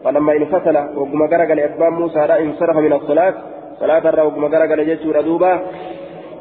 فلما 0.03 0.31
انفصل 0.33 0.75
وقم 0.99 1.23
غرغل 1.23 1.59
أبا 1.59 1.89
موسى 1.89 2.19
انصرف 2.19 2.77
من 2.77 2.93
الصلاة 2.93 3.33
صلاة 3.79 4.09
الرا 4.09 4.23
وقم 4.23 4.45
غرغل 4.45 4.85
جيتشور 4.85 5.21
دوبا 5.21 5.61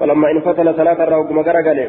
فلما 0.00 0.30
انفصل 0.30 0.74
صلاة 0.80 0.98
الرا 1.04 1.16
وقم 1.16 1.38
غرغل 1.40 1.88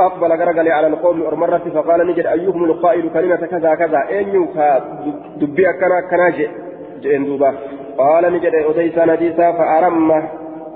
أقبل 0.00 0.32
غرغل 0.32 0.68
على 0.68 0.86
القوم 0.86 1.18
مرة 1.40 1.64
فقال 1.74 2.06
نجد 2.06 2.26
أيهم 2.26 2.64
القائل 2.64 3.10
كلمة 3.14 3.36
كذا 3.36 3.74
كذا 3.74 4.00
أين 4.08 4.28
يوكا 4.28 4.78
دبي 5.40 5.70
أكنا 5.70 6.00
كناجي 6.10 6.48
جئن 7.02 7.24
دوبا. 7.24 7.50
قال 7.98 8.32
نجد 8.32 8.54
أديسا 8.54 9.04
نديسا 9.04 9.52
فأرم 9.58 10.10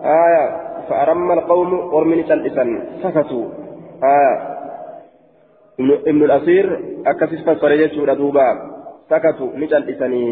آية 0.05 0.45
فأرم 0.89 1.33
القوم 1.33 1.95
ورمن 1.95 2.23
سلسا 2.29 2.65
سكتوا. 3.03 3.45
آية. 4.05 4.35
ابن 6.11 6.23
الأصير 6.25 6.67
أكسس 7.07 7.41
فصريجة 7.47 8.15
دوبا. 8.15 8.49
سكتوا 9.11 9.57
نجل 9.57 9.91
إساني 9.91 10.25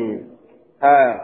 آية. 0.85 1.15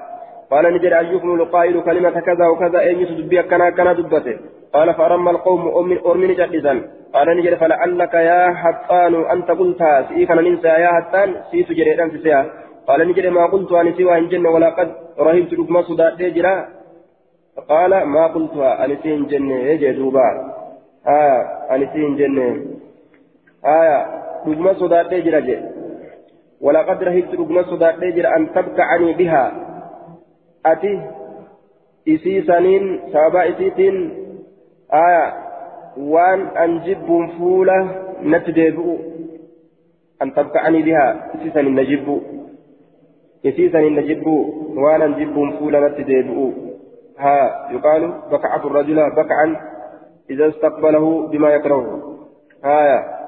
قال 0.50 0.64
نجد 0.74 0.92
أيكم 0.92 1.34
القائل 1.34 1.80
كلمة 1.80 2.20
كذا 2.20 2.46
وكذا 2.52 2.78
أين 2.80 2.98
يسدبي 3.00 3.42
كنا 3.42 3.70
كنا 3.70 3.92
دبته. 3.92 4.36
قال 4.74 4.94
فأرم 4.94 5.28
القوم 5.28 5.62
أرمن 6.06 6.34
جلسا 6.34 6.74
قال 7.14 7.28
نجد 7.36 7.54
فلعلك 7.54 8.14
يا 8.14 8.54
حطان 8.54 9.14
أنت 9.34 9.50
قلتها 9.50 10.02
سيكنا 10.08 10.42
ننسى 10.42 10.68
يا 10.68 10.90
حطان 10.96 11.34
سيس 11.50 11.72
جريدان 11.72 12.10
سيسيها 12.10 12.46
قال 12.88 13.08
نجد 13.08 13.26
ما 13.26 13.46
قلت 13.46 13.72
أن 13.72 13.94
سوى 13.94 14.18
إن 14.18 14.28
جنة 14.28 14.50
ولقد 14.50 14.88
رهبت 15.18 15.52
لكما 15.52 15.82
صدات 15.82 16.16
جرا. 16.16 16.68
قال 17.68 18.02
ما 18.02 18.26
قلتها 18.26 18.84
أن 18.84 18.96
سين 19.02 19.26
جنة 19.26 19.54
يجي 19.54 19.92
دوبا. 19.92 20.28
آه 21.06 21.40
أن 21.74 21.88
سين 21.92 22.16
جنة 22.16 22.48
آية 23.64 23.98
لكما 24.46 24.72
صدات 24.72 25.14
جرا 25.14 25.40
ولقد 26.60 27.02
رهبت 27.02 27.32
لكما 27.34 27.62
صدات 27.62 28.00
جرا 28.04 28.36
أن 28.36 28.52
تبكعني 28.52 29.12
بها. 29.12 29.44
أتي 30.66 31.00
isii 32.08 32.42
saniin 32.46 33.12
sababa 33.12 33.44
isiitiin 33.44 33.96
aya 34.88 35.24
waan 36.12 36.40
an 36.56 36.80
jibbuun 36.86 37.26
fuula 37.36 37.76
natti 38.32 38.54
deebi'u 38.58 38.94
an 40.20 40.32
tabka'anii 40.32 40.82
bihaa 40.88 41.12
isii 41.36 41.52
jibbu 43.44 43.70
كثيسا 43.70 43.80
نجب 43.80 44.26
وأنا 44.76 45.06
نجب 45.06 45.58
فولا 45.58 45.88
نتديبؤ 45.88 46.52
ها 47.18 47.68
يقال 47.72 48.12
بكعة 48.30 48.66
الرجل 48.66 49.10
بكعا 49.10 49.56
إذا 50.30 50.48
استقبله 50.48 51.26
بما 51.26 51.48
يكرهه. 51.48 52.18
ها 52.64 53.18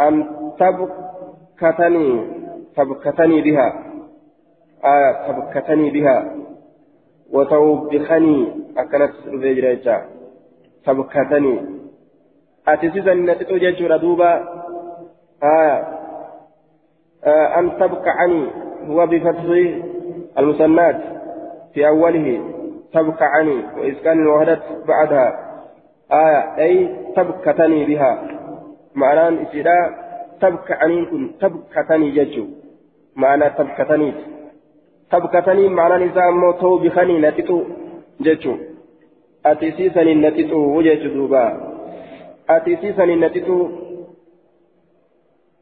أن 0.00 0.26
تبكتني 0.58 2.24
تبكتني 2.76 3.42
بها. 3.42 3.82
آية 4.84 5.32
تبكتني 5.32 5.90
بها. 5.90 6.34
وتوبخني 7.32 8.48
أكلت 8.76 9.14
رجيجا 9.26 10.06
تبكتني. 10.86 11.60
أتسيسا 12.68 13.14
نتتو 13.14 13.56
جيجورا 13.56 13.96
دوبا. 13.96 14.32
آية. 15.42 15.78
آه 17.24 17.58
أن 17.58 17.78
تبكعني. 17.78 18.71
هو 18.88 19.06
بفتح 19.06 19.44
المسمات 20.38 21.00
في 21.74 21.88
أوله 21.88 22.40
تبكى 22.92 23.24
عني 23.24 23.64
وإسكان 23.78 24.22
الوهدة 24.22 24.60
بعدها. 24.88 25.52
آية 26.12 26.56
أي 26.58 26.96
تبكتني 27.16 27.84
بها. 27.84 28.28
معنى 28.94 29.42
إسراء 29.42 29.90
تبكى 30.40 30.72
عني 30.72 31.06
كن 31.06 31.30
تبكتني 31.40 32.10
ججو. 32.10 32.46
معنى 33.16 33.50
تبكتني. 33.50 34.12
تبكتني 35.10 35.68
معنى 35.68 36.04
نساء 36.04 36.30
موتو 36.30 36.78
بخني 36.78 37.18
نتتو 37.18 37.64
ججو. 38.20 38.56
أتيسيسني 39.46 40.14
نتتو 40.14 40.58
وججو 40.76 41.08
دوبا. 41.14 41.44
أتيسيسني 42.50 43.16
نتتو. 43.16 43.68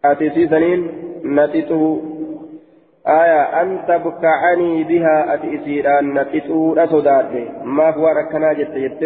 أتيسيسني 0.04 0.76
نتتو 1.24 2.09
آية 3.10 3.42
أن 3.62 3.78
تبكعني 3.88 4.84
بها 4.84 5.34
أتئسير 5.34 5.98
أن 5.98 6.14
نتئو 6.18 6.74
أصداد 6.78 7.48
ما 7.64 7.90
هو 7.90 8.06
ركنا 8.06 8.52
جت 8.52 8.74
جت 8.84 9.02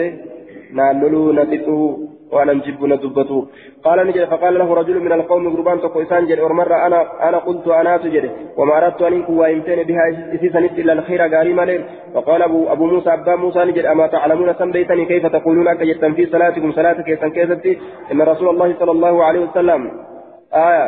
ناللو 0.72 1.32
نتئو 1.32 1.98
وأنا 2.32 2.52
نجيب 2.52 2.84
ندبته 2.84 3.46
قال 3.84 4.06
نجد 4.06 4.24
فقال 4.24 4.58
له 4.58 4.74
رجل 4.74 5.00
من 5.00 5.12
القوم 5.12 5.56
قربان 5.56 5.80
تقويسان 5.80 6.26
جد 6.26 6.40
ومرة 6.40 6.86
أنا 6.86 7.28
أنا 7.28 7.38
قلت 7.38 7.68
أنا 7.68 7.98
سجد. 7.98 8.30
وما 8.56 8.78
أردت 8.78 9.02
أن 9.02 9.12
إنكم 9.12 9.38
وإمتين 9.38 9.82
بها 9.82 10.02
إسيسا 10.34 10.58
إلا 10.58 10.92
الخير 10.92 11.22
قال 11.22 11.54
مالين 11.54 11.84
فقال 12.14 12.42
أبو, 12.42 12.72
أبو 12.72 12.86
موسى 12.86 13.12
أبا 13.12 13.36
موسى 13.36 13.64
نجد 13.64 13.84
أما 13.84 14.06
تعلمون 14.06 14.54
سميتني 14.54 15.04
كيف 15.04 15.26
تقولون 15.26 15.68
أكجتا 15.68 16.12
في 16.12 16.26
صلاتكم؟ 16.26 16.72
صلاتك 16.72 17.08
يتنكيزتي 17.08 17.78
إن 18.12 18.22
رسول 18.22 18.48
الله 18.48 18.74
صلى 18.80 18.90
الله 18.90 19.24
عليه 19.24 19.40
وسلم 19.40 19.90
آية 20.54 20.86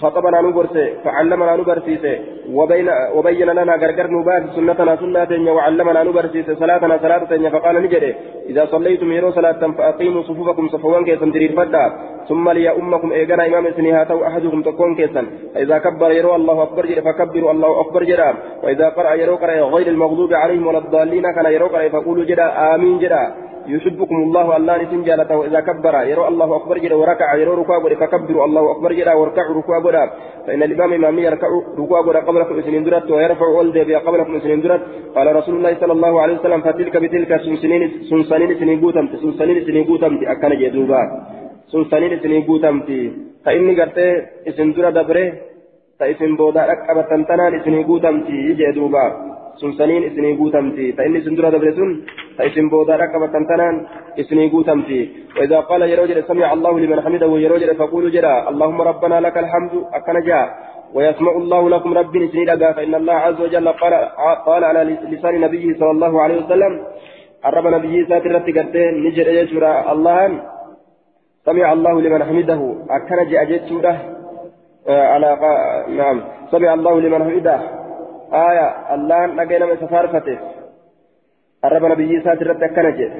خطبنا 0.00 0.40
نبرسي 0.40 0.86
فعلمنا 1.04 1.56
نبرسيسي 1.56 2.14
وبين 2.58 2.88
وبين 3.16 3.48
لنا 3.58 3.74
غرغر 3.82 4.06
نباس 4.16 4.42
سنتنا 4.56 4.96
سنتنا 4.96 5.52
وعلمنا 5.56 6.02
نبرسيسي 6.08 6.54
صلاتنا 6.54 6.96
صلاتنا 7.04 7.50
فقال 7.54 7.76
نجري 7.84 8.14
إذا 8.50 8.64
صليتم 8.74 9.12
يرو 9.12 9.30
صلاة 9.30 9.62
فأقيموا 9.78 10.22
صفوفكم 10.22 10.68
صفوان 10.68 11.04
كيسا 11.04 11.26
تريد 11.34 11.52
فدا 11.58 11.84
ثم 12.28 12.50
لي 12.50 12.70
أمكم 12.70 13.12
إيقنا 13.12 13.46
إمام 13.46 13.66
سنها 13.76 14.04
تو 14.04 14.18
أحدكم 14.28 14.62
تكون 14.62 14.94
كيسا 14.98 15.22
فإذا 15.54 15.78
كبر 15.78 16.10
يرو 16.18 16.34
الله 16.34 16.62
أكبر 16.62 16.86
جري 16.86 17.02
فكبروا 17.06 17.50
الله 17.54 17.80
أكبر 17.80 18.02
جرا. 18.04 18.30
وإذا 18.62 18.88
قرأ 18.88 19.14
يرو 19.14 19.34
قرأ 19.36 19.56
غير 19.74 19.86
المغضوب 19.94 20.32
عليهم 20.34 20.66
ولا 20.66 20.78
الضالين 20.78 21.26
كان 21.32 21.46
يرو 21.56 21.66
قرأ 21.66 21.88
فقولوا 21.88 22.24
جرا 22.24 22.74
آمين 22.74 22.98
جرا. 22.98 23.43
يحبكم 23.66 24.16
الله 24.16 24.56
الله 24.56 24.82
نسم 24.82 25.02
جالته 25.02 25.46
إذا 25.46 25.60
كبر. 25.60 25.94
يرى 26.10 26.28
الله 26.28 26.56
أكبر 26.56 26.78
جدا 26.78 26.94
وركع. 26.94 27.34
يرى 27.34 27.50
ركوع 27.50 27.78
فكبروا. 28.00 28.44
الله 28.44 28.72
أكبر 28.72 28.92
جدا 28.92 29.12
واركعوا 29.14 29.54
ركوع 29.58 29.78
فإن 30.46 30.62
الإمام 30.62 30.92
إمامي 30.92 31.22
يركع 31.22 31.48
ركوع 31.78 32.00
قبلكم 32.28 32.60
سنين 32.62 32.84
درت 32.84 33.10
ويرفع 33.10 33.46
ولد 33.46 33.78
قبلكم 34.06 34.38
سنين 34.38 34.60
درت. 34.60 34.82
قال 35.16 35.36
رسول 35.36 35.54
الله 35.56 35.72
صلى 35.80 35.92
الله 35.92 36.12
عليه 36.22 36.34
وسلم 36.34 36.60
فتلك 36.60 36.94
بتلك 36.96 37.30
سنسنين 37.44 37.82
سنسنين 38.10 38.50
سنين 38.60 38.80
قوتمت. 38.80 39.12
سنسنين 39.22 39.58
سنين 39.66 39.84
قوتمت. 39.84 40.20
أكن 40.32 40.52
جدوبا. 40.60 41.00
سنسنين 41.72 42.12
سنين 42.22 42.42
قوتمت. 42.48 42.88
فإني 43.44 43.72
قلت 43.80 43.98
اسم 44.48 44.68
درة 44.72 44.90
دبره. 44.90 45.26
فإسم 46.00 46.36
بودا 46.36 46.62
أكبر 46.72 47.02
تنتنا 47.10 47.44
سنين 47.64 47.82
قوتمت. 47.88 48.28
جدوبا. 48.60 49.33
سنسنين 49.60 50.02
إسني 50.08 50.30
قوتمتي. 50.40 50.86
فإني 50.96 51.20
سندرة 51.26 51.48
دبرسون 51.54 51.90
فإسن 52.38 52.68
بودا 52.68 52.96
ركبة 52.96 53.26
تنتنان 53.26 53.74
إسني 54.20 54.50
قوتمتي. 54.54 55.00
وإذا 55.36 55.58
قال 55.70 55.82
يروجل 55.82 56.18
سمع 56.30 56.52
الله 56.52 56.72
لمن 56.78 56.98
حمده 57.04 57.28
ويروجل 57.34 57.70
فقولوا 57.80 58.10
جرا 58.10 58.48
اللهم 58.50 58.78
ربنا 58.90 59.16
لك 59.20 59.36
الحمد 59.44 59.72
أكن 59.98 60.16
جاء. 60.28 60.46
ويسمع 60.94 61.32
الله 61.42 61.62
لكم 61.74 61.90
رب 62.00 62.14
سنيدا 62.32 62.72
فإن 62.72 62.94
الله 62.94 63.14
عز 63.26 63.40
وجل 63.40 63.68
قال, 63.68 63.94
قال 64.46 64.62
على 64.64 64.80
لسان 65.10 65.40
نبيه 65.40 65.74
صلى 65.78 65.90
الله 65.90 66.22
عليه 66.22 66.36
وسلم 66.44 66.72
الرب 67.46 67.66
نبيه 67.66 68.06
ساتر 68.08 68.36
قدين 68.36 68.92
نجر 69.04 69.28
يجرى 69.28 69.72
الله 69.92 70.18
سمع 71.46 71.72
الله 71.72 71.94
لمن 72.00 72.24
حمده 72.24 72.60
أكن 72.90 73.18
جاء 73.30 73.44
جتشوره 73.44 73.96
آه 74.88 75.06
على 75.12 75.28
نعم 75.98 76.18
سمع 76.52 76.74
الله 76.74 76.94
لمن 77.00 77.20
حمده. 77.24 77.83
آية 78.32 78.94
الله 78.94 79.26
نجينا 79.26 79.66
من 79.66 79.76
سفارفته 79.76 80.38
الرب 81.64 81.84
نبيه 81.84 82.20
ساتر 82.24 82.50
أكن 82.50 82.96
جاء 82.98 83.12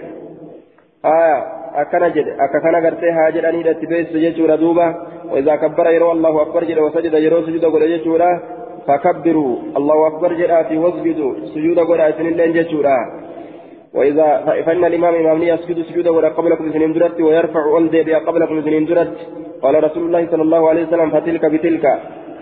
آية 1.04 1.38
akkana 1.74 2.08
jedhe 2.14 2.32
akka 2.44 2.60
kana 2.60 2.80
gartee 2.80 3.10
haa 3.10 3.30
jedhanii 3.34 3.66
itti 3.70 3.86
beessu 3.86 4.18
jechuudha 4.24 4.56
duuba 4.56 4.86
وإذا 5.30 5.56
كبر 5.56 5.86
يرو 5.90 6.12
الله 6.12 6.42
أكبر 6.42 6.64
جل 6.64 6.80
وسجد 6.80 7.14
يرو 7.14 7.42
سجود 7.46 7.64
قول 7.64 7.82
جيشورا. 7.92 8.30
فكبروا. 8.86 9.54
الله 9.78 9.98
أكبر 10.06 10.30
جل 10.40 10.52
واسجدوا 10.84 11.32
سجود 11.54 11.78
قول 11.78 12.00
أسن 12.00 12.26
الله 12.26 12.46
جيشورا. 12.56 12.98
وإذا 13.96 14.28
فإن 14.66 14.84
الإمام 14.84 15.14
إمامني 15.14 15.48
يسجد 15.48 15.78
سجود 15.88 16.06
قول 16.08 16.26
قبلكم 16.36 16.72
سنين 16.72 16.92
درت 16.92 17.18
ويرفع 17.20 17.64
ألدي 17.78 18.14
قبلكم 18.26 18.56
سنين 18.66 18.84
درت. 18.88 19.12
قال 19.62 19.74
رسول 19.86 20.02
الله 20.06 20.22
صلى 20.32 20.42
الله 20.46 20.62
عليه 20.70 20.82
وسلم 20.86 21.10
فتلك 21.10 21.44
بتلك. 21.52 21.86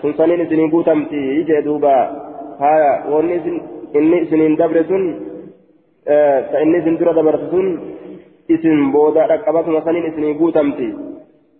sun 0.03 0.15
saniin 0.19 0.41
isiniin 0.45 0.71
guutamti 0.75 1.21
jee 1.49 1.63
dabre 4.61 4.83
sun 4.91 5.05
ta 6.51 6.57
inni 6.65 6.79
isin 6.81 6.95
dura 6.99 7.13
dabarsu 7.19 7.47
sun 7.55 7.67
اسم 8.51 8.93
بودا 8.93 9.27
رقبتنا 9.27 9.81
سنين 9.81 10.05
اسم 10.07 10.23
بوتمتي 10.39 10.89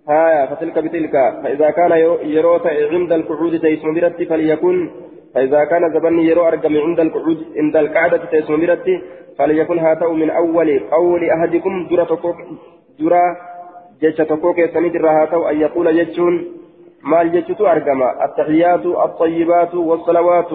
هايا 0.09 0.47
فتلك 0.47 0.79
بتلك 0.79 1.13
فإذا 1.43 1.71
كان 1.71 1.93
يروت 2.23 2.67
عند 2.67 3.13
القعود 3.13 3.61
تيسم 3.61 3.95
برتي 3.95 4.25
فليكن 4.27 4.91
فإذا 5.35 5.65
كان 5.65 5.93
زبن 5.95 6.19
يرو 6.19 6.49
أرقم 6.49 6.77
عند 6.77 7.01
القعود 7.01 7.39
عند 7.57 7.77
القعدة 7.77 8.25
تيسم 8.31 8.61
برتي 8.61 9.01
فليكن 9.39 9.79
هاتو 9.79 10.13
من 10.13 10.31
أول 10.31 10.81
قول 10.91 11.23
أحدكم 11.31 11.87
درة 11.91 12.05
تكوك 12.05 12.37
درة 13.01 13.23
جيش 14.01 14.17
تكوك 14.17 14.59
سنيد 14.75 14.97
هاتو 14.97 15.43
أن 15.49 15.61
يقول 15.61 15.87
جيشون 15.97 16.35
مال 17.05 17.33
جيشتو 17.33 17.67
أرقم 17.67 18.03
التحيات 18.03 18.87
الطيبات 18.87 19.75
والصلوات 19.75 20.53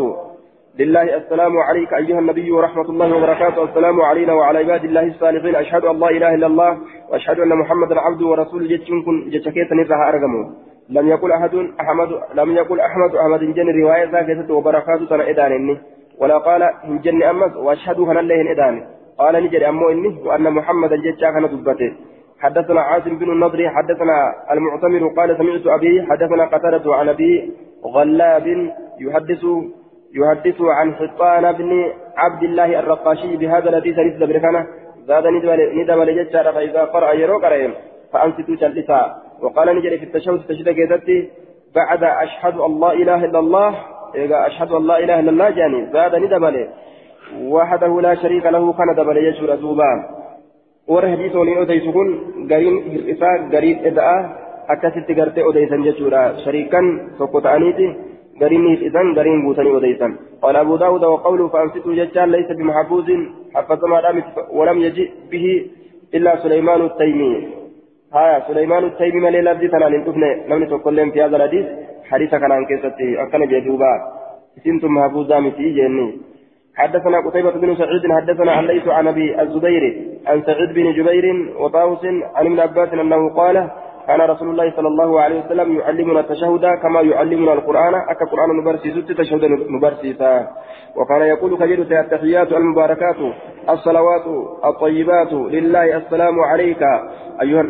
لله 0.80 1.18
السلام 1.18 1.58
عليك 1.58 1.94
أيها 1.94 2.20
النبي 2.20 2.52
ورحمة 2.52 2.90
الله 2.90 3.16
وبركاته. 3.16 3.64
السلام 3.64 4.02
علينا 4.02 4.34
وعلى 4.34 4.60
عباد 4.60 4.84
الله 4.86 5.04
الصالحين. 5.04 5.56
أشهد 5.56 5.86
أن 5.86 6.00
لا 6.00 6.10
إله 6.10 6.36
إلا 6.36 6.48
الله 6.48 6.78
وأشهد 7.10 7.40
أن 7.40 7.50
محمدا 7.58 8.00
عبده 8.00 8.26
ورسوله 8.28 8.68
جتشن 8.68 9.02
كن 9.06 9.30
جتشكيت 9.30 9.74
نزها 9.74 10.10
أرقمه 10.10 10.44
لم 10.90 11.08
يقل 11.08 11.32
أحد 11.32 11.54
أحمد 11.82 12.10
لم 12.34 12.50
يقل 12.56 12.80
أحمد 12.80 13.16
أحمد 13.16 13.40
جن 13.40 13.82
رواية 13.82 14.06
ذاكرة 14.12 14.54
وبركاته 14.54 15.06
سنة 15.10 15.30
إدانني 15.30 15.78
ولا 16.20 16.38
قال 16.38 16.62
إن 16.64 17.00
جن 17.02 17.24
أمس 17.24 17.56
وأشهد 17.56 18.00
أن 18.00 18.18
الله 18.18 18.52
إداني 18.52 18.82
قال 19.18 19.44
نجري 19.44 19.70
أمو 19.70 19.90
إني 19.90 20.10
وأن 20.26 20.54
محمدا 20.54 20.96
جتشا 20.96 21.32
كان 21.32 21.46
دبته. 21.54 21.92
حدثنا 22.40 22.82
عاصم 22.82 23.18
بن 23.18 23.32
النضر 23.32 23.70
حدثنا 23.70 24.18
المعتمر 24.52 25.08
قال 25.18 25.38
سمعت 25.38 25.68
أبي 25.78 26.06
حدثنا 26.10 26.46
قتادة 26.46 26.96
عن 26.96 27.10
أبي 27.10 27.52
غلاب 27.86 28.48
يحدث 29.00 29.44
يحدث 30.16 30.62
عن 30.62 30.96
حطان 30.96 31.52
بن 31.52 31.92
عبد 32.18 32.44
الله 32.44 32.80
الرقاشي 32.80 33.38
بهذا 33.38 33.70
الحديث 33.70 33.96
حديث 33.96 34.18
بركانه 34.30 34.68
زاد 35.08 35.28
ندم 35.28 36.04
لججار 36.04 36.54
فإذا 36.54 36.84
قرأ 36.84 37.12
يرو 37.14 37.38
قرأ 37.38 37.72
فأنصتوا 38.14 38.56
جلسا. 38.56 39.16
وقال 39.42 39.76
نجري 39.78 39.98
في 39.98 40.06
التشهد 40.06 40.40
تشهد 40.50 40.70
كيدتي 40.70 41.30
بعد 41.76 42.04
أشهد 42.04 42.56
لا 42.58 42.92
إله 42.94 43.26
إلا 43.26 43.40
الله 43.40 43.76
إذا 44.16 44.48
أشهد 44.48 44.72
لا 44.72 45.00
إله 45.04 45.20
إلا 45.20 45.32
الله 45.32 45.50
جاني. 45.50 45.86
زاد 45.94 46.16
ندم 46.16 46.68
وحده 47.42 48.02
لا 48.02 48.16
شريك 48.16 48.46
له 48.46 48.74
كان 48.74 48.96
دبل 48.96 49.18
يجور 49.18 49.54
أزوبان 49.54 49.98
ور 50.88 51.04
حديث 51.12 51.36
ولي 51.36 51.62
أديس 51.62 51.86
كن 51.96 52.08
قرين 52.52 52.76
قرين 53.54 53.86
إدعاء 53.86 54.24
أكاسي 54.70 55.02
تقرتي 55.02 55.42
أديسا 55.50 55.78
ججورا. 55.88 56.34
شريكا 56.46 56.82
فقطعنيتي 57.20 57.96
قريني 58.42 58.74
إذن 58.88 59.08
قرين 59.18 59.42
بوتني 59.46 59.72
وديسا 59.72 60.08
قال 60.42 60.56
أبو 60.56 60.76
داود 60.76 61.04
وقوله 61.04 61.48
فأنصتوا 61.48 61.94
ججال 61.94 62.30
ليس 62.30 62.50
بمحفوظ 62.58 63.08
حفظ 63.56 63.86
ما 63.86 64.02
دامت 64.02 64.26
ولم 64.58 64.78
يجئ 64.86 65.10
به 65.32 65.46
إلا 66.16 66.32
سليمان 66.44 66.82
التيمي. 66.82 67.48
ها 68.14 68.48
سليمان 68.48 68.84
التيمي 68.84 69.20
ملي 69.20 69.42
لفظي 69.42 69.68
تنان 69.68 69.94
لم 70.50 70.64
نتقلم 70.64 71.12
في 71.12 71.24
هذا 71.24 71.36
الحديث. 71.38 71.66
حديثا 72.12 72.38
كان 72.38 72.52
عن 72.52 72.66
كيستي 72.66 73.22
أكن 73.24 73.46
بيدوبا 73.46 73.94
سنتم 74.64 74.92
محفوظا 74.96 75.40
متي 75.40 75.70
جني 75.78 76.08
حدثنا 76.76 77.18
قتيبة 77.26 77.52
بن 77.52 77.76
سعيد 77.76 78.12
حدثنا 78.12 78.52
عن 78.52 78.66
ليس 78.66 78.88
عن 78.88 79.08
أبي 79.08 79.42
الزبير 79.42 79.84
عن 80.28 80.44
سعيد 80.48 80.70
بن 80.74 80.94
جبير 80.94 81.26
وطاوس 81.60 82.06
عن 82.36 82.46
ابن 82.46 82.60
عباس 82.60 82.90
أنه 82.94 83.30
قال 83.30 83.70
كان 84.08 84.22
رسول 84.22 84.50
الله 84.50 84.72
صلى 84.76 84.88
الله 84.88 85.22
عليه 85.22 85.46
وسلم 85.46 85.80
يعلمنا 85.80 86.20
التشهد 86.20 86.66
كما 86.84 87.02
يعلمنا 87.02 87.54
القرآن. 87.54 87.96
أكا 87.96 88.26
قرآن 88.32 88.50
نبرسي 88.62 88.92
ست 88.92 89.12
تشهد 89.12 89.44
نبرسي 89.70 90.16
وكان 90.96 91.22
يقول 91.22 91.58
كجد 91.58 91.80
التحيات 91.92 92.52
المباركات 92.54 93.20
الصلوات 93.70 94.28
الطيبات 94.66 95.34
لله 95.34 95.98
السلام 95.98 96.40
عليك 96.40 96.82
أيها 97.42 97.64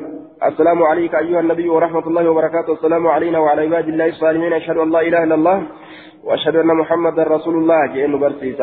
السلام 0.46 0.84
عليك 0.84 1.16
أيها 1.16 1.40
النبي 1.40 1.70
ورحمة 1.70 2.08
الله 2.08 2.30
وبركاته. 2.30 2.74
السلام 2.74 3.08
علينا 3.08 3.40
وعلى 3.40 3.62
عباد 3.62 3.88
الله 3.88 4.06
الصالحين. 4.06 4.54
أشهد 4.54 4.78
أن 4.78 4.90
لا 4.92 5.02
إله 5.02 5.24
إلا 5.24 5.36
الله 5.36 5.64
وأشهد 6.24 6.56
أن 6.56 6.68
محمدا 6.68 7.24
رسول 7.24 7.56
الله. 7.56 7.86
جئ 7.94 8.08
نبرسي 8.08 8.54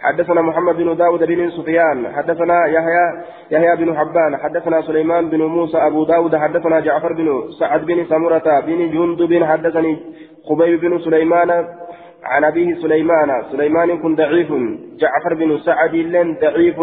حدثنا 0.00 0.42
محمد 0.42 0.76
بن 0.76 0.96
داود 0.96 1.22
بن 1.24 1.50
سفيان 1.50 2.12
حدثنا 2.12 2.66
يحيى 2.66 3.24
يحيى 3.50 3.76
بن 3.76 3.96
حبان 3.98 4.36
حدثنا 4.36 4.82
سليمان 4.82 5.28
بن 5.30 5.42
موسى 5.42 5.78
أبو 5.78 6.04
داود 6.04 6.36
حدثنا 6.36 6.80
جعفر 6.80 7.12
بن 7.12 7.42
سعد 7.60 7.86
بن 7.86 8.04
سمرة 8.04 8.60
بن 8.60 8.90
جندب 8.90 9.44
حدثني 9.44 9.98
خبيب 10.48 10.80
بن 10.80 10.98
سليمان 10.98 11.50
عن 12.24 12.44
أبيه 12.44 12.74
سليمان 12.74 13.42
سليمان 13.52 13.98
كن 14.02 14.14
ضعيف 14.16 14.48
جعفر 14.98 15.34
بن 15.34 15.58
سعد 15.58 15.94
لن 15.94 16.36
ضعيف 16.42 16.80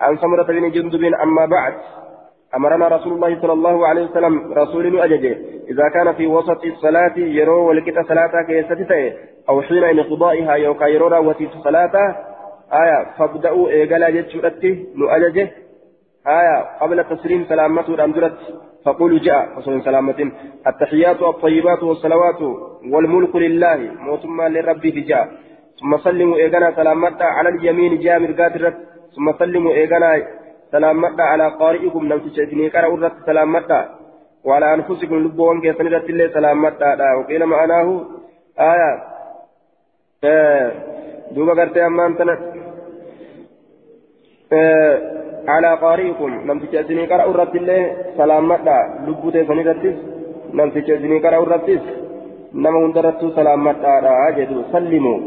عن 0.00 0.16
سمرة 0.16 0.42
بن 0.42 0.70
جندب 0.70 1.04
أما 1.04 1.46
بعد 1.46 1.74
أمرنا 2.56 2.88
رسول 2.88 3.12
الله 3.12 3.40
صلى 3.40 3.52
الله 3.52 3.86
عليه 3.86 4.02
وسلم 4.04 4.52
رسول 4.52 5.00
أججه 5.00 5.38
إذا 5.70 5.88
كان 5.94 6.12
في 6.14 6.26
وسط 6.26 6.64
الصلاة 6.64 7.18
يرو 7.18 7.68
ولكت 7.68 7.98
صلاة 8.08 8.32
كيستته 8.46 9.12
أو 9.48 9.62
حين 9.62 9.84
انقضائها 9.84 10.54
يوكا 10.54 10.84
يرورا 10.84 11.18
وتيت 11.18 11.50
صلاة 11.64 11.94
آية 12.72 12.98
فابدأوا 13.18 13.68
إيقالا 13.68 14.10
جتشورتي 14.10 14.86
نؤججه 14.96 15.48
آية 16.26 16.56
قبل 16.80 17.04
تسليم 17.04 17.44
سلامته 17.48 17.94
الأمدرت 17.94 18.38
فقولوا 18.84 19.18
جاء 19.18 19.58
وصل 19.58 19.82
سلامة 19.82 20.32
التحيات 20.66 21.22
الطيبات 21.22 21.82
والصلوات 21.82 22.40
والملك 22.92 23.36
لله 23.36 23.76
موتما 23.76 24.48
للرب 24.48 24.80
في 24.80 25.00
جاء. 25.00 25.28
ثم 25.80 25.98
سلموا 25.98 26.36
إيقانا 26.36 26.76
سلامتا 26.76 27.24
على 27.24 27.48
اليمين 27.48 27.98
جامر 27.98 28.32
قادرت. 28.32 28.76
ثم 29.16 29.32
سلموا 29.38 29.72
إيقانا 29.72 30.10
سلامتا 30.72 31.22
على 31.22 31.46
قارئكم 31.60 32.08
لو 32.08 32.18
تشأتني 32.18 32.68
قرأوا 32.68 32.96
الرت 32.96 33.16
سلامتا. 33.26 33.80
وعلى 34.44 34.74
أنفسكم 34.74 35.16
لبوان 35.24 35.60
كيسن 35.60 35.86
رت 35.94 36.08
الله 36.10 36.28
سلامتا 36.28 37.14
وقيل 37.18 37.46
معناه 37.46 38.04
آية 38.72 38.90
دوبا 40.22 41.52
قرتي 41.58 41.86
أمان 41.86 42.16
تنت 42.18 42.40
على 45.48 45.70
قارئكم. 45.82 46.32
نم 46.46 46.58
تجازني 46.58 47.06
قرأ 47.06 47.24
الرد 47.30 47.56
الله 47.56 47.96
سلامتا 48.16 48.78
لبو 49.06 49.30
تيسني 49.30 49.62
رتس 49.62 49.98
نم 50.54 50.70
تجازني 50.70 51.18
قرأ 51.18 51.38
الرتس 51.42 51.84
نم 52.54 52.76
هندرت 52.84 53.22
سلامتا 53.38 53.92
راجدوا 54.06 54.62
سلموا 54.72 55.18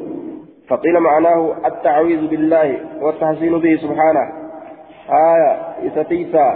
فقيل 0.68 0.96
معناه 1.00 1.56
التعويذ 1.66 2.22
بالله 2.28 2.70
والتحسين 3.02 3.54
به 3.64 3.76
سبحانه. 3.76 4.26
آية 5.12 5.52
إستيسا 5.88 6.48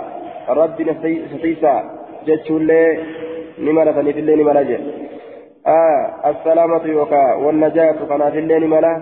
ربنا 0.50 0.92
إستيسا 1.26 1.74
جتشو 2.28 2.58
الله 2.58 2.98
نمرة 3.60 3.92
في 3.92 4.20
الله 4.20 4.36
نمرة 4.36 4.72
آه 5.68 6.30
السلامة 6.30 6.86
يوكا 6.86 7.34
والنجاة 7.34 7.92
كما 7.92 8.30
في 8.30 8.40
الليل 8.40 8.68
ملا. 8.68 8.94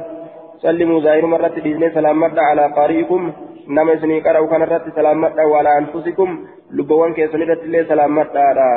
سلموا 0.62 1.02
زائر 1.02 1.26
مرة 1.26 1.48
بإذن 1.48 1.92
سلامة 1.94 2.42
على 2.42 2.66
قارئكم. 2.78 3.32
نما 3.68 3.96
سني 4.02 4.20
قرأوا 4.20 4.48
كان 4.48 4.62
رت 4.62 4.96
سلامة 4.96 5.46
وعلى 5.46 5.78
أنفسكم. 5.78 6.30
لبوان 6.72 7.14
كيسني 7.14 7.44
رت 7.44 7.64
الليل 7.64 7.88
سلامة 7.88 8.32
على. 8.36 8.68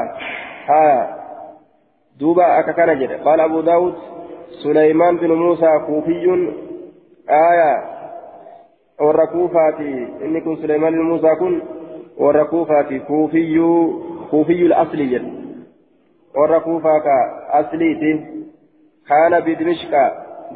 آه 0.70 1.08
دوبا 2.20 2.58
أكا 2.58 2.72
كان 2.72 2.98
جد. 2.98 3.12
قال 3.12 3.40
أبو 3.40 3.60
داود 3.60 3.94
سليمان 4.62 5.16
بن 5.16 5.32
موسى 5.32 5.78
كوفي. 5.86 6.52
آية 7.30 7.72
والركوفاتي 9.00 10.08
إني 10.24 10.40
كن 10.40 10.56
سليمان 10.56 10.92
بن 10.92 11.02
موسى 11.02 11.34
كن. 11.34 11.60
والركوفاتي 12.18 12.98
كوفي 12.98 13.58
كوفي 14.30 14.62
الأصلي 14.66 15.06
جد 15.06 15.35
ka 17.06 17.16
asliiti. 17.58 18.36
كان 19.08 19.40
بدمشق 19.40 19.92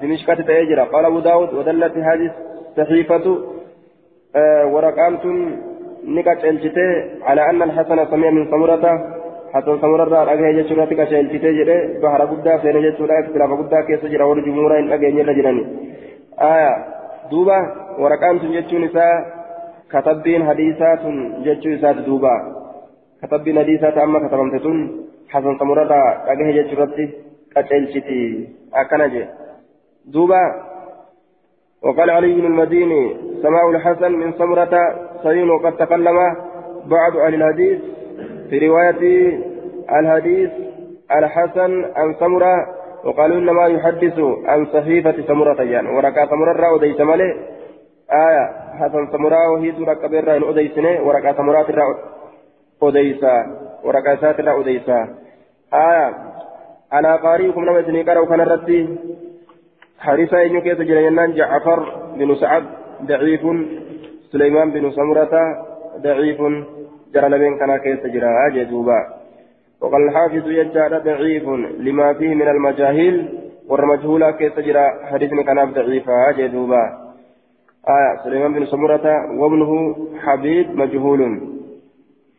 دمشق 0.03 0.35
تتأجر 0.35 0.81
قال 0.81 1.05
أبو 1.05 1.21
داود 1.21 1.55
ودلت 1.55 1.97
هذه 1.97 2.31
الصحيفة 2.79 3.39
آه 4.37 4.67
ورقامت 4.67 5.25
نكت 6.05 6.45
الجتة 6.45 6.89
على 7.23 7.51
أن 7.51 7.63
الحسن 7.63 8.07
سمع 8.11 8.31
من 8.31 8.51
سمرة 8.51 8.85
حسن 9.55 9.81
سمرة 9.81 10.33
أجهز 10.33 10.57
جتشورة 10.59 10.85
كشلتة 10.85 11.51
جري 11.59 11.99
بحر 12.03 12.21
قدا 12.31 12.59
سين 12.63 12.83
جتشورة 12.83 13.21
اختلاف 13.21 13.51
قدا 13.61 13.81
كيس 13.87 14.05
جرا 14.13 14.25
والجمهور 14.25 14.79
إن 14.79 14.93
أجهز 14.93 15.31
جراني 15.39 15.65
آية 16.41 16.73
دوبا 17.31 17.59
ورقامت 17.99 18.45
جتشون 18.45 18.85
نساء 18.85 19.13
كتبين 19.93 20.49
حديثات 20.49 21.03
جتشو 21.45 21.69
إسات 21.75 21.97
دوبا 21.97 22.35
كتبين 23.23 23.59
حديثات 23.59 23.99
أما 23.99 24.19
كتبمتتون 24.29 25.10
حسن 25.31 25.59
سمرة 25.59 25.93
أجهز 26.33 26.55
جتشورة 26.55 27.09
كشلتة 27.57 28.49
أكنجي 28.75 29.25
دوبا 30.07 30.43
وقال 31.83 32.11
علي 32.11 32.33
بن 32.35 32.47
المديني 32.47 33.17
سماع 33.43 33.71
الحسن 33.71 34.13
من 34.13 34.33
سمرة 34.33 34.75
سيون 35.23 35.51
وقد 35.51 35.77
تكلم 35.77 36.17
بعض 36.87 37.17
أهل 37.17 37.35
الحديث 37.35 37.81
في 38.51 38.69
رواية 38.69 39.03
الحديث 40.01 40.51
الحسن 41.13 41.85
عن 41.97 42.15
سمرة 42.21 42.67
وقالوا 43.05 43.39
إنما 43.39 43.67
يحدث 43.67 44.19
عن 44.45 44.67
صحيفة 44.67 45.15
سمرة 45.27 45.63
يعني 45.63 45.89
ورقة 45.97 46.27
سمرة 46.27 46.77
أديس 46.77 47.01
مالي 47.01 47.35
آية 48.13 48.45
حسن 48.81 49.13
سمرة 49.13 49.51
وهي 49.51 49.73
كبيرة 49.73 50.37
إن 50.37 50.43
أديسني 50.43 51.01
ورقة 51.01 51.33
سمرة 51.33 51.67
را 52.83 53.70
أديسا 53.85 53.89
ورقة 53.89 54.17
سات 54.21 54.41
را 54.41 54.61
أديسا. 54.61 55.09
آية 55.75 56.15
على 56.93 57.17
قارئكم 57.17 57.65
نما 57.65 57.83
سنيكا 57.83 58.19
وكان 58.19 58.41
الرتي 58.41 58.99
حارثة 59.99 60.43
إن 60.43 60.61
كيس 60.61 60.79
جريان 60.79 61.33
جعفر 61.35 61.81
بن 62.17 62.35
سعد 62.35 62.65
ضعيف 63.03 63.41
سليمان 64.33 64.71
بن 64.71 64.91
سمرة 64.91 65.65
ضعيف 66.03 66.41
جرى 67.15 67.29
لمن 67.29 67.59
كان 67.59 67.77
كيس 67.77 68.07
جرى 68.07 68.51
جدوبا 68.55 69.07
وقال 69.81 70.03
الحافظ 70.09 70.49
يجعل 70.49 71.03
ضعيف 71.03 71.49
لما 71.79 72.13
فيه 72.13 72.35
من 72.35 72.49
المجاهيل 72.49 73.29
والمجهولة 73.69 74.31
كيس 74.31 74.59
جرى 74.59 74.91
حديث 75.11 75.31
كان 75.31 75.73
ضعيفا 75.73 76.33
جدوبا 76.39 76.83
آية 77.89 78.25
سليمان 78.25 78.53
بن 78.55 78.67
سمرة 78.67 79.07
وابنه 79.39 79.97
حبيب 80.23 80.77
مجهول. 80.77 81.41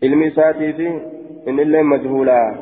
علمي 0.04 0.30
ساتي 0.30 0.74
في 0.74 1.02
إن 1.48 1.60
الله 1.60 1.82
مجهولا. 1.82 2.56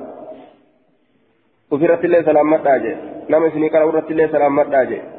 وفرت 1.72 2.06
الله 2.06 2.22
سلامة 2.22 2.76
أجي. 2.76 2.96
نعم 3.30 3.50
سنيكا 3.50 3.84
ورت 3.84 4.12
الله 4.12 4.28
سلامة 4.28 4.82
أجي. 4.82 5.19